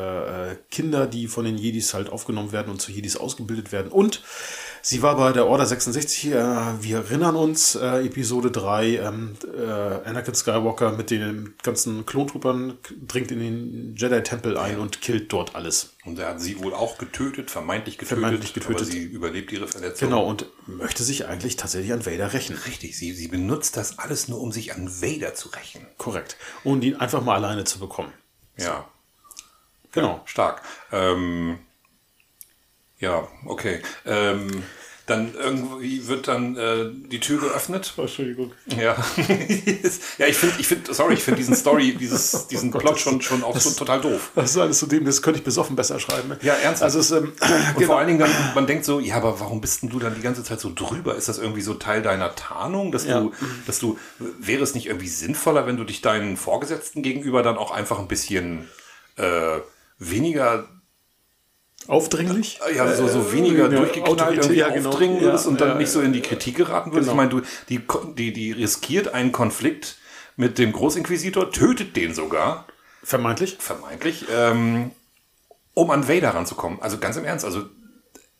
[0.51, 3.91] äh, Kinder, die von den Jedis halt aufgenommen werden und zu Jedis ausgebildet werden.
[3.91, 4.23] Und
[4.87, 6.33] sie war bei der Order 66, äh,
[6.81, 9.61] wir erinnern uns, äh, Episode 3, ähm, äh,
[10.07, 15.95] Anakin Skywalker mit den ganzen Klontruppern dringt in den Jedi-Tempel ein und killt dort alles.
[16.05, 18.19] Und er hat sie wohl auch getötet, vermeintlich getötet.
[18.19, 18.81] Vermeintlich getötet.
[18.81, 20.07] Aber sie überlebt ihre Verletzung.
[20.07, 22.55] Genau, und möchte sich eigentlich tatsächlich an Vader rächen.
[22.55, 25.85] Richtig, sie, sie benutzt das alles nur, um sich an Vader zu rächen.
[25.97, 26.37] Korrekt.
[26.63, 28.13] Und ihn einfach mal alleine zu bekommen.
[28.57, 28.87] Ja.
[29.91, 30.21] Genau.
[30.25, 30.61] Stark.
[30.93, 31.59] Ähm,
[32.99, 33.81] ja, okay.
[34.05, 34.63] Ähm,
[35.07, 37.93] dann irgendwie wird dann äh, die Tür geöffnet.
[37.97, 38.51] Entschuldigung.
[38.67, 38.95] Ja.
[40.17, 43.01] ja, ich finde, ich finde, sorry, ich finde diesen Story, dieses, diesen Gott, Plot das-
[43.01, 44.31] schon, schon auch so total doof.
[44.35, 46.33] Das ist alles zu dem, das könnte ich besoffen besser schreiben.
[46.41, 46.83] Ja, ernsthaft.
[46.95, 47.31] Also es, ähm,
[47.75, 50.13] Und vor allen Dingen, dann, man denkt so, ja, aber warum bist denn du dann
[50.13, 51.15] die ganze Zeit so drüber?
[51.15, 53.21] Ist das irgendwie so Teil deiner Tarnung, dass Ja.
[53.21, 53.31] du,
[53.65, 57.71] dass du, wäre es nicht irgendwie sinnvoller, wenn du dich deinen Vorgesetzten gegenüber dann auch
[57.71, 58.67] einfach ein bisschen
[59.15, 59.59] äh,
[59.99, 60.67] weniger
[61.87, 62.59] aufdringlich.
[62.75, 64.89] Ja, so, so weniger Äh, ja, durchgeknallt ja, genau.
[64.89, 67.09] aufdringen Ja, würdest und dann ja, nicht so in die Kritik geraten würdest.
[67.11, 67.23] Genau.
[67.23, 67.81] Ich meine, du, die,
[68.15, 69.97] die, die riskiert einen Konflikt
[70.35, 72.65] mit dem Großinquisitor, tötet den sogar,
[73.03, 73.57] Vermeintlich.
[73.59, 74.91] vermeintlich, ähm,
[75.73, 76.81] um an Vader ranzukommen.
[76.81, 77.63] Also ganz im Ernst, also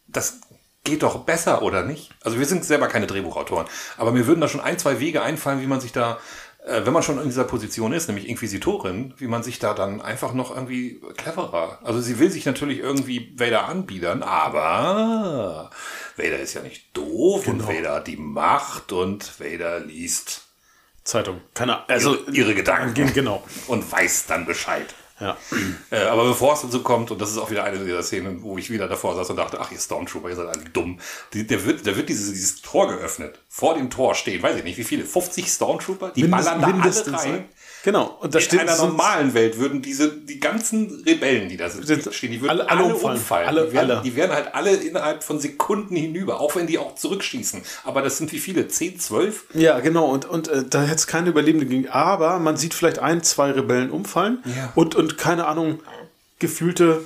[0.08, 0.40] das
[0.84, 2.12] geht doch besser, oder nicht?
[2.24, 3.68] Also wir sind selber keine Drehbuchautoren,
[3.98, 6.18] aber mir würden da schon ein, zwei Wege einfallen, wie man sich da, äh,
[6.86, 10.34] wenn man schon in dieser Position ist, nämlich Inquisitorin, wie man sich da dann einfach
[10.34, 11.80] noch irgendwie cleverer.
[11.84, 15.72] Also sie will sich natürlich irgendwie Vader anbiedern, aber
[16.18, 20.48] Vader ist ja nicht doof und Vader hat die Macht und Vader liest
[21.04, 21.42] Zeitung.
[21.54, 23.44] Keine Also ihre, ihre Gedanken genau.
[23.68, 24.94] und weiß dann Bescheid.
[25.20, 25.38] Ja.
[25.90, 28.58] Äh, aber bevor es dazu kommt, und das ist auch wieder eine dieser Szenen, wo
[28.58, 31.00] ich wieder davor saß und dachte, ach, ihr Stormtrooper, ihr seid alle dumm.
[31.34, 33.40] Die, der wird, der wird dieses, dieses Tor geöffnet.
[33.48, 36.68] Vor dem Tor stehen, weiß ich nicht, wie viele, 50 Stormtrooper, die Mindest- ballern da
[36.68, 37.46] alle rein.
[37.88, 38.18] Genau.
[38.20, 42.14] Und da In steht einer normalen Welt würden diese, die ganzen Rebellen, die da sind,
[42.14, 43.18] stehen, die würden alle- alle, alle umfallen.
[43.18, 43.48] umfallen.
[43.48, 44.02] Alle- die, werden, alle.
[44.04, 47.62] die werden halt alle innerhalb von Sekunden hinüber, auch wenn die auch zurückschießen.
[47.86, 48.68] Aber das sind wie viele?
[48.68, 49.46] 10, 12?
[49.54, 50.08] Ja, genau.
[50.12, 51.88] Und, und äh, da hätte es keine Überlebende gegeben.
[51.90, 54.44] Aber man sieht vielleicht ein, zwei Rebellen umfallen.
[54.44, 54.74] Ja.
[54.76, 55.80] Und, und keine Ahnung,
[56.40, 57.06] gefühlte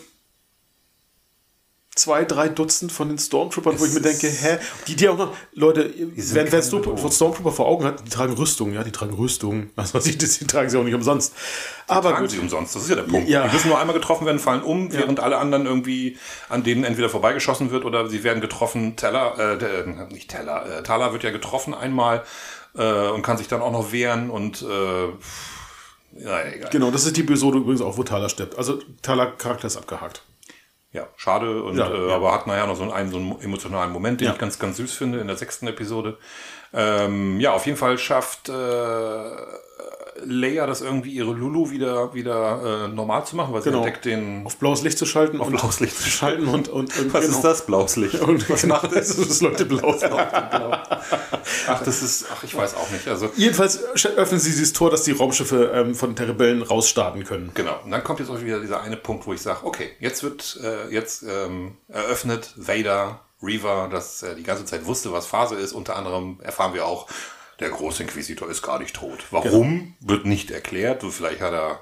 [1.93, 4.57] zwei, drei Dutzend von den Stormtroopern, wo ich mir denke, hä?
[4.87, 7.11] Die, die auch noch, Leute, sind wer, wer keine Storm- Bedrohung.
[7.11, 9.69] Stormtrooper vor Augen hat, die tragen Rüstung, ja, die tragen Rüstung.
[9.75, 11.33] Also die, die tragen sie auch nicht umsonst.
[11.87, 12.31] Aber tragen gut.
[12.31, 12.75] sie umsonst.
[12.75, 13.27] Das ist ja der Punkt.
[13.27, 13.47] Ja.
[13.47, 17.09] Die müssen nur einmal getroffen werden, fallen um, während alle anderen irgendwie an denen entweder
[17.09, 18.95] vorbeigeschossen wird oder sie werden getroffen.
[18.95, 22.23] Teller, äh, der, nicht Teller, äh, Tala wird ja getroffen einmal
[22.77, 25.05] äh, und kann sich dann auch noch wehren und äh,
[26.23, 26.69] ja, egal.
[26.71, 28.57] Genau, das ist die Episode übrigens auch, wo Thaler stirbt.
[28.57, 30.23] Also Thaler Charakter ist abgehakt.
[30.93, 32.15] Ja, schade, und, Ja, äh, ja.
[32.15, 34.33] aber hat nachher noch so einen, so einen emotionalen Moment, den Ja.
[34.33, 36.17] ich ganz, ganz süß finde in der sechsten Episode.
[36.73, 38.53] Ähm, ja, auf jeden Fall schafft äh,
[40.25, 43.81] Leia das irgendwie ihre Lulu wieder, wieder äh, normal zu machen, weil Genau.
[43.81, 44.45] sie entdeckt den.
[44.45, 45.39] Auf blaues Licht zu schalten.
[45.39, 47.35] Auf blaues Licht zu schalten und, und, und Was genau.
[47.37, 47.65] ist das?
[47.65, 48.19] Blaues Licht.
[48.21, 49.15] Und Was genau, macht es?
[49.15, 49.41] das?
[49.41, 49.95] Leuchtet blau.
[51.67, 52.25] Ach, das ist.
[52.33, 53.07] Ach, ich weiß auch nicht.
[53.07, 53.29] Also.
[53.35, 53.83] Jedenfalls
[54.15, 57.51] öffnen sie dieses Tor, dass die Raumschiffe ähm, von der Rebellen rausstarten können.
[57.53, 57.79] Genau.
[57.83, 60.59] Und dann kommt jetzt auch wieder dieser eine Punkt, wo ich sage, okay, jetzt wird
[60.63, 65.73] äh, jetzt ähm, eröffnet Vader, Reaver, das äh, die ganze Zeit wusste, was Phase ist.
[65.73, 67.07] Unter anderem erfahren wir auch,
[67.61, 69.25] der große Inquisitor ist gar nicht tot.
[69.31, 71.03] Warum wird nicht erklärt.
[71.03, 71.79] Vielleicht hat er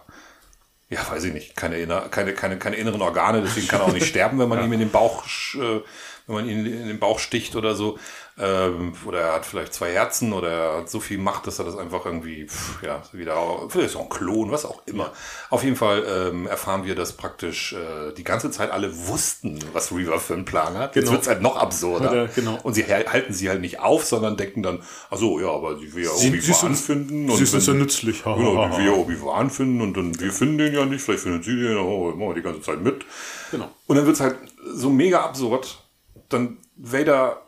[0.89, 4.07] ja, weiß ich nicht, keine, keine, keine, keine inneren Organe, deswegen kann er auch nicht
[4.07, 5.23] sterben, wenn man ihm in den Bauch,
[5.55, 5.81] äh,
[6.29, 7.97] wenn man ihn in den Bauch sticht oder so.
[8.41, 11.65] Ähm, oder er hat vielleicht zwei Herzen oder er hat so viel Macht, dass er
[11.65, 13.35] das einfach irgendwie, pff, ja, wieder,
[13.67, 15.11] vielleicht ist auch ein Klon, was auch immer.
[15.49, 19.91] Auf jeden Fall ähm, erfahren wir, dass praktisch äh, die ganze Zeit alle wussten, was
[19.91, 20.95] Reaver für einen Plan hat.
[20.95, 21.15] Jetzt Genau.
[21.17, 22.15] wird's halt noch absurder.
[22.15, 22.57] Ja, genau.
[22.63, 25.77] Und sie hal- halten sie halt nicht auf, sondern denken dann, ach so, ja, aber
[25.77, 27.29] sie will ja Sie- sie Obi-Wan finden.
[27.35, 28.25] sie sind wenn- ja nützlich.
[28.25, 31.43] Ha, Genau, die wir Obi-Wan finden und dann wir finden den ja nicht, vielleicht finden
[31.43, 33.03] sie den, oh, machen wir die ganze Zeit mit.
[33.51, 33.67] Genau.
[33.87, 34.35] Und dann wird's halt
[34.73, 35.83] so mega absurd.
[36.29, 37.41] Dann Vader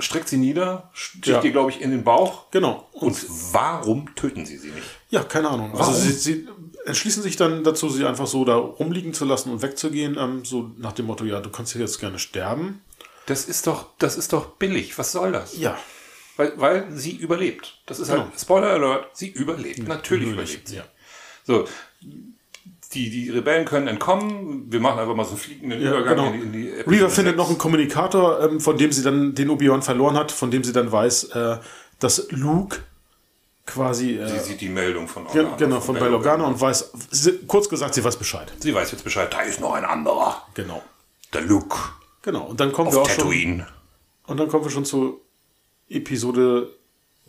[0.00, 1.42] streckt sie nieder, sticht Ja.
[1.42, 2.50] ihr, glaube ich, in den Bauch.
[2.50, 2.88] Genau.
[2.92, 3.16] Und
[3.52, 4.86] warum töten sie sie nicht?
[5.10, 5.70] Ja, keine Ahnung.
[5.72, 5.94] Warum?
[5.94, 6.48] Also sie, sie
[6.86, 10.70] entschließen sich dann dazu, sie einfach so da rumliegen zu lassen und wegzugehen, ähm, so
[10.78, 12.82] nach dem Motto, ja, du kannst hier jetzt gerne sterben.
[13.26, 14.98] Das ist doch, das ist doch billig.
[14.98, 15.56] Was soll das?
[15.56, 15.78] Ja.
[16.36, 17.78] Weil, weil sie überlebt.
[17.86, 18.22] Das ist Genau.
[18.24, 19.78] halt, Spoiler Alert, sie überlebt.
[19.86, 20.76] Natürlich Natürlich, überlebt sie.
[20.76, 20.84] ja.
[21.44, 21.68] So,
[22.94, 24.70] die, die Rebellen können entkommen.
[24.70, 26.30] Wir machen einfach mal so einen fliegenden Ja, Übergang genau.
[26.32, 29.34] in, die- in die Episode Reaver findet noch einen Kommunikator, ähm, von dem sie dann
[29.34, 31.56] den Obi-Wan verloren hat, von dem sie dann weiß, äh,
[31.98, 32.78] dass Luke
[33.66, 35.56] quasi äh, Sie sieht die Meldung von Organa.
[35.56, 38.52] genau, von Bail Organa und weiß, sie, kurz gesagt, sie weiß Bescheid.
[38.58, 40.42] Sie weiß jetzt Bescheid, da ist noch ein anderer.
[40.54, 40.82] Genau.
[41.32, 41.76] Der Luke.
[42.22, 42.42] Genau.
[42.46, 43.66] Und dann kommen Auf wir auch schon, Tatooine.
[44.26, 45.20] und dann kommen wir schon zu
[45.88, 46.70] Episode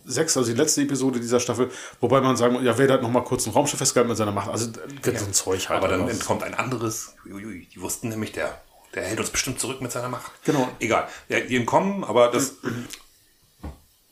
[0.05, 3.11] 6, also die letzte Episode dieser Staffel, wobei man sagen muss, ja, Vader hat noch
[3.11, 4.49] mal kurz ein Raumschiff festgehalten mit seiner Macht.
[4.49, 4.69] Also
[5.05, 5.17] ja.
[5.17, 5.77] so ein Zeug halt.
[5.77, 7.13] Aber dann Aber entkommt ein anderes.
[7.25, 8.61] Uiui, die wussten nämlich, der,
[8.95, 10.31] der hält uns bestimmt zurück mit seiner Macht.
[10.43, 10.69] Genau.
[10.79, 11.07] Egal.
[11.29, 12.55] Ja, die entkommen, aber das.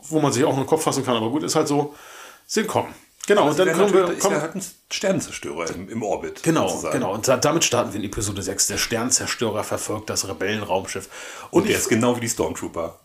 [0.10, 1.96] wo man sich auch einen Kopf fassen kann, aber gut, ist halt so,
[2.48, 2.94] sie kommen.
[3.28, 6.42] Genau, und dann kommen kommen wir, ist kommen, ja halt ein Sternenzerstörer im, im Orbit.
[6.42, 6.94] Genau, sozusagen.
[6.94, 7.14] genau.
[7.14, 8.68] Und da, damit starten wir in Episode 6.
[8.68, 11.08] Der Sternzerstörer verfolgt das Rebellenraumschiff.
[11.52, 13.00] Und Und der ich, ist genau wie die Stormtrooper.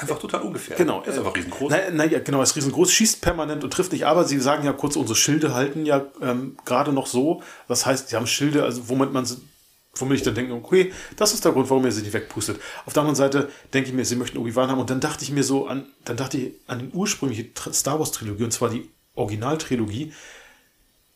[0.00, 0.78] Einfach total ungefährlich.
[0.78, 1.00] genau.
[1.02, 1.70] Der ist einfach riesengroß.
[1.70, 4.06] Naja, na, ja, genau, er ist riesengroß, schießt permanent und trifft nicht.
[4.06, 7.42] Aber sie sagen ja kurz, unsere Schilde halten ja ähm, gerade noch so.
[7.66, 9.26] Das heißt, sie haben Schilde, also womit man
[10.00, 12.60] womit ich dann denke, okay, das ist der Grund, warum er sie nicht wegpustet.
[12.86, 14.80] Auf der anderen Seite denke ich mir, sie möchten Obi-Wan haben.
[14.80, 18.12] Und dann dachte ich mir so an, dann dachte ich an die ursprüngliche Star Wars
[18.12, 20.12] Trilogie, und zwar die Originaltrilogie.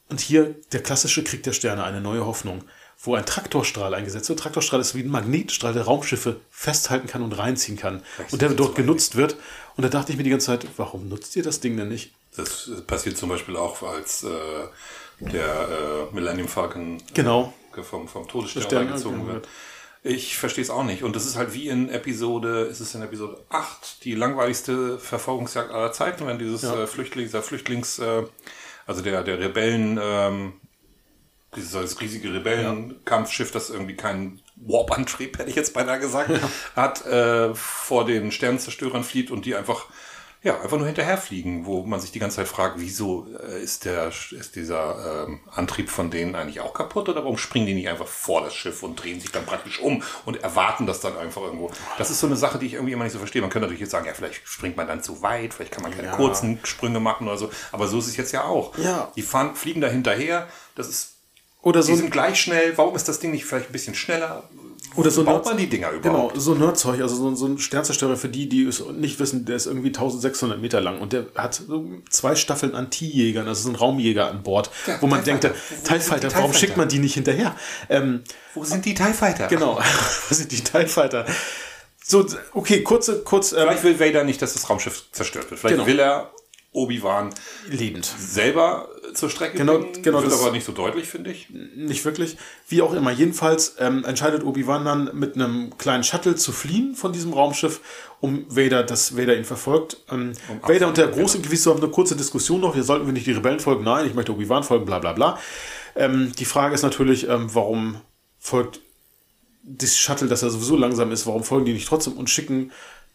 [0.08, 2.64] Und hier der klassische Krieg der Sterne, eine neue Hoffnung,
[3.04, 4.38] wo ein Traktorstrahl eingesetzt wird.
[4.38, 8.02] Traktorstrahl ist wie ein Magnetstrahl, der Raumschiffe festhalten kann und reinziehen kann.
[8.30, 9.36] Und der dort genutzt wird.
[9.76, 12.12] Und da dachte ich mir die ganze Zeit, warum nutzt ihr das Ding denn nicht?
[12.36, 14.28] Das passiert zum Beispiel auch, als äh,
[15.20, 15.44] der
[16.10, 17.52] äh, Millennium Falcon Genau.
[17.76, 19.48] äh, vom, vom Todesstern angegangen wird.
[20.04, 21.02] Ich verstehe es auch nicht.
[21.04, 25.70] Und das ist halt wie in Episode, ist es in Episode 8, die langweiligste Verfolgungsjagd
[25.70, 26.82] aller Zeiten, wenn dieses Ja.
[26.82, 28.22] äh, Flüchtling, dieser Flüchtlings, äh,
[28.86, 30.54] also der, der Rebellen, ähm,
[31.56, 36.30] dieses riesige Rebellenkampfschiff, das irgendwie keinen Warp-Antrieb, hätte ich jetzt beinahe gesagt,
[36.76, 39.86] hat, äh, vor den Sternzerstörern flieht und die einfach,
[40.42, 44.08] ja, einfach nur hinterherfliegen, wo man sich die ganze Zeit fragt, wieso äh, ist der,
[44.08, 48.06] ist dieser ähm, Antrieb von denen eigentlich auch kaputt oder warum springen die nicht einfach
[48.08, 51.70] vor das Schiff und drehen sich dann praktisch um und erwarten das dann einfach irgendwo?
[51.98, 53.42] Das ist so eine Sache, die ich irgendwie immer nicht so verstehe.
[53.42, 55.92] Man könnte natürlich jetzt sagen, ja, vielleicht springt man dann zu weit, vielleicht kann man
[55.92, 56.16] keine Ja.
[56.16, 58.76] kurzen Sprünge machen oder so, aber so ist es jetzt ja auch.
[58.78, 59.12] Ja.
[59.16, 61.16] Die fahren, fliegen da hinterher, das ist
[61.62, 62.76] Oder so die sind gleich schnell.
[62.76, 64.42] Warum ist das Ding nicht vielleicht ein bisschen schneller?
[64.94, 65.98] Oder so baut Nerds- man die Dinger Genau,
[66.28, 66.40] überhaupt?
[66.40, 69.64] so Nerdzeug, also so, so ein Sternzerstörer für die, die es nicht wissen, der ist
[69.66, 73.74] irgendwie 1600 Meter lang und der hat so zwei Staffeln an T-Jägern, also so ein
[73.76, 75.54] Raumjäger an Bord, Ja, wo man denkt, Fighter.
[75.54, 77.56] Wo- wo sind TIE die Fighter, TIE warum schickt man die nicht hinterher?
[77.88, 78.22] Ähm,
[78.54, 79.46] Wo sind die TIE Fighter?
[79.46, 79.78] genau,
[80.28, 81.24] was sind die TIE Fighter?
[82.04, 85.58] So, okay, kurze, kurz, ähm, Vielleicht will Vader nicht, dass das Raumschiff zerstört wird.
[85.60, 85.86] Vielleicht Genau.
[85.86, 86.32] will er
[86.72, 87.30] Obi-Wan
[87.70, 88.04] lebend.
[88.04, 90.02] selber zur Strecke Genau- bringen.
[90.02, 91.48] genau Wird das- aber nicht so deutlich, finde ich.
[91.50, 92.36] Nicht wirklich.
[92.68, 93.10] Wie auch immer.
[93.10, 97.80] Jedenfalls ähm, entscheidet Obi-Wan dann mit einem kleinen Shuttle zu fliehen von diesem Raumschiff,
[98.20, 99.98] um Vader, dass Vader ihn verfolgt.
[100.10, 100.32] Ähm,
[100.62, 102.74] Vader und der große Inquisitor haben eine kurze Diskussion noch.
[102.74, 103.84] Hier sollten wir nicht die Rebellen folgen.
[103.84, 105.38] Nein, ich möchte Obi-Wan folgen, bla bla bla.
[105.96, 108.00] Ähm, die Frage ist natürlich, ähm, warum
[108.38, 108.80] folgt
[109.64, 112.72] das Shuttle, das ja sowieso langsam ist, warum folgen die nicht trotzdem und schicken,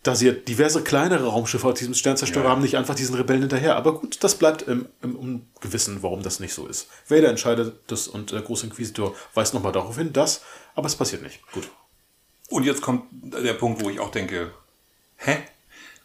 [0.07, 2.51] da sie ja diverse kleinere Raumschiffe aus diesem Sternzerstörer Ja.
[2.51, 3.75] haben, nicht einfach diesen Rebellen hinterher.
[3.75, 6.87] Aber gut, das bleibt im, im Ungewissen, warum das nicht so ist.
[7.07, 10.41] Vader entscheidet das und der große Inquisitor weist nochmal darauf hin, dass,
[10.75, 11.41] aber es passiert nicht.
[11.51, 11.69] Gut.
[12.49, 14.51] Und jetzt kommt der Punkt, wo ich auch denke,
[15.17, 15.37] hä?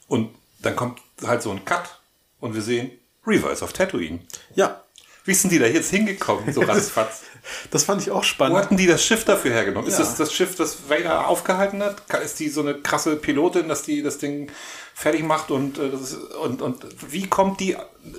[0.08, 0.30] Und
[0.60, 2.00] dann kommt halt so ein Cut
[2.40, 2.90] und wir sehen,
[3.26, 4.18] Reaver ist auf Tatooine.
[4.56, 4.82] Ja,
[5.24, 7.22] Wie sind die da jetzt hingekommen, so ratzfatz?
[7.70, 8.56] Das fand ich auch Wo spannend.
[8.58, 9.88] hatten die das Schiff dafür hergenommen?
[9.88, 10.04] Ist Ja.
[10.04, 11.96] das das Schiff, das Vader aufgehalten hat?
[12.24, 14.50] Ist die so eine krasse Pilotin, dass die das Ding
[14.94, 17.76] fertig macht und, äh, das ist, und, und wie kommt die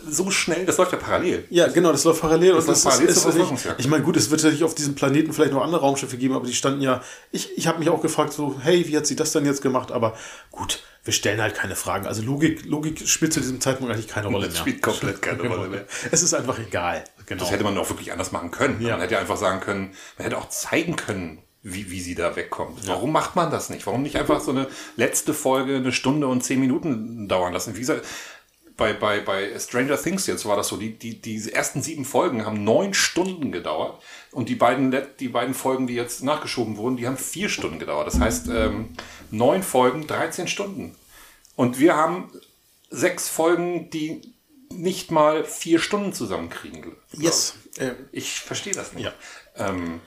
[0.09, 0.65] so schnell?
[0.65, 1.45] Das läuft ja parallel.
[1.51, 2.53] Ja, genau, das läuft parallel.
[2.53, 3.79] und läuft parallel zur nicht, Verfolgungsjagd.
[3.79, 6.47] ich meine, gut, es wird natürlich auf diesem Planeten vielleicht noch andere Raumschiffe geben, aber
[6.47, 7.01] die standen ja,
[7.31, 9.91] ich, ich habe mich auch gefragt, so, hey, wie hat sie das denn jetzt gemacht?
[9.91, 10.17] Aber
[10.51, 12.07] gut, wir stellen halt keine Fragen.
[12.07, 14.61] Also Logik, Logik spielt zu diesem Zeitpunkt eigentlich keine Rolle Das mehr.
[14.61, 15.85] spielt komplett keine Rolle mehr.
[16.11, 17.03] Es ist einfach egal.
[17.25, 17.41] Genau.
[17.41, 18.81] Das hätte man auch wirklich anders machen können.
[18.81, 18.91] Ja.
[18.91, 22.35] Man hätte ja einfach sagen können, man hätte auch zeigen können, wie, wie sie da
[22.35, 22.87] wegkommt.
[22.87, 23.87] Warum macht man das nicht?
[23.87, 24.67] Warum nicht einfach so eine
[24.97, 27.75] letzte Folge eine Stunde und zehn Minuten dauern lassen?
[27.75, 28.05] Wie gesagt,
[28.75, 32.45] bei, bei, bei Stranger Things jetzt war das so, die, die, diese ersten sieben Folgen
[32.45, 34.01] haben neun Stunden gedauert
[34.31, 38.07] und die beiden, die beiden Folgen, die jetzt nachgeschoben wurden, die haben vier Stunden gedauert.
[38.07, 38.89] Das heißt, ähm,
[39.31, 40.95] neun Folgen, 13 Stunden.
[41.55, 42.31] Und wir haben
[42.89, 44.32] sechs Folgen, die
[44.73, 46.81] nicht mal vier Stunden zusammenkriegen.
[46.81, 47.19] glaub ich.
[47.19, 47.55] yes.
[47.77, 49.05] Äh, Ich verstehe das nicht.
[49.05, 49.13] Ja.
[49.57, 50.01] Ähm,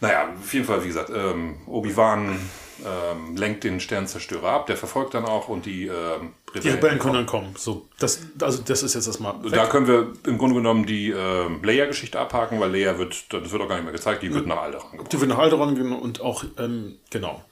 [0.00, 2.38] naja, auf jeden Fall, wie gesagt, ähm, Obi-Wan
[2.84, 7.14] ähm, lenkt den Sternzerstörer ab, der verfolgt dann auch und die ähm, die Rebellen können
[7.14, 7.54] dann kommen.
[7.56, 9.42] So, das, also das ist jetzt erstmal.
[9.42, 9.52] weg.
[9.52, 13.62] Da können wir im Grunde genommen die ähm, Leia-Geschichte abhaken, weil Leia wird, das wird
[13.62, 15.12] auch gar nicht mehr gezeigt, die wird nach Alderaan gebracht.
[15.12, 17.42] Die wird nach Alderaan gehen und auch, ähm, genau.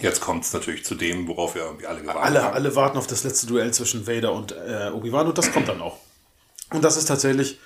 [0.00, 2.54] Jetzt kommt es natürlich zu dem, worauf wir irgendwie alle gewartet Alle, haben.
[2.54, 5.80] alle warten auf das letzte Duell zwischen Vader und äh, Obi-Wan und das kommt dann
[5.80, 5.96] auch.
[6.70, 7.58] Und das ist tatsächlich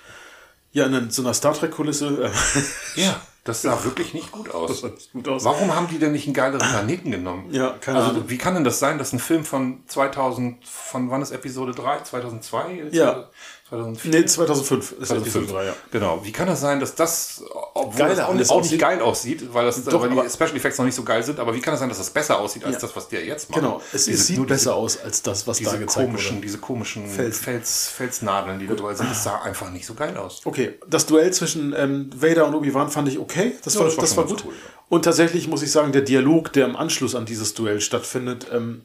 [0.71, 2.25] ja in so einer Star Trek-Kulisse.
[2.25, 2.31] Äh,
[3.01, 4.83] Ja, das sah wirklich nicht gut aus.
[5.11, 5.43] Gut aus.
[5.43, 7.51] Warum haben die denn nicht einen geileren Planeten genommen?
[7.51, 8.23] Ja, keine also, Ahnung.
[8.27, 12.03] Wie kann denn das sein, dass ein Film von 2000, von wann ist Episode 3?
[12.03, 12.89] 2002?
[12.91, 13.29] Ja.
[13.73, 14.11] 2004?
[14.11, 15.35] nee, 2005 ist 2005.
[15.35, 15.75] Episode 3, ja.
[15.91, 16.21] Genau.
[16.23, 17.43] Wie kann das sein, dass das,
[17.73, 20.55] obwohl Geiler das auch, alles auch nicht geil aussieht, weil, das, Doch, weil die Special
[20.55, 22.63] Effects noch nicht so geil sind, aber wie kann das sein, dass das besser aussieht
[22.65, 22.81] als Ja.
[22.81, 23.59] das, was der jetzt macht?
[23.61, 26.07] Genau, es, Diese- es sieht nur diese- besser aus als das, was da Diese gezeigt
[26.07, 26.45] komischen, wurde.
[26.45, 27.39] diese komischen Fels.
[27.39, 30.41] Fels, Felsnadeln, die da überall sind, das sah einfach nicht so geil aus.
[30.45, 33.53] Okay, das Duell zwischen ähm, Vader und Obi-Wan fand ich okay.
[33.63, 34.43] Das Ja, war, das das war gut.
[34.45, 34.53] cool.
[34.89, 38.83] Und tatsächlich muss ich sagen, der Dialog, der im Anschluss an dieses Duell stattfindet, ähm,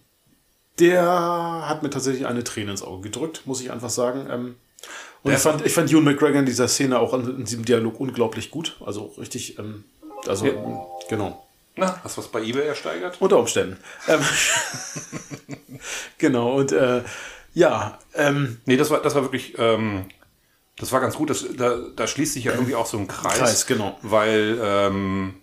[0.79, 1.03] der
[1.67, 4.29] hat mir tatsächlich eine Träne ins Auge gedrückt, muss ich einfach sagen.
[4.31, 4.57] Ähm,
[5.23, 7.99] und ich fand, ich fand Ewan McGregor in dieser Szene auch in, in diesem Dialog
[8.01, 8.77] unglaublich gut.
[8.85, 9.85] Also richtig, ähm,
[10.27, 10.53] also Ja.
[11.09, 11.45] genau.
[11.77, 13.17] Na, hast du was bei eBay ersteigert?
[13.21, 13.79] Unter Umständen.
[14.09, 14.21] Ähm,
[16.19, 17.03] genau, und äh,
[17.55, 20.07] ja, ähm, Nee, das war, das war wirklich, ähm,
[20.77, 21.31] das war ganz gut.
[21.31, 23.39] Das, da, da schließt sich ja irgendwie auch so ein Kreis.
[23.39, 23.99] Kreis, genau.
[24.03, 25.35] Weil ähm,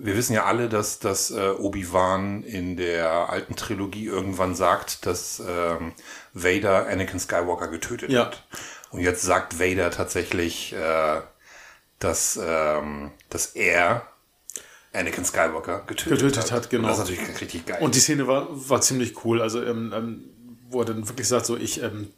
[0.00, 5.42] wir wissen ja alle, dass, dass äh, Obi-Wan in der alten Trilogie irgendwann sagt, dass
[5.46, 5.92] ähm,
[6.34, 8.26] Vader Anakin Skywalker getötet Ja.
[8.26, 8.44] hat.
[8.90, 11.20] Und jetzt sagt Vader tatsächlich, äh,
[11.98, 14.06] dass, ähm, dass er
[14.92, 16.84] Anakin Skywalker getötet, Getötet hat, genau.
[16.84, 17.78] Und das ist natürlich richtig geil.
[17.80, 19.42] Und die Szene war, war ziemlich cool.
[19.42, 20.24] Also, ähm, ähm,
[20.70, 22.12] wo er dann wirklich sagt, so ich ähm,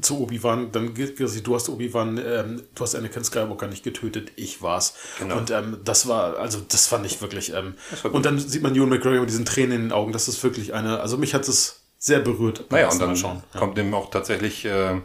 [0.00, 4.62] zu Obi-Wan, dann gilt, du hast Obi-Wan, ähm, du hast Anakin Skywalker nicht getötet, ich
[4.62, 4.94] war's.
[5.18, 5.36] Genau.
[5.36, 7.52] Und ähm, das war, also das fand ich wirklich.
[7.52, 7.74] Ähm,
[8.12, 10.12] und dann sieht man Ewan McGregor mit diesen Tränen in den Augen.
[10.12, 12.70] Das ist wirklich eine, also mich hat es sehr berührt.
[12.70, 13.42] Naja, und dann schauen.
[13.52, 13.60] Ja.
[13.60, 15.00] kommt dem auch tatsächlich, äh,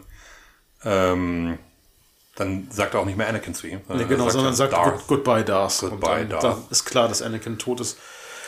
[0.83, 1.57] ähm,
[2.35, 3.81] dann sagt er auch nicht mehr Anakin zu ihm.
[3.89, 5.07] Nee, genau, sondern er sagt Darth.
[5.07, 5.79] Good, Goodbye, Darth.
[5.79, 6.43] Goodbye, und Darth.
[6.43, 7.97] dann ist klar, dass Anakin tot ist.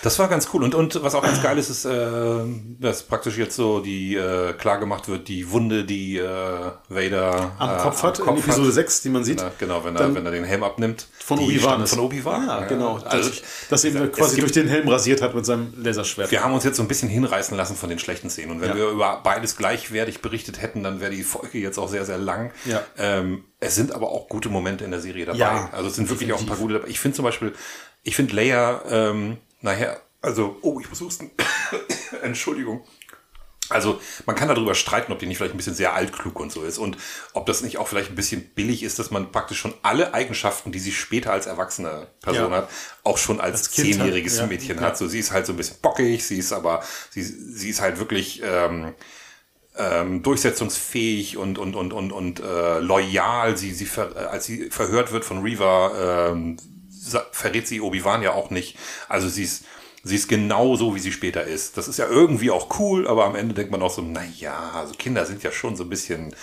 [0.04, 0.64] Das war ganz cool.
[0.64, 2.40] Und, und was auch ganz geil ist, ist, äh,
[2.80, 7.76] dass praktisch jetzt so die äh, klar gemacht wird, die Wunde, die äh, Vader Am
[7.76, 9.40] äh, Kopf hat, in Episode 6, die man sieht.
[9.42, 11.08] Na, genau, wenn er, wenn er den Helm abnimmt.
[11.20, 11.86] Von Obi-Wan.
[11.86, 12.48] Von Obi-Wan.
[12.48, 12.96] Ja, genau.
[13.06, 16.32] Also, dass, dass eben quasi gibt- durch den Helm rasiert hat mit seinem Laserschwert.
[16.32, 18.52] wir haben uns jetzt so ein bisschen hinreißen lassen von den schlechten Szenen.
[18.52, 18.76] Und wenn Ja.
[18.76, 22.52] wir über beides gleichwertig berichtet hätten, dann wäre die Folge jetzt auch sehr, sehr lang.
[22.66, 22.82] Ja.
[22.98, 25.38] Ähm, es sind aber auch gute Momente in der Serie dabei.
[25.38, 26.88] Ja, also es sind wirklich auch ein paar gute dabei.
[26.88, 27.54] Ich finde zum Beispiel,
[28.02, 31.32] ich finde Leia, ähm, nachher, also, oh, ich muss husten.
[32.22, 32.84] Entschuldigung.
[33.70, 36.62] Also man kann darüber streiten, ob die nicht vielleicht ein bisschen sehr altklug und so
[36.64, 36.98] ist und
[37.32, 40.74] ob das nicht auch vielleicht ein bisschen billig ist, dass man praktisch schon alle Eigenschaften,
[40.74, 42.58] die sie später als erwachsene Person Ja.
[42.58, 42.70] hat,
[43.04, 44.48] auch schon als, Als Kind hat, zehnjähriges ja.
[44.48, 44.84] Mädchen Ja.
[44.88, 44.98] hat.
[44.98, 47.98] So, sie ist halt so ein bisschen bockig, sie ist aber, sie, sie ist halt
[47.98, 48.94] wirklich ähm,
[49.78, 53.56] ähm, durchsetzungsfähig und und und und und äh, loyal.
[53.56, 56.58] Sie sie ver, äh, als sie verhört wird von Reva, ähm,
[57.32, 58.78] verrät sie Obi-Wan ja auch nicht.
[59.10, 59.66] Also sie ist
[60.04, 61.78] sie ist genau so, wie sie später ist.
[61.78, 64.72] Das ist ja irgendwie auch cool, aber am Ende denkt man auch so, na ja,
[64.76, 66.36] also Kinder sind ja schon so ein bisschen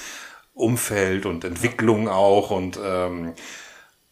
[0.55, 3.35] Umfeld und Entwicklung auch und ähm,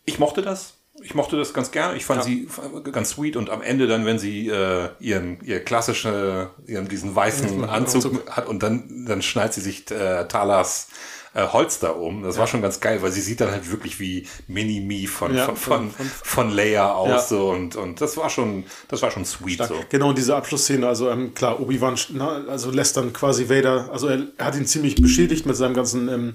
[0.05, 0.75] ich mochte das.
[1.03, 1.95] Ich mochte das ganz gerne.
[1.97, 2.49] Ich fand sie
[2.91, 7.65] ganz sweet und am Ende dann, wenn sie äh, ihren ihr klassische, ihren diesen weißen
[7.69, 10.89] Anzug hat und dann dann schneidet sie sich äh, Talas
[11.37, 12.23] äh, Holster um.
[12.23, 15.45] Das war schon ganz geil, weil sie sieht dann halt wirklich wie Mini-Me von, Ja,
[15.47, 17.09] von, von, von- von Leia aus.
[17.09, 17.19] Ja.
[17.21, 19.75] So, und, und das war schon, das war schon sweet so.
[19.91, 24.09] Genau, und diese Abschlussszene, also ähm, klar, Obi-Wan na, also lässt dann quasi Vader, also
[24.09, 26.35] er, er hat ihn ziemlich beschädigt mit seinem ganzen ähm,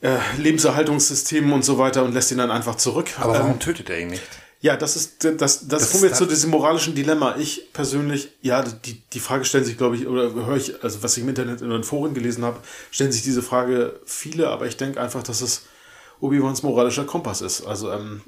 [0.00, 3.08] äh, Lebenserhaltungssystem und so weiter und lässt ihn dann einfach zurück.
[3.18, 4.22] Aber ähm, warum tötet er ihn nicht?
[4.62, 7.36] Ja, das ist das, das, Das kommen wir zu diesem moralischen Dilemma.
[7.38, 11.16] Ich persönlich, ja, die, die Frage stellen sich, glaube ich, oder höre ich, also was
[11.16, 12.60] ich im Internet in den Foren gelesen habe,
[12.90, 15.62] stellen sich diese Frage viele, aber ich denke einfach, dass es
[16.20, 17.62] Obi-Wans moralischer Kompass ist.
[17.64, 18.20] Also ähm,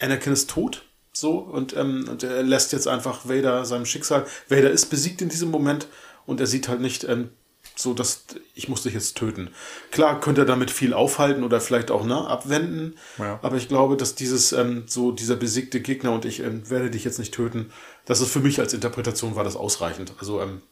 [0.00, 4.26] Anakin ist tot, so, und, ähm, und er lässt jetzt einfach Vader seinem Schicksal.
[4.48, 5.86] Vader ist besiegt in diesem Moment
[6.24, 7.28] und er sieht halt nicht, ähm,
[7.76, 8.24] so dass
[8.54, 9.50] ich muss dich jetzt töten.
[9.90, 13.38] Klar könnte er damit viel aufhalten oder vielleicht auch ne, abwenden, Ja.
[13.42, 17.04] aber ich glaube, dass dieses ähm, so dieser besiegte Gegner und ich ähm, werde dich
[17.04, 17.72] jetzt nicht töten,
[18.06, 20.12] das ist für mich als Interpretation war das ausreichend.
[20.20, 20.62] Also ähm,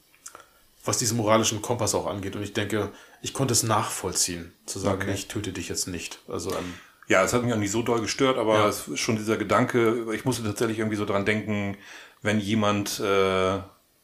[0.84, 5.02] was diesen moralischen Kompass auch angeht und ich denke, ich konnte es nachvollziehen, zu sagen,
[5.02, 5.14] Okay.
[5.14, 6.20] ich töte dich jetzt nicht.
[6.28, 6.74] Also ähm,
[7.08, 8.68] Ja, es hat mich auch nicht so doll gestört, aber Ja.
[8.68, 11.76] es ist schon dieser Gedanke, ich musste tatsächlich irgendwie so dran denken,
[12.22, 13.58] wenn jemand, äh,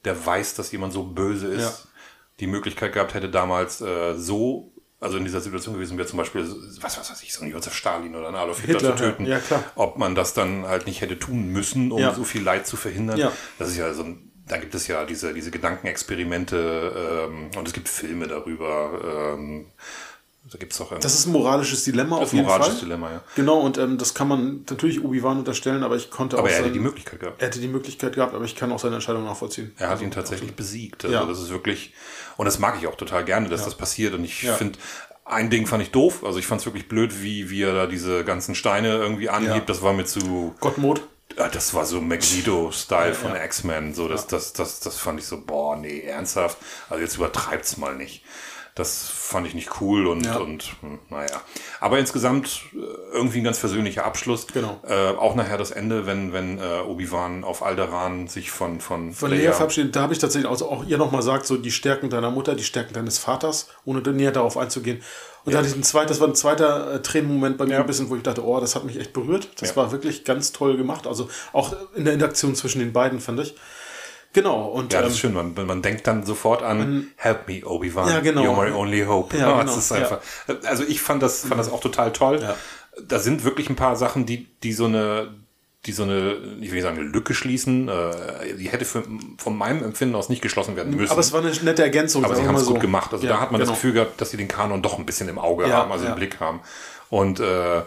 [0.05, 1.75] der weiß, dass jemand so böse ist, Ja.
[2.41, 6.47] Die Möglichkeit gehabt hätte, damals äh, so, also in dieser Situation gewesen wäre, zum Beispiel,
[6.81, 9.27] was, was weiß ich, so ein Josef Stalin oder einen Adolf Hitler, Hitler, zu töten,
[9.27, 9.41] ja,
[9.75, 12.15] ob man das dann halt nicht hätte tun müssen, um Ja.
[12.15, 13.19] so viel Leid zu verhindern.
[13.19, 13.33] Ja.
[13.59, 17.75] Das ist ja so ein da gibt es ja diese, diese Gedankenexperimente ähm, und es
[17.75, 19.35] gibt Filme darüber.
[19.35, 19.67] Ähm,
[20.51, 22.47] da gibt es auch ein, das ist ein moralisches Dilemma das auf ist ein jeden
[22.49, 22.85] moralisches Fall.
[22.87, 23.21] Dilemma, ja.
[23.37, 26.59] Genau, und ähm, das kann man natürlich Obi-Wan unterstellen, aber ich konnte Aber auch er
[26.59, 27.41] hätte die Möglichkeit gehabt.
[27.41, 29.73] er hätte die Möglichkeit gehabt, aber ich kann auch seine Entscheidung nachvollziehen.
[29.77, 31.05] Er hat Also, ihn tatsächlich besiegt.
[31.05, 31.25] Also Ja.
[31.27, 31.93] das ist wirklich,
[32.37, 34.15] und das mag ich auch total gerne, dass das passiert.
[34.15, 34.55] Und ich Ja.
[34.55, 34.79] finde,
[35.25, 36.25] ein Ding fand ich doof.
[36.25, 39.55] Also ich fand es wirklich blöd, wie, wie er da diese ganzen Steine irgendwie anhebt.
[39.55, 39.61] Ja.
[39.67, 41.03] Das war mir zu, Gottmod.
[41.37, 43.45] ja, das war so Magneto-Style von ja.
[43.45, 43.93] X-Men.
[43.95, 46.57] So, das, das, das, das fand ich so, boah, nee, ernsthaft.
[46.89, 48.25] Also jetzt übertreibt's mal nicht.
[48.79, 50.37] Das fand ich nicht cool und, Ja.
[50.37, 51.43] und hm, naja.
[51.81, 52.79] Aber insgesamt äh,
[53.13, 54.47] irgendwie ein ganz versöhnlicher Abschluss.
[54.47, 54.81] Genau.
[54.87, 59.31] Äh, auch nachher das Ende, wenn, wenn äh, Obi-Wan auf Alderaan sich von, von, Von
[59.33, 62.31] Lea verabschiedet, da habe ich tatsächlich also auch ihr nochmal gesagt, so die Stärken deiner
[62.31, 65.03] Mutter, die Stärken deines Vaters, ohne dann näher darauf einzugehen.
[65.45, 67.87] Und da hatte ich ein zweit, das war ein zweiter äh, Tränenmoment bei mir ein
[67.87, 69.49] bisschen, wo ich dachte, oh, das hat mich echt berührt.
[69.61, 69.77] Das Ja.
[69.77, 71.07] war wirklich ganz toll gemacht.
[71.07, 73.55] Also auch in der Interaktion zwischen den beiden, fand ich.
[74.33, 74.67] Genau.
[74.67, 75.33] Und Ja, das ähm, ist schön.
[75.33, 78.09] Man, man denkt dann sofort an Help me, Obi-Wan.
[78.09, 78.43] Ja, genau.
[78.43, 79.37] You're my only hope.
[79.37, 79.65] Ja, Oh, genau.
[79.65, 80.19] das ist einfach,
[80.65, 82.41] Also ich fand das, fand das auch total toll.
[82.43, 82.55] Ja.
[83.07, 85.35] Da sind wirklich ein paar Sachen, die, die so eine,
[85.87, 87.89] die so eine, ich will nicht sagen, eine Lücke schließen.
[87.89, 89.03] Äh, Die hätte für,
[89.39, 91.11] von meinem Empfinden aus nicht geschlossen werden müssen.
[91.11, 92.25] aber es war eine nette Ergänzung.
[92.25, 93.13] Aber sie haben es gut gemacht.
[93.13, 93.71] Also Ja, da hat man genau.
[93.71, 96.05] das Gefühl gehabt, dass sie den Kanon doch ein bisschen im Auge Ja, haben, also
[96.05, 96.11] ja.
[96.11, 96.61] im Blick haben.
[97.11, 97.83] Und äh,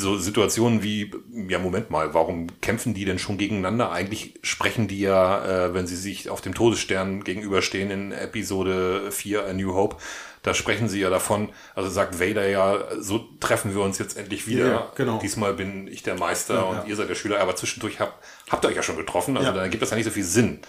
[0.00, 1.10] so Situationen wie,
[1.48, 3.92] ja, Moment mal, warum kämpfen die denn schon gegeneinander?
[3.92, 9.46] Eigentlich sprechen die ja, äh, wenn sie sich auf dem Todesstern gegenüberstehen in Episode 4,
[9.46, 9.96] A New Hope,
[10.42, 14.46] da sprechen sie ja davon, also sagt Vader ja, so treffen wir uns jetzt endlich
[14.46, 14.66] wieder.
[14.66, 15.18] Ja, genau.
[15.18, 16.84] Diesmal bin ich der Meister Ja, und ja.
[16.86, 18.14] ihr seid der Schüler, aber zwischendurch habt,
[18.50, 20.60] habt ihr euch ja schon getroffen, also dann gibt das ja nicht so viel Sinn.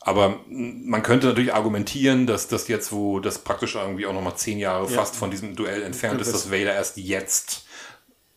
[0.00, 4.58] Aber man könnte natürlich argumentieren, dass das jetzt, wo das praktisch irgendwie auch nochmal zehn
[4.58, 7.64] Jahre fast von diesem Duell entfernt ist, das- dass Vader erst jetzt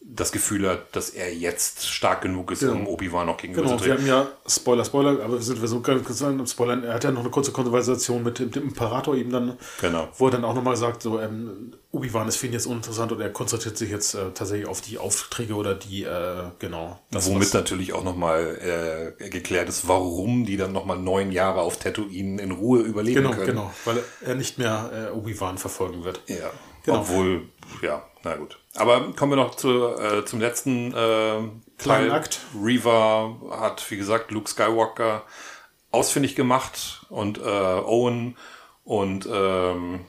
[0.03, 2.73] das Gefühl hat, dass er jetzt stark genug ist, Genau.
[2.73, 4.11] um Obi-Wan noch gegenüber Genau, zu wir treten.
[4.11, 7.11] haben ja, Spoiler, Spoiler, aber sind wir so ganz kurz sagen, Spoiler, er hat ja
[7.11, 10.09] noch eine kurze Konversation mit dem, dem Imperator eben dann, Genau.
[10.17, 13.21] wo er dann auch nochmal sagt, so, ähm, Obi-Wan ist für ihn jetzt uninteressant und
[13.21, 16.99] er konzentriert sich jetzt äh, tatsächlich auf die Aufträge oder die, äh, genau.
[17.11, 21.61] Das, Womit was- natürlich auch nochmal äh, geklärt ist, warum die dann nochmal neun Jahre
[21.61, 23.45] auf Tatooine in Ruhe überleben Genau, können.
[23.45, 26.21] genau, weil er nicht mehr äh, Obi-Wan verfolgen wird.
[26.27, 26.49] Ja,
[26.83, 26.99] Genau.
[27.01, 27.43] obwohl,
[27.83, 28.57] ja, na gut.
[28.75, 32.11] Aber kommen wir noch zu, äh, zum letzten äh, Kleinen Teil.
[32.11, 32.39] Akt.
[32.61, 35.23] Reva hat, wie gesagt, Luke Skywalker
[35.91, 38.37] ausfindig gemacht und äh, Owen
[38.85, 40.01] und ähm,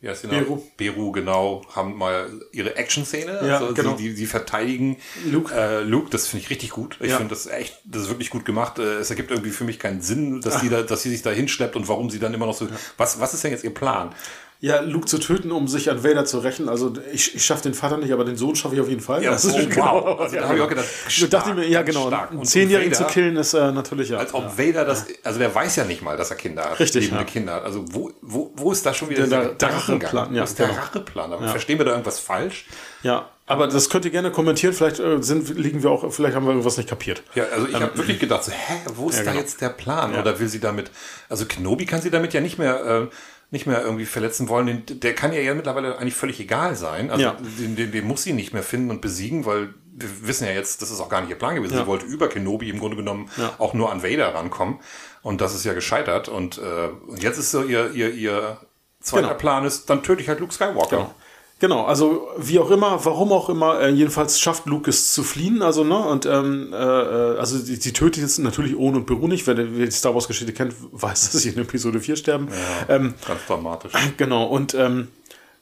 [0.00, 0.26] wie heißt die?
[0.28, 0.62] Beru.
[0.76, 3.40] Beru, genau, haben mal ihre Action-Szene.
[3.44, 3.94] Ja, also genau.
[3.96, 4.96] die, die, verteidigen
[5.26, 5.52] Luke.
[5.52, 6.98] Äh, Luke, das finde ich richtig gut.
[7.00, 7.16] Ich Ja.
[7.16, 8.78] finde das echt, das ist wirklich gut gemacht.
[8.78, 11.30] Äh, Es ergibt irgendwie für mich keinen Sinn, dass die da, dass sie sich da
[11.30, 12.68] hinschleppt und warum sie dann immer noch so.
[12.96, 14.14] Was, was ist denn jetzt ihr Plan?
[14.60, 16.68] Ja, Luke zu töten, um sich an Vader zu rächen.
[16.68, 19.22] Also ich, ich schaffe den Vater nicht, aber den Sohn schaffe ich auf jeden Fall.
[19.22, 20.18] Ja, das oh, ist wow.
[20.18, 20.80] Also da ja, habe ich auch genau.
[20.82, 22.32] gedacht, Ich dachte mir, ja genau, stark.
[22.32, 24.18] einen Zehnjährigen zu killen ist äh, natürlich ja.
[24.18, 26.80] Als ob Vader das, also der weiß ja nicht mal, dass er Kinder hat.
[26.80, 27.30] Richtig, Lebende ja.
[27.30, 27.62] Kinder hat.
[27.64, 30.00] Also wo, wo, wo ist da schon wieder Der- der Gedankengang?
[30.00, 30.80] Racheplan, ja, Wo ist der genau.
[30.80, 31.32] Racheplan?
[31.34, 31.50] Aber Ja.
[31.52, 32.66] verstehen wir da irgendwas falsch?
[33.04, 34.74] Ja, aber das könnt ihr gerne kommentieren.
[34.74, 37.22] Vielleicht äh, sind, liegen wir auch, vielleicht haben wir irgendwas nicht kapiert.
[37.36, 39.40] Ja, also ich habe wirklich gedacht, so, hä, wo ist Ja, da genau.
[39.42, 40.14] jetzt der Plan?
[40.14, 40.20] Ja.
[40.20, 40.90] Oder will sie damit,
[41.28, 43.06] also Kenobi kann sie damit ja nicht mehr, äh,
[43.50, 44.84] nicht mehr irgendwie verletzen wollen.
[44.86, 47.10] Der kann ja, ja mittlerweile eigentlich völlig egal sein.
[47.10, 47.36] Also Ja.
[47.58, 50.80] den, den, den muss sie nicht mehr finden und besiegen, weil wir wissen ja jetzt,
[50.82, 51.74] das ist auch gar nicht ihr Plan gewesen.
[51.74, 51.80] Ja.
[51.80, 54.78] Sie wollte über Kenobi im Grunde genommen auch nur an Vader rankommen.
[55.22, 56.28] Und das ist ja gescheitert.
[56.28, 58.58] Und, äh, und jetzt ist so ihr, ihr, ihr,
[59.00, 59.38] Zweiter genau.
[59.38, 60.88] Plan ist, dann töte ich halt Luke Skywalker.
[60.96, 61.14] Genau.
[61.60, 65.60] Genau, also wie auch immer, warum auch immer, äh, jedenfalls schafft Luke es zu fliehen,
[65.60, 69.46] also ne, und ähm, äh, also sie, sie tötet jetzt natürlich ohne und Beru nicht,
[69.48, 72.48] wer, wer die Star Wars Geschichte kennt, weiß, dass sie in Episode 4 sterben.
[72.48, 73.92] Ja, ähm, ganz dramatisch.
[74.16, 75.08] Genau, und ähm,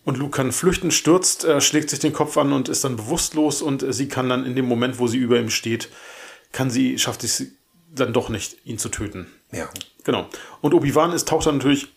[0.04, 3.60] und Luke kann flüchten, stürzt, äh, schlägt sich den Kopf an und ist dann bewusstlos
[3.60, 5.88] und äh, sie kann dann in dem Moment, wo sie über ihm steht,
[6.52, 7.44] kann sie, schafft es
[7.92, 9.26] dann doch nicht, ihn zu töten.
[9.50, 9.68] Ja.
[10.04, 10.28] Genau.
[10.60, 11.88] Und Obi-Wan ist, taucht dann natürlich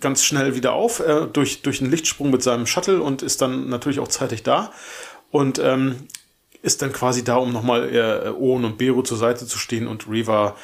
[0.00, 3.68] ganz schnell wieder auf, äh, durch, durch einen Lichtsprung mit seinem Shuttle und ist dann
[3.68, 4.72] natürlich auch zeitig da.
[5.30, 6.08] Und ähm,
[6.62, 10.08] ist dann quasi da, um nochmal äh, Owen und Beru zur Seite zu stehen und
[10.08, 10.56] Reva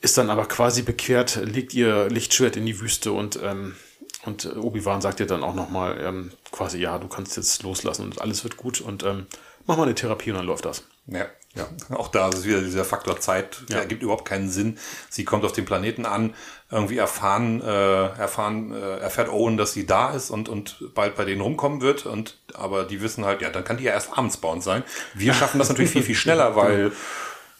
[0.00, 3.76] ist dann aber quasi bekehrt, legt ihr Lichtschwert in die Wüste und, ähm,
[4.24, 8.20] und Obi-Wan sagt ihr dann auch nochmal ähm, quasi, ja, du kannst jetzt loslassen und
[8.20, 9.26] alles wird gut und ähm,
[9.66, 10.84] mach mal eine Therapie und dann läuft das.
[11.06, 11.26] Ja.
[11.54, 13.82] Ja, auch da ist wieder dieser Faktor Zeit, der ja.
[13.82, 14.78] ergibt überhaupt keinen Sinn.
[15.10, 16.34] Sie kommt auf den Planeten an,
[16.72, 21.26] irgendwie erfahren, äh, erfahren, äh, erfährt Owen, dass sie da ist und, und bald bei
[21.26, 22.06] denen rumkommen wird.
[22.06, 24.82] Und aber die wissen halt, ja, dann kann die ja erst abends bei uns sein.
[25.12, 26.92] Wir schaffen das natürlich viel, viel schneller, weil,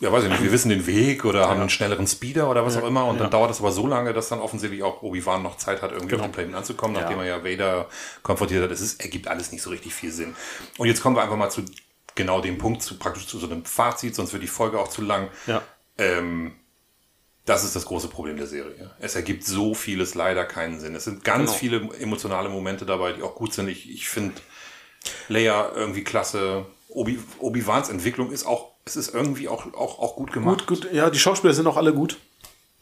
[0.01, 1.49] ja, weiß ich nicht, wir wissen den Weg oder ja.
[1.51, 2.81] haben einen schnelleren Speeder oder was ja.
[2.81, 3.05] auch immer.
[3.05, 5.93] Und dann dauert es aber so lange, dass dann offensichtlich auch Obi-Wan noch Zeit hat,
[5.93, 6.23] irgendwie genau.
[6.23, 7.89] auf den Planeten anzukommen, nachdem er ja Vader
[8.23, 8.71] konfrontiert hat.
[8.71, 10.35] Es ist, ergibt alles nicht so richtig viel Sinn.
[10.79, 11.63] Und jetzt kommen wir einfach mal zu
[12.15, 15.03] genau dem Punkt, zu praktisch zu so einem Fazit, sonst wird die Folge auch zu
[15.03, 15.29] lang.
[15.47, 15.63] Ja.
[15.99, 16.53] Ähm,
[17.45, 18.91] das ist das große Problem der Serie.
[19.01, 20.95] Es ergibt so vieles leider keinen Sinn.
[20.95, 21.59] Es sind ganz genau.
[21.59, 23.69] viele emotionale Momente dabei, die auch gut sind.
[23.69, 24.35] Ich, ich finde
[25.29, 26.67] Leia irgendwie klasse.
[26.89, 30.67] Obi, Obi-Wans Entwicklung ist auch, es ist irgendwie auch, auch, auch gut gemacht.
[30.67, 30.93] Gut, gut.
[30.93, 32.19] Ja, die Schauspieler sind auch alle gut.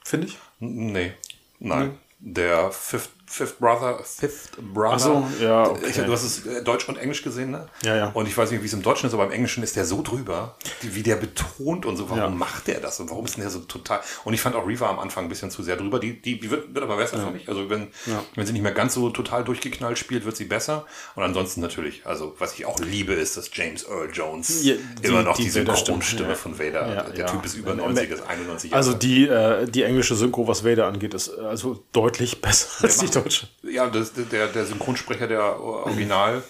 [0.04, 0.38] Finde ich.
[0.58, 1.12] Nee.
[1.58, 1.98] Nein.
[2.18, 2.32] Nee.
[2.32, 4.98] Der Fifth Fifth Brother, Fifth Brother.
[4.98, 5.86] so, ja, okay.
[5.88, 7.68] Ich, du hast es äh, Deutsch und Englisch gesehen, ne?
[7.84, 8.10] Ja, ja.
[8.12, 10.02] Und ich weiß nicht, wie es im Deutschen ist, aber im Englischen ist der so
[10.02, 12.10] drüber, wie der betont und so.
[12.10, 12.28] Warum ja.
[12.28, 14.00] macht der das und warum ist denn der so total?
[14.24, 16.00] Und ich fand auch Reva am Anfang ein bisschen zu sehr drüber.
[16.00, 17.26] Die, die, die wird, wird aber besser ja.
[17.26, 17.48] für mich.
[17.48, 18.20] Also wenn, ja.
[18.34, 20.84] wenn sie nicht mehr ganz so total durchgeknallt spielt, wird sie besser.
[21.14, 25.22] Und ansonsten natürlich, also was ich auch liebe, ist, dass James Earl Jones die, immer
[25.22, 27.12] noch die, die Synchronstimme von Vader.
[27.16, 28.76] Der Typ ist über 90, ist 91 Jahre.
[28.76, 33.19] Also die, äh, die englische Synchro, was Vader angeht, ist also deutlich besser als die
[33.22, 33.48] deutsche.
[33.62, 36.42] Ja, das das, der, der Synchronsprecher der Original.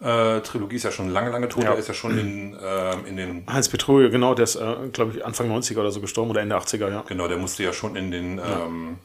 [0.00, 1.64] Äh, Trilogie ist ja schon lange, lange tot.
[1.64, 1.72] Ja.
[1.72, 3.46] Er ist ja schon in, äh, in den.
[3.52, 6.56] Heinz Petruge, genau, der ist, äh, glaube ich, Anfang 90er oder so gestorben oder Ende
[6.56, 7.04] 80er, ja.
[7.08, 8.66] Genau, der musste ja schon in den, ja.
[8.66, 8.98] ähm,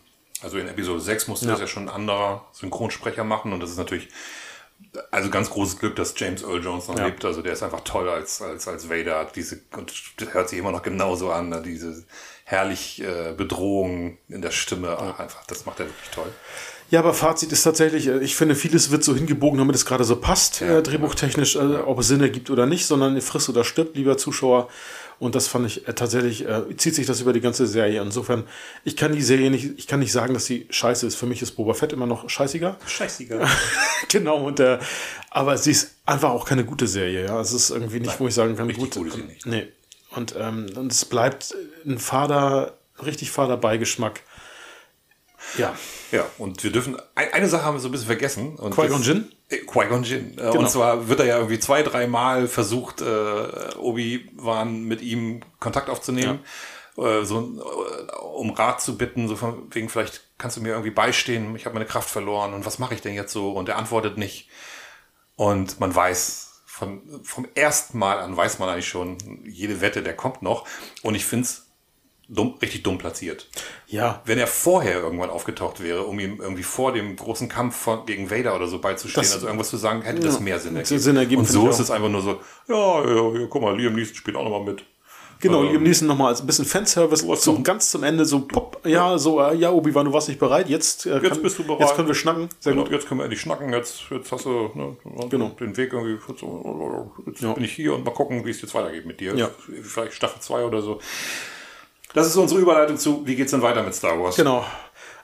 [0.44, 1.52] also in Episode 6 musste ja.
[1.54, 4.10] das ja schon ein anderer Synchronsprecher machen und das ist natürlich,
[5.10, 7.26] also ganz großes Glück, dass James Earl Jones noch lebt.
[7.26, 9.28] Also der ist einfach toll als, als, als Vader.
[9.34, 9.92] Diese, und
[10.32, 11.62] hört sich immer noch genauso an, ne?
[11.64, 12.04] diese
[12.44, 14.98] herrlich äh, Bedrohung in der Stimme.
[15.00, 16.32] Ach, einfach, das macht er wirklich toll.
[16.94, 20.04] Ja, aber Fazit ist tatsächlich, äh, ich finde, vieles wird so hingebogen, damit es gerade
[20.04, 23.64] so passt, ja, äh, drehbuchtechnisch, äh, ob es Sinn ergibt oder nicht, sondern frisst oder
[23.64, 24.68] stirbt, lieber Zuschauer.
[25.18, 28.00] Und das fand ich äh, tatsächlich, äh, zieht sich das über die ganze Serie.
[28.00, 28.44] Insofern,
[28.84, 31.16] ich kann die Serie nicht, ich kann nicht sagen, dass sie scheiße ist.
[31.16, 32.78] Für mich ist Boba Fett immer noch scheißiger.
[32.86, 33.44] Scheißiger.
[34.10, 34.78] genau, und äh,
[35.32, 37.42] aber sie ist einfach auch keine gute Serie, ja.
[37.42, 38.98] Es ist irgendwie nicht, Nein, wo ich sagen kann, gut.
[38.98, 39.48] nicht.
[39.48, 39.68] Nee.
[40.12, 41.56] Und, ähm, und es bleibt
[41.88, 44.22] ein fader, richtig fader Beigeschmack
[45.58, 45.76] ja.
[46.12, 48.58] Ja, und wir dürfen, eine Sache haben wir so ein bisschen vergessen.
[48.58, 49.32] Qui-Gon Jinn?
[49.50, 50.34] Äh, Qui-Gon Jinn.
[50.34, 50.60] Äh, genau.
[50.60, 56.40] Und zwar wird er ja irgendwie zwei, dreimal versucht, äh, Obi-Wan mit ihm Kontakt aufzunehmen.
[56.98, 57.20] Ja.
[57.20, 60.92] Äh, so, äh, um Rat zu bitten, so von wegen, vielleicht kannst du mir irgendwie
[60.92, 63.52] beistehen, ich habe meine Kraft verloren und was mache ich denn jetzt so?
[63.52, 64.50] Und er antwortet nicht.
[65.36, 70.16] Und man weiß, von, vom ersten Mal an weiß man eigentlich schon, jede Wette, der
[70.16, 70.68] kommt noch.
[71.04, 71.63] Und ich finde es
[72.28, 73.48] dumm, richtig dumm platziert.
[73.88, 74.22] Ja.
[74.26, 78.32] Wenn er vorher irgendwann aufgetaucht wäre, um ihm irgendwie vor dem großen Kampf von, gegen
[78.32, 81.00] Vader oder so beizustehen, das, also irgendwas zu sagen, hätte das mehr Sinn ergeben.
[81.00, 83.94] Sinn ergeben Und so ist es einfach nur so, ja, ja, ja, guck mal, Liam
[83.94, 84.84] Neeson spielt auch nochmal mit.
[85.40, 88.80] Genau, ähm, Liam Neeson nochmal als ein bisschen Fanservice, so ganz zum Ende so, pop,
[88.86, 91.64] ja, so, äh, ja, Obi-Wan, du warst nicht bereit, jetzt, äh, jetzt kann, bist du
[91.66, 91.82] bereit.
[91.82, 92.48] Jetzt können wir schnacken.
[92.62, 92.94] Sehr genau, gut.
[92.94, 94.96] Jetzt können wir endlich schnacken, jetzt, jetzt hast du ne,
[95.30, 95.50] genau.
[95.60, 96.18] den Weg irgendwie,
[97.28, 97.54] jetzt ja.
[97.54, 99.36] bin ich hier und mal gucken, wie es jetzt weitergeht mit dir.
[99.36, 99.50] Ja.
[99.82, 101.00] Vielleicht Staffel 2 oder so.
[102.14, 104.36] Das ist unsere Überleitung zu, wie geht's denn weiter mit Star Wars?
[104.36, 104.66] Genau.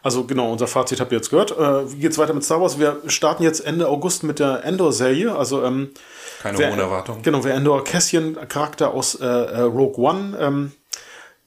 [0.01, 1.51] Also genau, unser Fazit habt ihr jetzt gehört.
[1.51, 2.79] Äh, wie geht's weiter mit Star Wars?
[2.79, 5.35] Wir starten jetzt Ende August mit der Endor-Serie.
[5.35, 5.89] Also ähm,
[6.41, 7.21] keine wer, hohen Erwartungen.
[7.21, 10.71] Genau, wer Endor Cassian Charakter aus äh, äh, Rogue One ähm,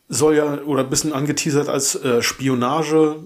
[0.09, 3.17] soll ja oder ein bisschen angeteasert als äh, Spionage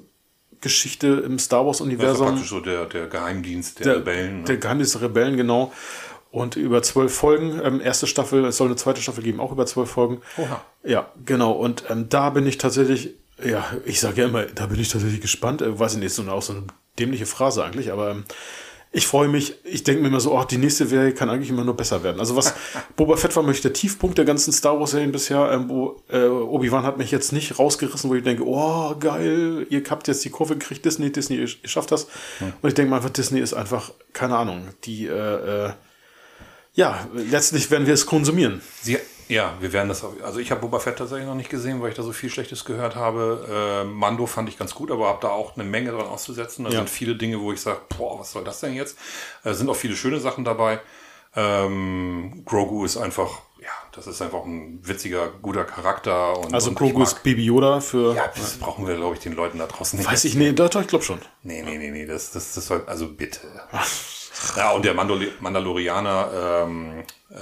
[0.61, 2.09] Geschichte im Star Wars Universum.
[2.09, 4.39] Das ist praktisch so der, der Geheimdienst der, der Rebellen.
[4.39, 4.45] Ne?
[4.45, 5.73] Der Geheimdienst der Rebellen, genau.
[6.37, 9.65] Und über zwölf Folgen, ähm, erste Staffel, es soll eine zweite Staffel geben, auch über
[9.65, 10.21] zwölf Folgen.
[10.37, 10.61] Oha.
[10.85, 11.53] Ja, genau.
[11.53, 15.23] Und ähm, da bin ich tatsächlich, ja, ich sage ja immer, da bin ich tatsächlich
[15.23, 15.63] gespannt.
[15.63, 16.65] Äh, weiß ich nicht, ist so eine, auch so eine
[16.99, 18.25] dämliche Phrase eigentlich, aber ähm,
[18.93, 21.65] ich freue mich, ich denke mir immer so, oh, die nächste Serie kann eigentlich immer
[21.65, 22.21] nur besser werden.
[22.21, 22.53] Also was
[22.97, 26.27] Boba Fett war möchte der Tiefpunkt der ganzen Star Wars Serien bisher, ähm, wo äh,
[26.27, 30.31] Obi-Wan hat mich jetzt nicht rausgerissen, wo ich denke, oh, geil, ihr habt jetzt die
[30.31, 32.09] Kurve gekriegt, Disney, Disney, ihr, ihr schafft das.
[32.41, 32.53] Hm.
[32.61, 35.73] Und ich denke mal einfach, Disney ist einfach, keine Ahnung, die, äh, äh,
[36.77, 38.61] ja, letztlich werden wir es konsumieren.
[38.83, 38.99] Sie,
[39.29, 40.05] ja, wir werden das.
[40.23, 42.65] Also ich habe Boba Fett tatsächlich noch nicht gesehen, weil ich da so viel Schlechtes
[42.65, 43.83] gehört habe.
[43.83, 46.65] Äh, Mando fand ich ganz gut, aber habe da auch eine Menge dran auszusetzen.
[46.65, 46.77] Da ja.
[46.77, 48.97] sind viele Dinge, wo ich sage, boah, was soll das denn jetzt?
[49.43, 50.81] Äh, sind auch viele schöne Sachen dabei.
[51.35, 56.39] Ähm, Grogu ist einfach, ja, das ist einfach ein witziger, guter Charakter.
[56.39, 58.15] Und, also und Grogu ist Baby Yoda für.
[58.15, 60.09] Ja, das brauchen wir, glaube ich, den Leuten da draußen nicht.
[60.09, 61.21] Weiß ich, nee, doch, ich glaube schon.
[61.43, 63.41] Nee, nee, nee, nee, das, das, das soll, also bitte.
[64.57, 67.37] Ja, und der Mandal Mandalorianer, ähm, äh,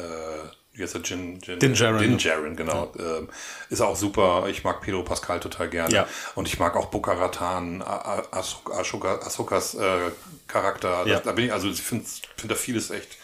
[0.72, 1.98] wie heißt der, Jin, Jin, Din Djarin.
[1.98, 2.92] Din Djarin, genau.
[2.98, 3.18] Ja.
[3.18, 3.28] Ähm,
[3.70, 4.46] ist auch super.
[4.48, 5.94] Ich mag Pedro Pascal total gerne.
[5.94, 6.08] Ja.
[6.34, 10.10] Und ich mag auch Booker Ratan, Ahsokas äh,
[10.48, 11.06] Charakter.
[11.06, 11.16] Ja.
[11.16, 12.04] Da, da, bin ich, also ich finde
[12.36, 13.16] find da vieles echt,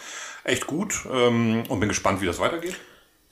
[0.45, 2.77] echt gut ähm, und bin gespannt, wie das weitergeht.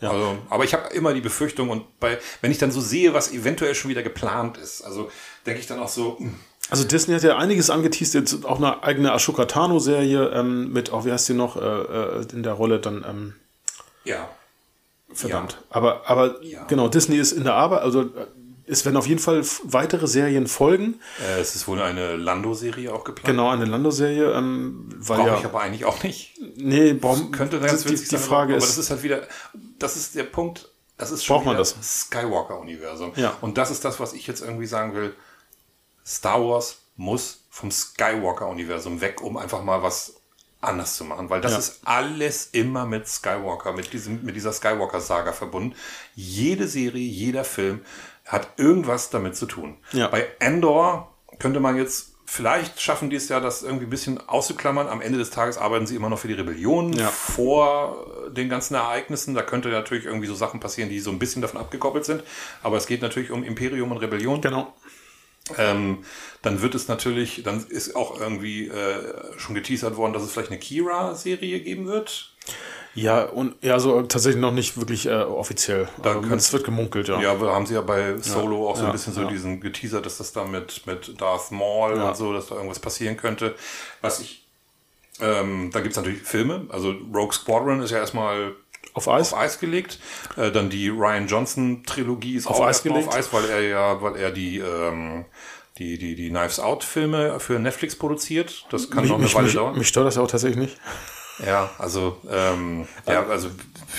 [0.01, 0.11] Ja.
[0.11, 3.33] Also, aber ich habe immer die Befürchtung und bei, wenn ich dann so sehe, was
[3.33, 5.11] eventuell schon wieder geplant ist, also
[5.45, 6.39] denke ich dann auch so, hm.
[6.71, 11.05] Also Disney hat ja einiges angeteased, jetzt auch eine eigene Ashoka Tano-Serie ähm, mit, auch
[11.05, 13.35] wie heißt sie noch, äh, äh, in der Rolle dann, ähm,
[14.05, 14.29] ja.
[15.13, 15.53] Verdammt.
[15.53, 15.59] Ja.
[15.71, 16.65] Aber, aber ja.
[16.65, 18.27] genau, Disney ist in der Arbeit, also äh,
[18.67, 21.01] es werden auf jeden Fall weitere Serien folgen.
[21.27, 23.27] Äh, es ist wohl eine Lando-Serie auch geplant.
[23.27, 24.33] Genau, eine Lando-Serie.
[24.33, 26.39] Ähm, Brauche ja, ich aber eigentlich auch nicht.
[26.57, 27.31] Nee, warum?
[27.31, 29.23] Könnte ganz die, die Frage aber, ist, aber das ist halt wieder,
[29.79, 33.13] das ist der Punkt, das ist schon braucht man das Skywalker-Universum.
[33.17, 33.35] Ja.
[33.41, 35.15] Und das ist das, was ich jetzt irgendwie sagen will.
[36.09, 40.15] Star Wars muss vom Skywalker-Universum weg, um einfach mal was
[40.61, 41.59] anders zu machen, weil das ja.
[41.59, 45.77] ist alles immer mit Skywalker, mit diesem, mit dieser Skywalker-Saga verbunden.
[46.17, 47.83] Jede Serie, jeder Film
[48.25, 49.77] hat irgendwas damit zu tun.
[49.93, 50.09] Ja.
[50.09, 54.89] Bei Endor könnte man jetzt vielleicht schaffen die es ja, das irgendwie ein bisschen auszuklammern.
[54.89, 57.09] Am Ende des Tages arbeiten sie immer noch für die Rebellion ja.
[57.09, 59.35] vor den ganzen Ereignissen.
[59.35, 62.23] Da könnte natürlich irgendwie so Sachen passieren, die so ein bisschen davon abgekoppelt sind.
[62.63, 64.43] Aber es geht natürlich um Imperium und Rebellion.
[64.43, 64.75] Genau.
[65.57, 66.05] Ähm,
[66.43, 70.51] dann wird es natürlich, dann ist auch irgendwie äh, schon geteasert worden, dass es vielleicht
[70.51, 72.33] eine Kira-Serie geben wird.
[72.95, 75.89] Ja, und ja, so tatsächlich noch nicht wirklich äh, offiziell.
[76.03, 77.21] Da also, es wird gemunkelt, ja.
[77.21, 79.29] Ja, haben sie ja bei Solo ja, auch so ein bisschen so ja.
[79.29, 83.17] diesen geteasert, dass das da mit, mit Darth Maul und so, dass da irgendwas passieren
[83.17, 83.55] könnte.
[84.01, 84.47] Was ich,
[85.21, 86.67] ähm, da gibt es natürlich Filme.
[86.71, 88.57] Also Rogue Squadron ist ja erstmal
[88.95, 89.33] auf Eis?
[89.33, 89.99] Auf Eis gelegt.
[90.37, 93.09] Äh, dann die Ryan Johnson Trilogie ist auf auch Eis gelegt.
[93.09, 95.25] Auf Eis, weil er ja, weil er die ähm,
[95.79, 98.67] die, die, die Knives Out Filme für Netflix produziert.
[98.71, 99.79] Das kann mich, noch eine mich, Weile mich, dauern.
[99.79, 100.77] Mich stört das ja auch tatsächlich nicht.
[101.45, 103.49] Ja, also, ähm, ja, also.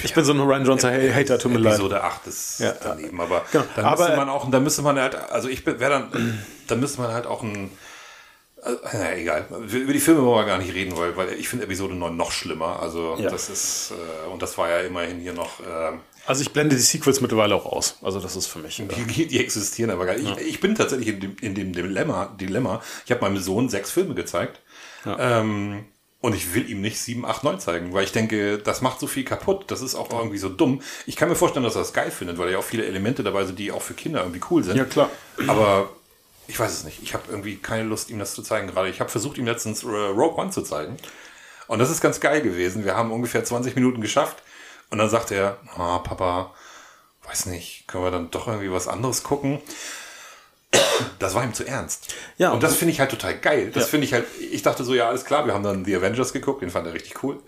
[0.03, 1.73] Ich ja, bin so ein Ryan Johnson Hater, tut mir leid.
[1.73, 2.73] Episode 8 ist ja.
[2.83, 3.63] daneben, aber genau.
[3.75, 7.13] dann müsste man auch, dann müsste man halt, also ich wäre dann, dann müsste man
[7.13, 7.71] halt auch ein,
[8.93, 9.45] na, egal.
[9.71, 12.31] Über die Filme wollen wir gar nicht reden, weil, weil ich finde Episode 9 noch
[12.31, 12.81] schlimmer.
[12.81, 13.29] Also ja.
[13.29, 15.59] das ist, äh, und das war ja immerhin hier noch.
[15.59, 17.97] Äh, also ich blende die Sequels mittlerweile auch aus.
[18.01, 18.83] Also das ist für mich.
[19.07, 20.27] Die, die existieren aber gar nicht.
[20.27, 20.37] Ja.
[20.37, 22.81] Ich, ich, bin tatsächlich in dem, in dem Dilemma, Dilemma.
[23.05, 24.61] Ich habe meinem Sohn sechs Filme gezeigt.
[25.05, 25.39] Ja.
[25.39, 25.85] Ähm,
[26.21, 29.07] und ich will ihm nicht 7, 8, 9 zeigen, weil ich denke, das macht so
[29.07, 29.65] viel kaputt.
[29.67, 30.81] Das ist auch irgendwie so dumm.
[31.05, 33.45] Ich kann mir vorstellen, dass er das geil findet, weil ja auch viele Elemente dabei
[33.45, 34.75] sind, die auch für Kinder irgendwie cool sind.
[34.75, 35.09] Ja, klar.
[35.47, 35.89] Aber
[36.49, 37.01] ich weiß es nicht.
[37.03, 38.89] Ich habe irgendwie keine Lust, ihm das zu zeigen gerade.
[38.89, 40.97] Ich habe versucht, ihm letztens äh, Rogue One zu zeigen.
[41.67, 42.83] Und das ist ganz geil gewesen.
[42.83, 44.41] Wir haben ungefähr 20 Minuten geschafft.
[44.89, 46.53] Und dann sagt er, oh, Papa,
[47.27, 49.61] weiß nicht, können wir dann doch irgendwie was anderes gucken?
[51.19, 52.13] Das war ihm zu ernst.
[52.37, 53.71] Ja, und das finde ich halt total geil.
[53.71, 53.89] Das ja.
[53.89, 56.61] finde ich halt, ich dachte so, ja, alles klar, wir haben dann The Avengers geguckt,
[56.63, 57.39] den fand er richtig cool.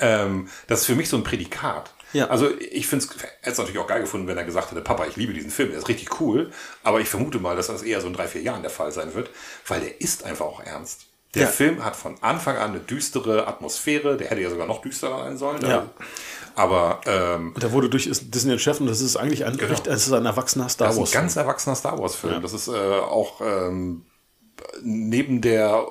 [0.00, 1.94] Ähm, das ist für mich so ein Prädikat.
[2.12, 2.28] Ja.
[2.28, 5.06] Also ich finde es, hätte es natürlich auch geil gefunden, wenn er gesagt hätte, Papa,
[5.06, 6.50] ich liebe diesen Film, der ist richtig cool.
[6.82, 9.14] Aber ich vermute mal, dass das eher so in drei, vier Jahren der Fall sein
[9.14, 9.30] wird,
[9.66, 11.06] weil der ist einfach auch ernst.
[11.34, 11.48] Der ja.
[11.48, 15.36] Film hat von Anfang an eine düstere Atmosphäre, der hätte ja sogar noch düsterer sein
[15.36, 15.60] sollen.
[15.62, 15.90] Ja.
[16.54, 19.78] Aber ähm, und der wurde durch Disney Chef und das ist eigentlich ein, genau.
[19.84, 20.96] das ist ein erwachsener Star Wars.
[20.96, 22.32] Das ist ein ganz erwachsener Star Wars Film.
[22.34, 22.40] Ja.
[22.40, 24.06] Das ist äh, auch ähm,
[24.82, 25.86] neben der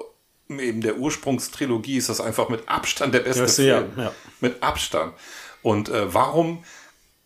[0.49, 3.91] eben der Ursprungstrilogie ist das einfach mit Abstand der beste Film.
[3.95, 4.11] Ja, ja.
[4.39, 5.13] Mit Abstand.
[5.61, 6.63] Und äh, warum,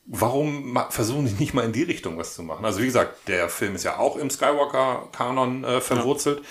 [0.06, 2.66] warum versuchen die nicht mal in die Richtung was zu machen?
[2.66, 6.42] Also wie gesagt, der Film ist ja auch im Skywalker-Kanon äh, verwurzelt,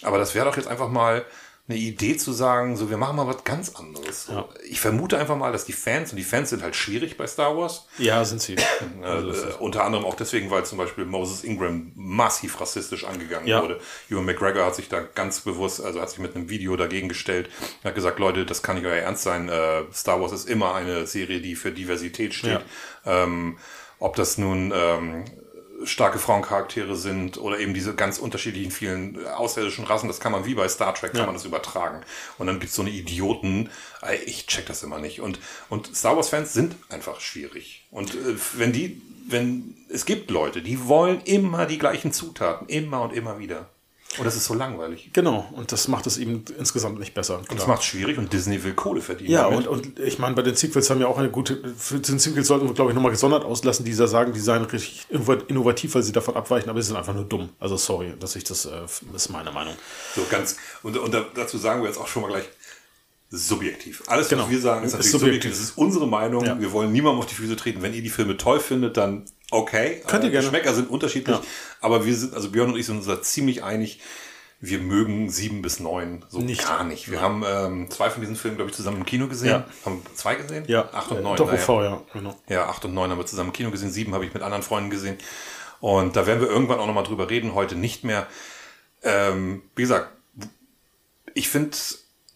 [0.00, 0.08] ja.
[0.08, 1.24] aber das wäre doch jetzt einfach mal
[1.68, 4.28] eine Idee zu sagen, so wir machen mal was ganz anderes.
[4.30, 4.48] Ja.
[4.70, 7.56] Ich vermute einfach mal, dass die Fans, und die Fans sind halt schwierig bei Star
[7.56, 7.86] Wars.
[7.98, 8.56] Ja, sind sie.
[9.02, 13.62] Also äh, unter anderem auch deswegen, weil zum Beispiel Moses Ingram massiv rassistisch angegangen ja.
[13.62, 13.80] wurde.
[14.10, 17.48] Ewan McGregor hat sich da ganz bewusst, also hat sich mit einem Video dagegen gestellt,
[17.84, 19.48] hat gesagt, Leute, das kann nicht euer Ernst sein.
[19.48, 22.62] Äh, Star Wars ist immer eine Serie, die für Diversität steht.
[23.04, 23.24] Ja.
[23.24, 23.58] Ähm,
[23.98, 25.24] ob das nun ähm,
[25.84, 30.54] starke Frauencharaktere sind oder eben diese ganz unterschiedlichen vielen außerirdischen Rassen, das kann man wie
[30.54, 31.26] bei Star Trek, kann Ja.
[31.26, 32.00] man das übertragen.
[32.38, 33.70] Und dann gibt's so eine Idioten,
[34.02, 35.20] ey, ich check das immer nicht.
[35.20, 35.38] Und,
[35.68, 37.86] und Star Wars-Fans sind einfach schwierig.
[37.90, 43.02] Und äh, wenn die, wenn, es gibt Leute, die wollen immer die gleichen Zutaten, immer
[43.02, 43.68] und immer wieder.
[44.16, 45.10] Und das ist so langweilig.
[45.12, 47.38] Genau, und das macht es eben insgesamt nicht besser.
[47.40, 49.30] Und das macht es schwierig und Disney will Kohle verdienen.
[49.30, 49.66] Ja, damit.
[49.66, 51.60] und, und ich meine, bei den Sequels haben ja auch eine gute.
[51.76, 54.64] Für den Sequels sollten wir, glaube ich, nochmal gesondert auslassen, die da sagen, die seien
[54.64, 57.50] richtig innovativ, weil sie davon abweichen, aber sie sind einfach nur dumm.
[57.60, 58.70] Also sorry, dass ich das, äh,
[59.14, 59.74] ist meine Meinung.
[60.16, 62.48] So ganz, und, und da- dazu sagen wir jetzt auch schon mal gleich,
[63.30, 64.02] subjektiv.
[64.06, 64.44] Alles, Genau.
[64.44, 65.20] was wir sagen, ist Ist subjektiv.
[65.20, 65.50] subjektiv.
[65.50, 66.44] Das ist unsere Meinung.
[66.44, 66.58] Ja.
[66.58, 67.82] Wir wollen niemandem auf die Füße treten.
[67.82, 70.02] Wenn ihr die Filme toll findet, dann okay.
[70.06, 70.46] Könnt ihr Äh, gerne.
[70.46, 71.36] Geschmäcker sind unterschiedlich.
[71.36, 71.42] Ja.
[71.80, 74.00] Aber wir sind, also Björn und ich sind uns da ziemlich einig.
[74.60, 76.66] Wir mögen sieben bis neun so Nicht.
[76.66, 77.10] gar nicht.
[77.12, 79.50] Wir haben ähm, zwei von diesen Filmen, glaube ich, zusammen im Kino gesehen.
[79.50, 79.64] Ja.
[79.84, 80.64] Haben zwei gesehen?
[80.66, 81.36] Ja, Acht und äh, neun.
[81.36, 81.52] Doch.
[81.52, 82.36] OV, ja, genau.
[82.48, 84.64] Ja, 8 und 9 haben wir zusammen im Kino gesehen, 7 habe ich mit anderen
[84.64, 85.16] Freunden gesehen.
[85.80, 88.26] Und da werden wir irgendwann auch nochmal drüber reden, heute nicht mehr.
[89.04, 90.10] Ähm, wie gesagt,
[91.34, 91.76] ich finde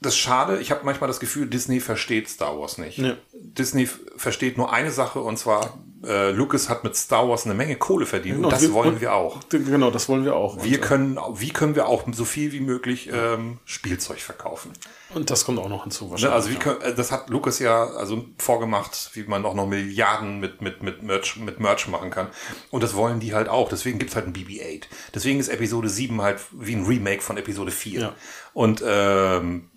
[0.01, 0.61] das schade.
[0.61, 2.99] Ich habe manchmal das Gefühl, Disney versteht Star Wars nicht.
[2.99, 3.15] Nee.
[3.33, 7.77] Disney versteht nur eine Sache und zwar, äh, Lucas hat mit Star Wars eine Menge
[7.77, 9.41] Kohle verdient Genau, und das wir- wollen wir auch.
[9.51, 10.63] Genau, das wollen wir auch.
[10.65, 14.73] Wir und, können, wie können wir auch so viel wie möglich ähm, Spielzeug verkaufen?
[15.15, 16.35] und das kommt auch noch hinzu Ne, wahrscheinlich.
[16.35, 20.41] also wie können, äh, das hat Lucas ja also vorgemacht, wie man auch noch Milliarden
[20.41, 22.29] mit, mit, mit, Merch, mit Merch machen kann.
[22.71, 23.69] Und das wollen die halt auch.
[23.69, 24.85] Deswegen gibt's halt ein BB-8.
[25.15, 28.01] Deswegen ist Episode 7 halt wie ein Remake von Episode 4.
[28.01, 28.15] Ja.
[28.55, 29.69] Und, ähm,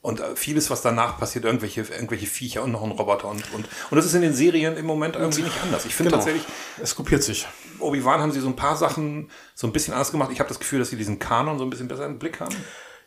[0.00, 3.68] und äh, vieles, was danach passiert, irgendwelche, irgendwelche Viecher und noch ein Roboter und, und,
[3.90, 5.84] und das ist in den Serien im Moment irgendwie nicht anders.
[5.84, 6.22] Ich finde Genau.
[6.22, 6.46] tatsächlich,
[6.82, 7.46] Es kopiert sich.
[7.80, 10.30] Obi-Wan haben sie so ein paar Sachen so ein bisschen anders gemacht.
[10.32, 12.54] Ich habe das Gefühl, dass sie diesen Kanon so ein bisschen besser im Blick haben.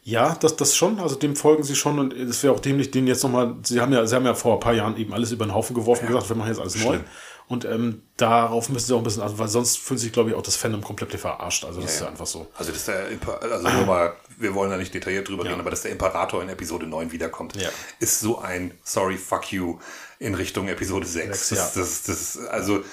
[0.03, 3.05] Ja, das, das schon, also dem folgen sie schon und es wäre auch dämlich, den
[3.05, 5.45] jetzt nochmal, sie haben ja, sie haben ja vor ein paar Jahren eben alles über
[5.45, 6.93] den Haufen geworfen und gesagt, wir machen jetzt alles neu.
[6.95, 7.03] Schlimm.
[7.47, 10.35] Und ähm, darauf müssen sie auch ein bisschen, also, weil sonst fühlt sich, glaube ich,
[10.35, 11.65] auch das Fandom komplett verarscht.
[11.65, 12.47] Also das ist ja einfach so.
[12.57, 15.69] Also, dass der Imper also nur mal, wir wollen da nicht detailliert drüber reden, aber
[15.69, 17.69] dass der Imperator in Episode 9 wiederkommt, Ja.
[17.99, 19.79] ist so ein Sorry, fuck you
[20.19, 21.49] in Richtung Episode 6.
[21.49, 21.81] Sechs, das, ja.
[21.81, 22.83] das, das, also,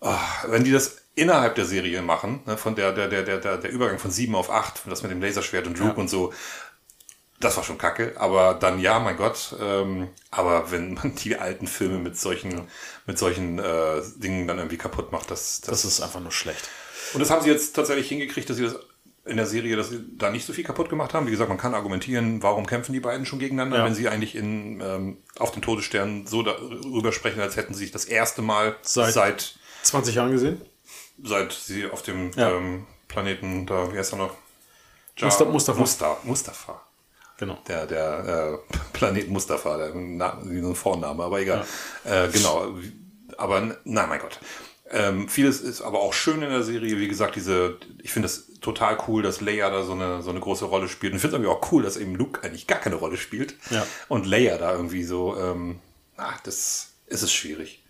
[0.00, 3.56] ah, wenn die das innerhalb der Serie machen, ne, von der, der, der, der, der,
[3.58, 6.32] der Übergang von 7 auf 8, das mit dem Laserschwert und Luke und so,
[7.40, 9.56] das war schon kacke, aber dann ja, mein Gott.
[9.60, 12.68] Ähm, aber wenn man die alten Filme mit solchen,
[13.06, 16.68] mit solchen äh, Dingen dann irgendwie kaputt macht, das, das, Das ist einfach nur schlecht.
[17.14, 18.76] und das haben sie jetzt tatsächlich hingekriegt, dass sie das
[19.24, 21.26] in der Serie, dass sie da nicht so viel kaputt gemacht haben.
[21.26, 23.84] Wie gesagt, man kann argumentieren, warum kämpfen die beiden schon gegeneinander, Ja.
[23.84, 27.92] wenn sie eigentlich in, ähm, auf den Todesstern so darüber sprechen, als hätten sie sich
[27.92, 30.60] das erste Mal Seit- seit, 20 Jahren gesehen?
[31.22, 32.50] seit sie auf dem Ja.
[32.56, 34.34] ähm, Planeten, da, wie heißt er noch?
[35.18, 35.78] Ja, Musta- Mustafa.
[35.80, 36.16] Mustafa.
[36.24, 36.82] Mustafa.
[37.38, 37.58] Genau.
[37.68, 41.64] Der, der äh, Planet Mustafa, der Na, wie so ein Vorname, aber egal.
[42.04, 42.74] Äh, genau.
[43.36, 44.38] Aber nein, mein Gott.
[44.90, 46.98] Ähm, vieles ist aber auch schön in der Serie.
[46.98, 48.26] Wie gesagt, diese, ich finde
[48.60, 51.12] es total cool, dass Leia da so eine, so eine große Rolle spielt.
[51.12, 53.54] Und ich finde es irgendwie auch cool, dass eben Luke eigentlich gar keine Rolle spielt.
[53.70, 53.86] Ja.
[54.08, 55.80] Und Leia da irgendwie so, ähm,
[56.16, 57.82] ach, das ist es schwierig.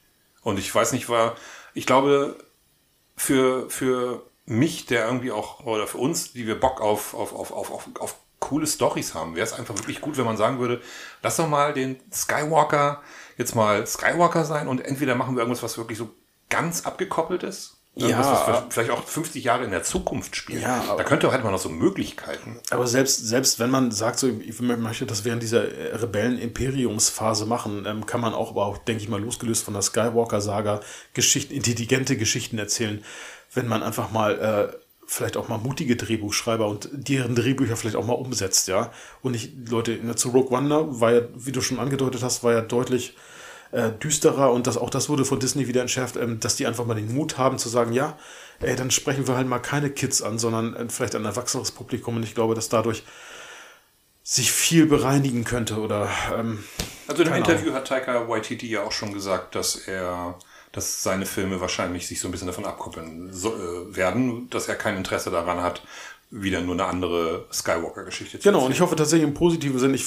[0.42, 1.36] Und ich weiß nicht, war,
[1.74, 2.36] ich glaube,
[3.16, 7.52] für, für mich, der irgendwie auch, oder für uns, die wir Bock auf, auf, auf,
[7.52, 10.80] auf, auf, auf coole Stories haben, wäre es einfach wirklich gut, wenn man sagen würde,
[11.22, 13.02] lass doch mal den Skywalker
[13.40, 16.10] jetzt mal Skywalker sein und entweder machen wir irgendwas, was wirklich so
[16.50, 17.79] ganz abgekoppelt ist.
[18.00, 18.46] Irgendwas, Ja.
[18.48, 20.62] was vielleicht auch 50 Jahre in der Zukunft spielt.
[20.62, 22.58] Ja, da könnte halt man noch so Möglichkeiten.
[22.70, 27.84] Aber selbst, selbst wenn man sagt, so, ich möchte das während dieser äh, Rebellen-Imperiumsphase machen,
[27.86, 30.80] ähm, kann man auch, aber auch, denke ich mal, losgelöst von der Skywalker-Saga,
[31.14, 33.04] Geschichten, intelligente Geschichten erzählen,
[33.54, 38.06] wenn man einfach mal äh, vielleicht auch mal mutige Drehbuchschreiber und deren Drehbücher vielleicht auch
[38.06, 38.92] mal umsetzt, ja.
[39.22, 42.52] Und nicht, Leute, ne, zu Rogue One war ja, wie du schon angedeutet hast, war
[42.52, 43.16] ja deutlich
[43.72, 46.86] äh, düsterer und das, auch das wurde von Disney wieder entschärft, ähm, dass die einfach
[46.86, 48.18] mal den Mut haben zu sagen, ja,
[48.60, 52.16] ey, dann sprechen wir halt mal keine Kids an, sondern äh, vielleicht ein erwachseneres Publikum.
[52.16, 53.04] Und ich glaube, dass dadurch
[54.22, 56.62] sich viel bereinigen könnte oder ähm,
[57.08, 60.38] Also in Keine Interview hat Taika Waititi ja auch schon gesagt, dass er,
[60.72, 64.76] dass seine Filme wahrscheinlich sich so ein bisschen davon abkoppeln so, äh, werden, dass er
[64.76, 65.82] kein Interesse daran hat,
[66.30, 70.06] wieder nur eine andere Skywalker-Geschichte genau, und ich hoffe tatsächlich im positiven Sinn, ich,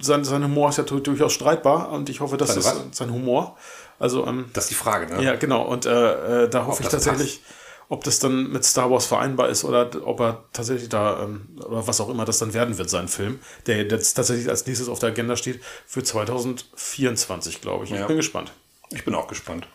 [0.00, 2.82] sein, sein Humor ist ja durchaus streitbar und ich hoffe, dass was?
[2.92, 3.56] sein Humor,
[3.98, 5.22] also ähm, Das ist die Frage, ne?
[5.22, 5.62] Ja, genau.
[5.66, 7.40] Und äh, äh, da hoffe ich das tatsächlich,
[7.88, 11.86] ob das dann mit Star Wars vereinbar ist oder ob er tatsächlich da, ähm, oder
[11.86, 14.98] was auch immer das dann werden wird, sein Film, der jetzt tatsächlich als nächstes auf
[15.00, 17.92] der Agenda steht für 2024, glaube ich.
[17.92, 18.06] Ich Ja.
[18.06, 18.52] bin gespannt.
[18.90, 19.66] Ich bin auch gespannt.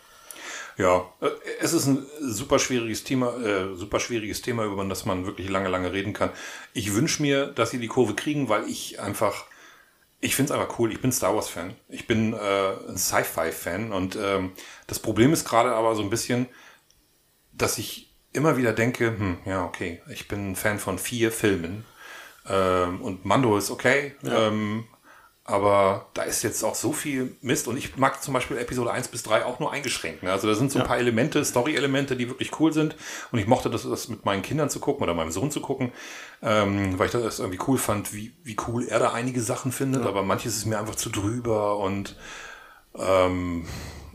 [0.77, 1.29] Ja, äh,
[1.59, 5.69] es ist ein super schwieriges Thema, äh, super schwieriges Thema, über das man wirklich lange,
[5.69, 6.31] lange reden kann.
[6.73, 9.45] Ich wünsche mir, dass sie die Kurve kriegen, weil ich einfach,
[10.21, 10.91] ich finde es einfach cool.
[10.91, 11.75] Ich bin Star Wars Fan.
[11.89, 12.37] Ich bin äh,
[12.87, 14.53] ein Sci-Fi Fan und ähm,
[14.87, 16.47] das Problem ist gerade aber so ein bisschen,
[17.53, 21.85] dass ich immer wieder denke, hm, ja, okay, ich bin ein Fan von vier Filmen
[22.49, 24.47] ähm, und Mando ist okay, Ja.
[24.47, 24.85] ähm,
[25.43, 29.07] aber da ist jetzt auch so viel Mist und ich mag zum Beispiel Episode 1
[29.07, 30.21] bis 3 auch nur eingeschränkt.
[30.23, 30.31] Ne?
[30.31, 30.87] Also da sind so ein Ja.
[30.87, 32.95] paar Elemente, Story-Elemente, die wirklich cool sind
[33.31, 35.91] und ich mochte das, das mit meinen Kindern zu gucken oder meinem Sohn zu gucken,
[36.43, 40.05] ähm, weil ich das irgendwie cool fand, wie, wie cool er da einige Sachen findet,
[40.05, 42.15] aber manches ist mir einfach zu drüber und
[42.97, 43.65] ähm,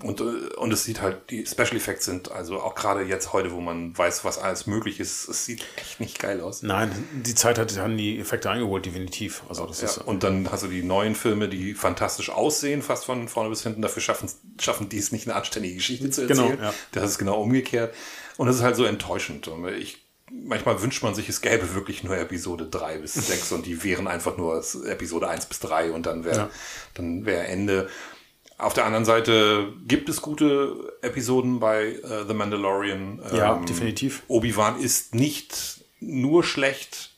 [0.02, 0.24] und, äh,
[0.56, 3.96] und es sieht halt, die Special Effects sind, also auch gerade jetzt heute, wo man
[3.96, 6.62] weiß, was alles möglich ist, es sieht echt nicht geil aus.
[6.62, 6.90] Nein,
[7.24, 9.42] die Zeit hat, haben die Effekte eingeholt, definitiv.
[9.48, 13.04] Also das Ja, ist und dann hast du die neuen Filme, die fantastisch aussehen, fast
[13.06, 13.82] von vorne bis hinten.
[13.82, 14.28] Dafür schaffen,
[14.60, 16.62] schaffen die es nicht, eine anständige Geschichte zu Genau, erzählen.
[16.62, 16.74] ja.
[16.92, 17.94] Das ist genau umgekehrt.
[18.36, 19.50] Und das ist halt so enttäuschend.
[19.78, 23.82] Ich, manchmal wünscht man sich, es gäbe wirklich nur Episode 3 bis 6 und die
[23.82, 26.50] wären einfach nur Episode 1 bis 3 und dann wäre Ja.
[26.94, 27.88] dann wäre Ende.
[28.58, 33.20] Auf der anderen Seite gibt es gute Episoden bei äh, The Mandalorian.
[33.32, 34.22] Ja, Ähm, definitiv.
[34.28, 37.14] Obi-Wan ist nicht nur schlecht,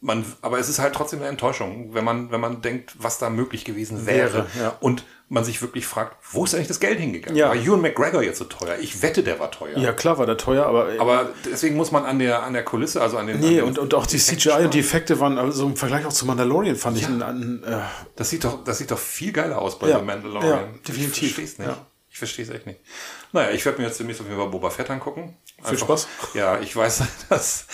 [0.00, 3.30] man, aber es ist halt trotzdem eine Enttäuschung, wenn man, wenn man denkt, was da
[3.30, 4.32] möglich gewesen wäre.
[4.34, 4.76] Wäre, ja.
[4.80, 7.36] Und man sich wirklich fragt, wo ist eigentlich das Geld hingegangen?
[7.36, 7.48] Ja.
[7.48, 8.76] War Ewan McGregor jetzt so teuer?
[8.80, 9.76] Ich wette, der war teuer.
[9.76, 13.02] ja, klar war der teuer, aber, Aber deswegen muss man an der, an der Kulisse,
[13.02, 13.36] also an den.
[13.36, 14.80] an nee, den und, und auch die Effekten CGI und die.
[14.80, 17.80] Effekte waren, also im Vergleich auch zu Mandalorian fand ich ein, ein äh,
[18.14, 20.50] Das sieht doch, das sieht doch viel geiler aus bei Ja, The Mandalorian.
[20.50, 21.22] ja, definitiv.
[21.22, 21.68] Ich verstehe es nicht.
[21.68, 21.86] Ja.
[22.08, 22.80] Ich verstehe es echt nicht.
[23.32, 25.36] Naja, ich werde mir jetzt demnächst auf jeden Fall Boba Fett angucken.
[25.62, 26.08] Viel Spaß.
[26.32, 27.66] Ja, ich weiß, dass,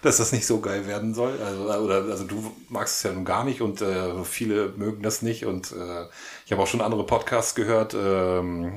[0.00, 1.38] dass das nicht so geil werden soll.
[1.44, 5.20] Also, oder, also du magst es ja nun gar nicht und äh, viele mögen das
[5.20, 5.44] nicht.
[5.44, 6.06] Und äh,
[6.50, 8.72] ich habe auch schon andere Podcasts gehört, ähm,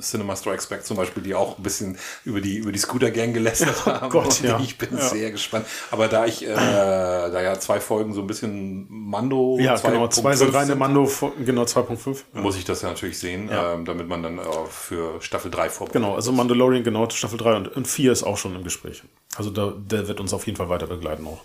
[0.00, 3.84] Cinema Strikes Back zum Beispiel, die auch ein bisschen über die, über die Scooter-Gang gelästert
[3.86, 4.08] haben.
[4.08, 4.58] Gott, und ja.
[4.58, 5.08] Ich bin Ja.
[5.10, 5.66] sehr gespannt.
[5.90, 10.32] Aber da ich, äh, da ja zwei Folgen so ein bisschen Mando ja, genau, zwei
[10.32, 11.06] 2.5 reine Mando,
[11.44, 12.22] genau, 2.5.
[12.32, 13.74] muss ich das ja natürlich sehen, Ja.
[13.74, 17.56] ähm, damit man dann äh, für Staffel 3 vorbereitet Genau, also Mandalorian, genau, Staffel 3
[17.56, 19.02] und, und 4 ist auch schon im Gespräch.
[19.36, 21.42] Also da, der wird uns auf jeden Fall weiter begleiten auch.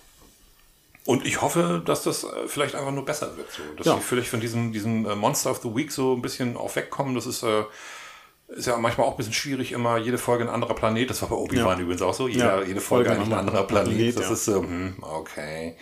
[1.07, 3.49] Und ich hoffe, dass das äh, vielleicht einfach nur besser wird.
[3.49, 3.63] So.
[3.77, 3.95] Dass Ja.
[3.95, 7.15] sie vielleicht von diesem, diesem äh, Monster of the Week so ein bisschen auch wegkommen.
[7.15, 7.63] Das ist, äh,
[8.49, 11.09] ist ja manchmal auch ein bisschen schwierig, immer jede Folge ein anderer Planet.
[11.09, 11.83] Das war bei Obi-Wan Ja.
[11.83, 12.27] übrigens auch so.
[12.27, 13.93] Jeder, Ja, jede Folge Folge ein anderer Planet.
[13.95, 15.77] Planet, das ist so, hm, okay.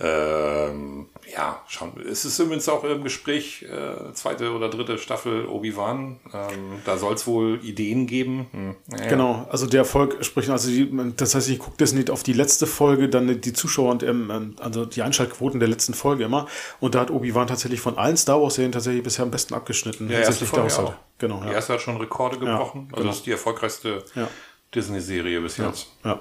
[0.00, 1.92] Ähm, ja, schauen.
[2.08, 6.18] Es ist übrigens auch im Gespräch, äh, zweite oder dritte Staffel Obi-Wan.
[6.32, 8.46] Ähm, da soll es wohl Ideen geben.
[8.52, 9.08] Hm, naja.
[9.10, 12.32] Genau, also der Erfolg spricht, also die, das heißt, ich gucke das nicht auf die
[12.32, 16.46] letzte Folge, dann die Zuschauer und ähm, also die Einschaltquoten der letzten Folge immer.
[16.80, 20.08] Und da hat Obi-Wan tatsächlich von allen Star Wars-Serien tatsächlich bisher am besten abgeschnitten.
[20.10, 20.94] Ja, erste Folge auch.
[21.18, 21.52] Genau, Die ja.
[21.54, 22.88] erste hat schon Rekorde gebrochen.
[22.90, 23.06] also genau.
[23.08, 24.28] das ist die erfolgreichste Ja.
[24.74, 25.88] Disney-Serie bis jetzt.
[26.04, 26.20] ja.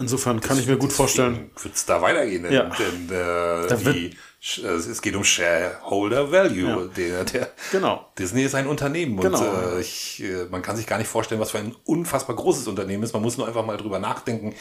[0.00, 1.50] Insofern kann ich mir gut vorstellen.
[1.62, 2.44] Wird es da weitergehen?
[2.44, 2.70] Denn, Ja.
[2.78, 4.16] denn äh, die,
[4.62, 6.68] äh, es geht um Shareholder Value.
[6.68, 6.84] Ja.
[6.96, 8.06] Der, der, Genau.
[8.18, 9.38] Disney ist ein Unternehmen Genau.
[9.40, 12.68] und äh, ich, äh, man kann sich gar nicht vorstellen, was für ein unfassbar großes
[12.68, 13.12] Unternehmen ist.
[13.12, 14.54] Man muss nur einfach mal drüber nachdenken,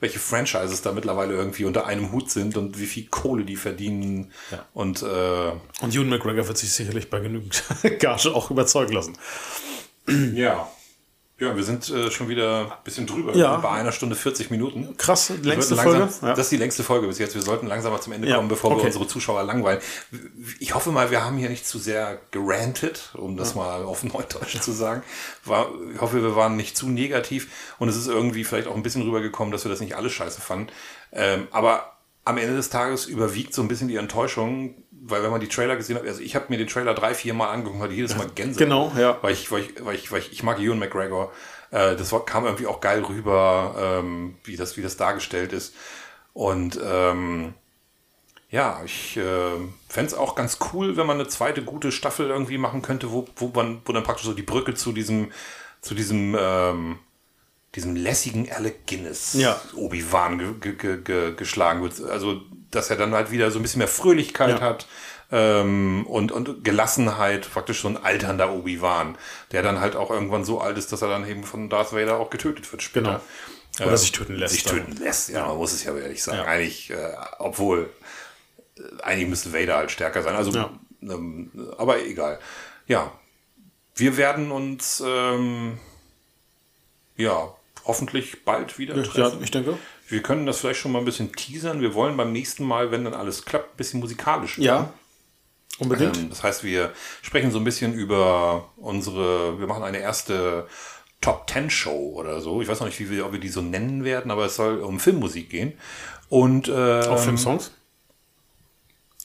[0.00, 4.32] welche Franchises da mittlerweile irgendwie unter einem Hut sind und wie viel Kohle die verdienen.
[4.50, 4.64] Ja.
[4.74, 5.52] Und äh,
[5.82, 7.62] Und Ewan McGregor wird sich sicherlich bei genügend
[8.00, 9.16] Gage auch überzeugen lassen.
[10.34, 10.68] ja.
[11.40, 13.34] Ja, wir sind äh, schon wieder ein bisschen drüber.
[13.34, 13.56] Ja.
[13.56, 14.94] Wir bei einer Stunde 40 Minuten.
[14.98, 15.98] Krass, Wir längste sollten Folge.
[16.04, 16.34] langsam, Ja.
[16.34, 17.34] Das ist die längste Folge bis jetzt.
[17.34, 18.86] Wir sollten langsam mal zum Ende Ja, kommen, bevor wir okay.
[18.86, 19.80] unsere Zuschauer langweilen.
[20.58, 24.60] Ich hoffe mal, wir haben hier nicht zu sehr gerantet, um das mal auf Neudeutsch
[24.60, 25.02] zu sagen.
[25.44, 27.48] War, ich hoffe, wir waren nicht zu negativ
[27.78, 30.40] und es ist irgendwie vielleicht auch ein bisschen rübergekommen, dass wir das nicht alles scheiße
[30.42, 30.68] fanden.
[31.12, 35.40] Ähm, aber am Ende des Tages überwiegt so ein bisschen die Enttäuschung, weil wenn man
[35.40, 37.94] die Trailer gesehen hat, also ich habe mir den Trailer drei, vier Mal angeguckt hatte
[37.94, 38.58] jedes Mal Gänse.
[38.58, 39.18] Genau, ja.
[39.22, 41.32] Weil ich, weil ich, weil ich, weil ich, ich mag Ewan McGregor.
[41.70, 45.74] Äh, das war, kam irgendwie auch geil rüber, ähm, wie das, wie das dargestellt ist.
[46.32, 47.54] Und ähm,
[48.50, 49.22] ja, ich äh,
[49.88, 53.26] fände es auch ganz cool, wenn man eine zweite gute Staffel irgendwie machen könnte, wo,
[53.36, 55.30] wo man, wo dann praktisch so die Brücke zu diesem,
[55.80, 56.98] zu diesem, ähm,
[57.74, 59.60] diesem lässigen Alec Guinness Ja.
[59.76, 62.00] Obi-Wan ge ge ge geschlagen wird.
[62.10, 62.40] Also,
[62.70, 64.60] dass er dann halt wieder so ein bisschen mehr Fröhlichkeit Ja.
[64.60, 64.86] hat
[65.32, 69.16] ähm, und, und Gelassenheit, praktisch so ein alternder Obi-Wan,
[69.52, 72.18] der dann halt auch irgendwann so alt ist, dass er dann eben von Darth Vader
[72.18, 73.20] auch getötet wird später.
[73.78, 73.88] Genau.
[73.88, 74.54] Oder sich töten lässt.
[74.54, 76.38] Sich töten lässt, ja, man muss es ja ehrlich sagen.
[76.38, 76.44] Ja.
[76.44, 76.96] Eigentlich, äh,
[77.38, 77.88] obwohl,
[78.76, 80.34] äh, eigentlich müsste Vader halt stärker sein.
[80.34, 80.70] Also, Ja.
[81.02, 82.40] ähm, aber egal.
[82.86, 83.12] Ja,
[83.94, 85.78] wir werden uns, ähm,
[87.16, 89.42] ja, hoffentlich bald wieder Ja, treffen.
[89.42, 89.78] ich denke.
[90.10, 91.80] Wir können das vielleicht schon mal ein bisschen teasern.
[91.80, 94.66] Wir wollen beim nächsten Mal, wenn dann alles klappt, ein bisschen musikalisch werden.
[94.66, 94.92] Ja,
[95.78, 96.16] unbedingt.
[96.16, 96.92] Ähm, das heißt, wir
[97.22, 100.66] sprechen so ein bisschen über unsere, wir machen eine erste
[101.20, 102.60] Top 10 Show oder so.
[102.60, 104.80] Ich weiß noch nicht, wie wir, ob wir die so nennen werden, aber es soll
[104.80, 105.74] um Filmmusik gehen.
[106.28, 107.72] Und ähm, Auch Filmsongs?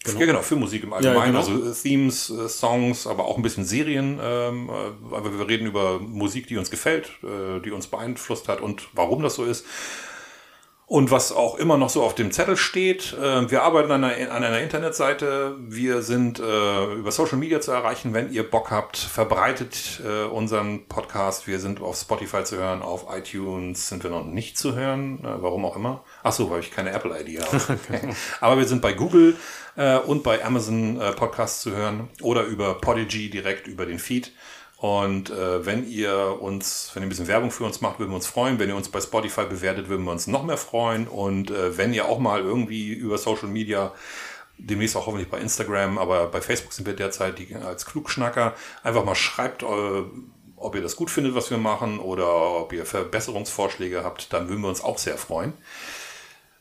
[0.03, 0.19] Genau.
[0.19, 1.33] Ja, genau, für Musik im Allgemeinen.
[1.33, 1.61] Ja, genau.
[1.61, 4.19] Also Themes, äh, Songs, aber auch ein bisschen Serien.
[4.21, 8.61] Ähm, äh, aber wir reden über Musik, die uns gefällt, äh, die uns beeinflusst hat
[8.61, 9.65] und warum das so ist.
[10.87, 14.31] Und was auch immer noch so auf dem Zettel steht, äh, wir arbeiten an einer,
[14.31, 15.55] an einer Internetseite.
[15.59, 18.13] Wir sind äh, über Social Media zu erreichen.
[18.13, 21.47] Wenn ihr Bock habt, verbreitet äh, unseren Podcast.
[21.47, 25.19] Wir sind auf Spotify zu hören, auf iTunes sind wir noch nicht zu hören.
[25.23, 26.03] Äh, warum auch immer.
[26.21, 27.79] Ach so, weil ich keine Apple-ID habe.
[28.39, 29.35] Aber wir sind bei Google
[29.77, 34.31] äh, und bei Amazon äh, Podcasts zu hören oder über Podigy direkt über den Feed.
[34.85, 38.17] Und äh, wenn ihr uns, wenn ihr ein bisschen Werbung für uns macht, würden wir
[38.17, 38.59] uns freuen.
[38.59, 41.07] Wenn ihr uns bei Spotify bewertet, würden wir uns noch mehr freuen.
[41.07, 43.93] Und äh, wenn ihr auch mal irgendwie über Social Media,
[44.59, 48.53] demnächst auch hoffentlich bei Instagram, aber bei Facebook sind wir derzeit die, als Klugschnacker,
[48.83, 50.03] einfach mal schreibt, äh,
[50.55, 54.61] ob ihr das gut findet, was wir machen, oder ob ihr Verbesserungsvorschläge habt, dann würden
[54.61, 55.53] wir uns auch sehr freuen.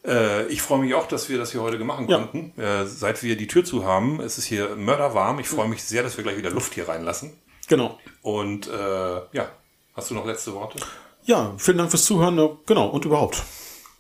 [0.03, 2.17] Äh, ich freue mich auch, dass wir das hier heute machen ja.
[2.17, 2.59] konnten.
[2.59, 5.41] Äh, seit wir die Tür zu haben, ist es hier mörderwarm.
[5.41, 7.35] Ich freue mich sehr, dass wir gleich wieder Luft hier reinlassen.
[7.69, 7.99] Genau.
[8.23, 9.49] Und äh, ja,
[9.95, 10.79] hast du noch letzte Worte?
[11.25, 12.59] Ja, vielen Dank fürs Zuhören.
[12.67, 13.43] Genau, und überhaupt.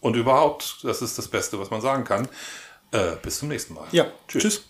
[0.01, 2.28] Und überhaupt, das ist das Beste, was man sagen kann.
[2.91, 3.86] Äh, bis zum nächsten Mal.
[3.93, 4.43] Ja, tschüss.
[4.43, 4.65] tschüss.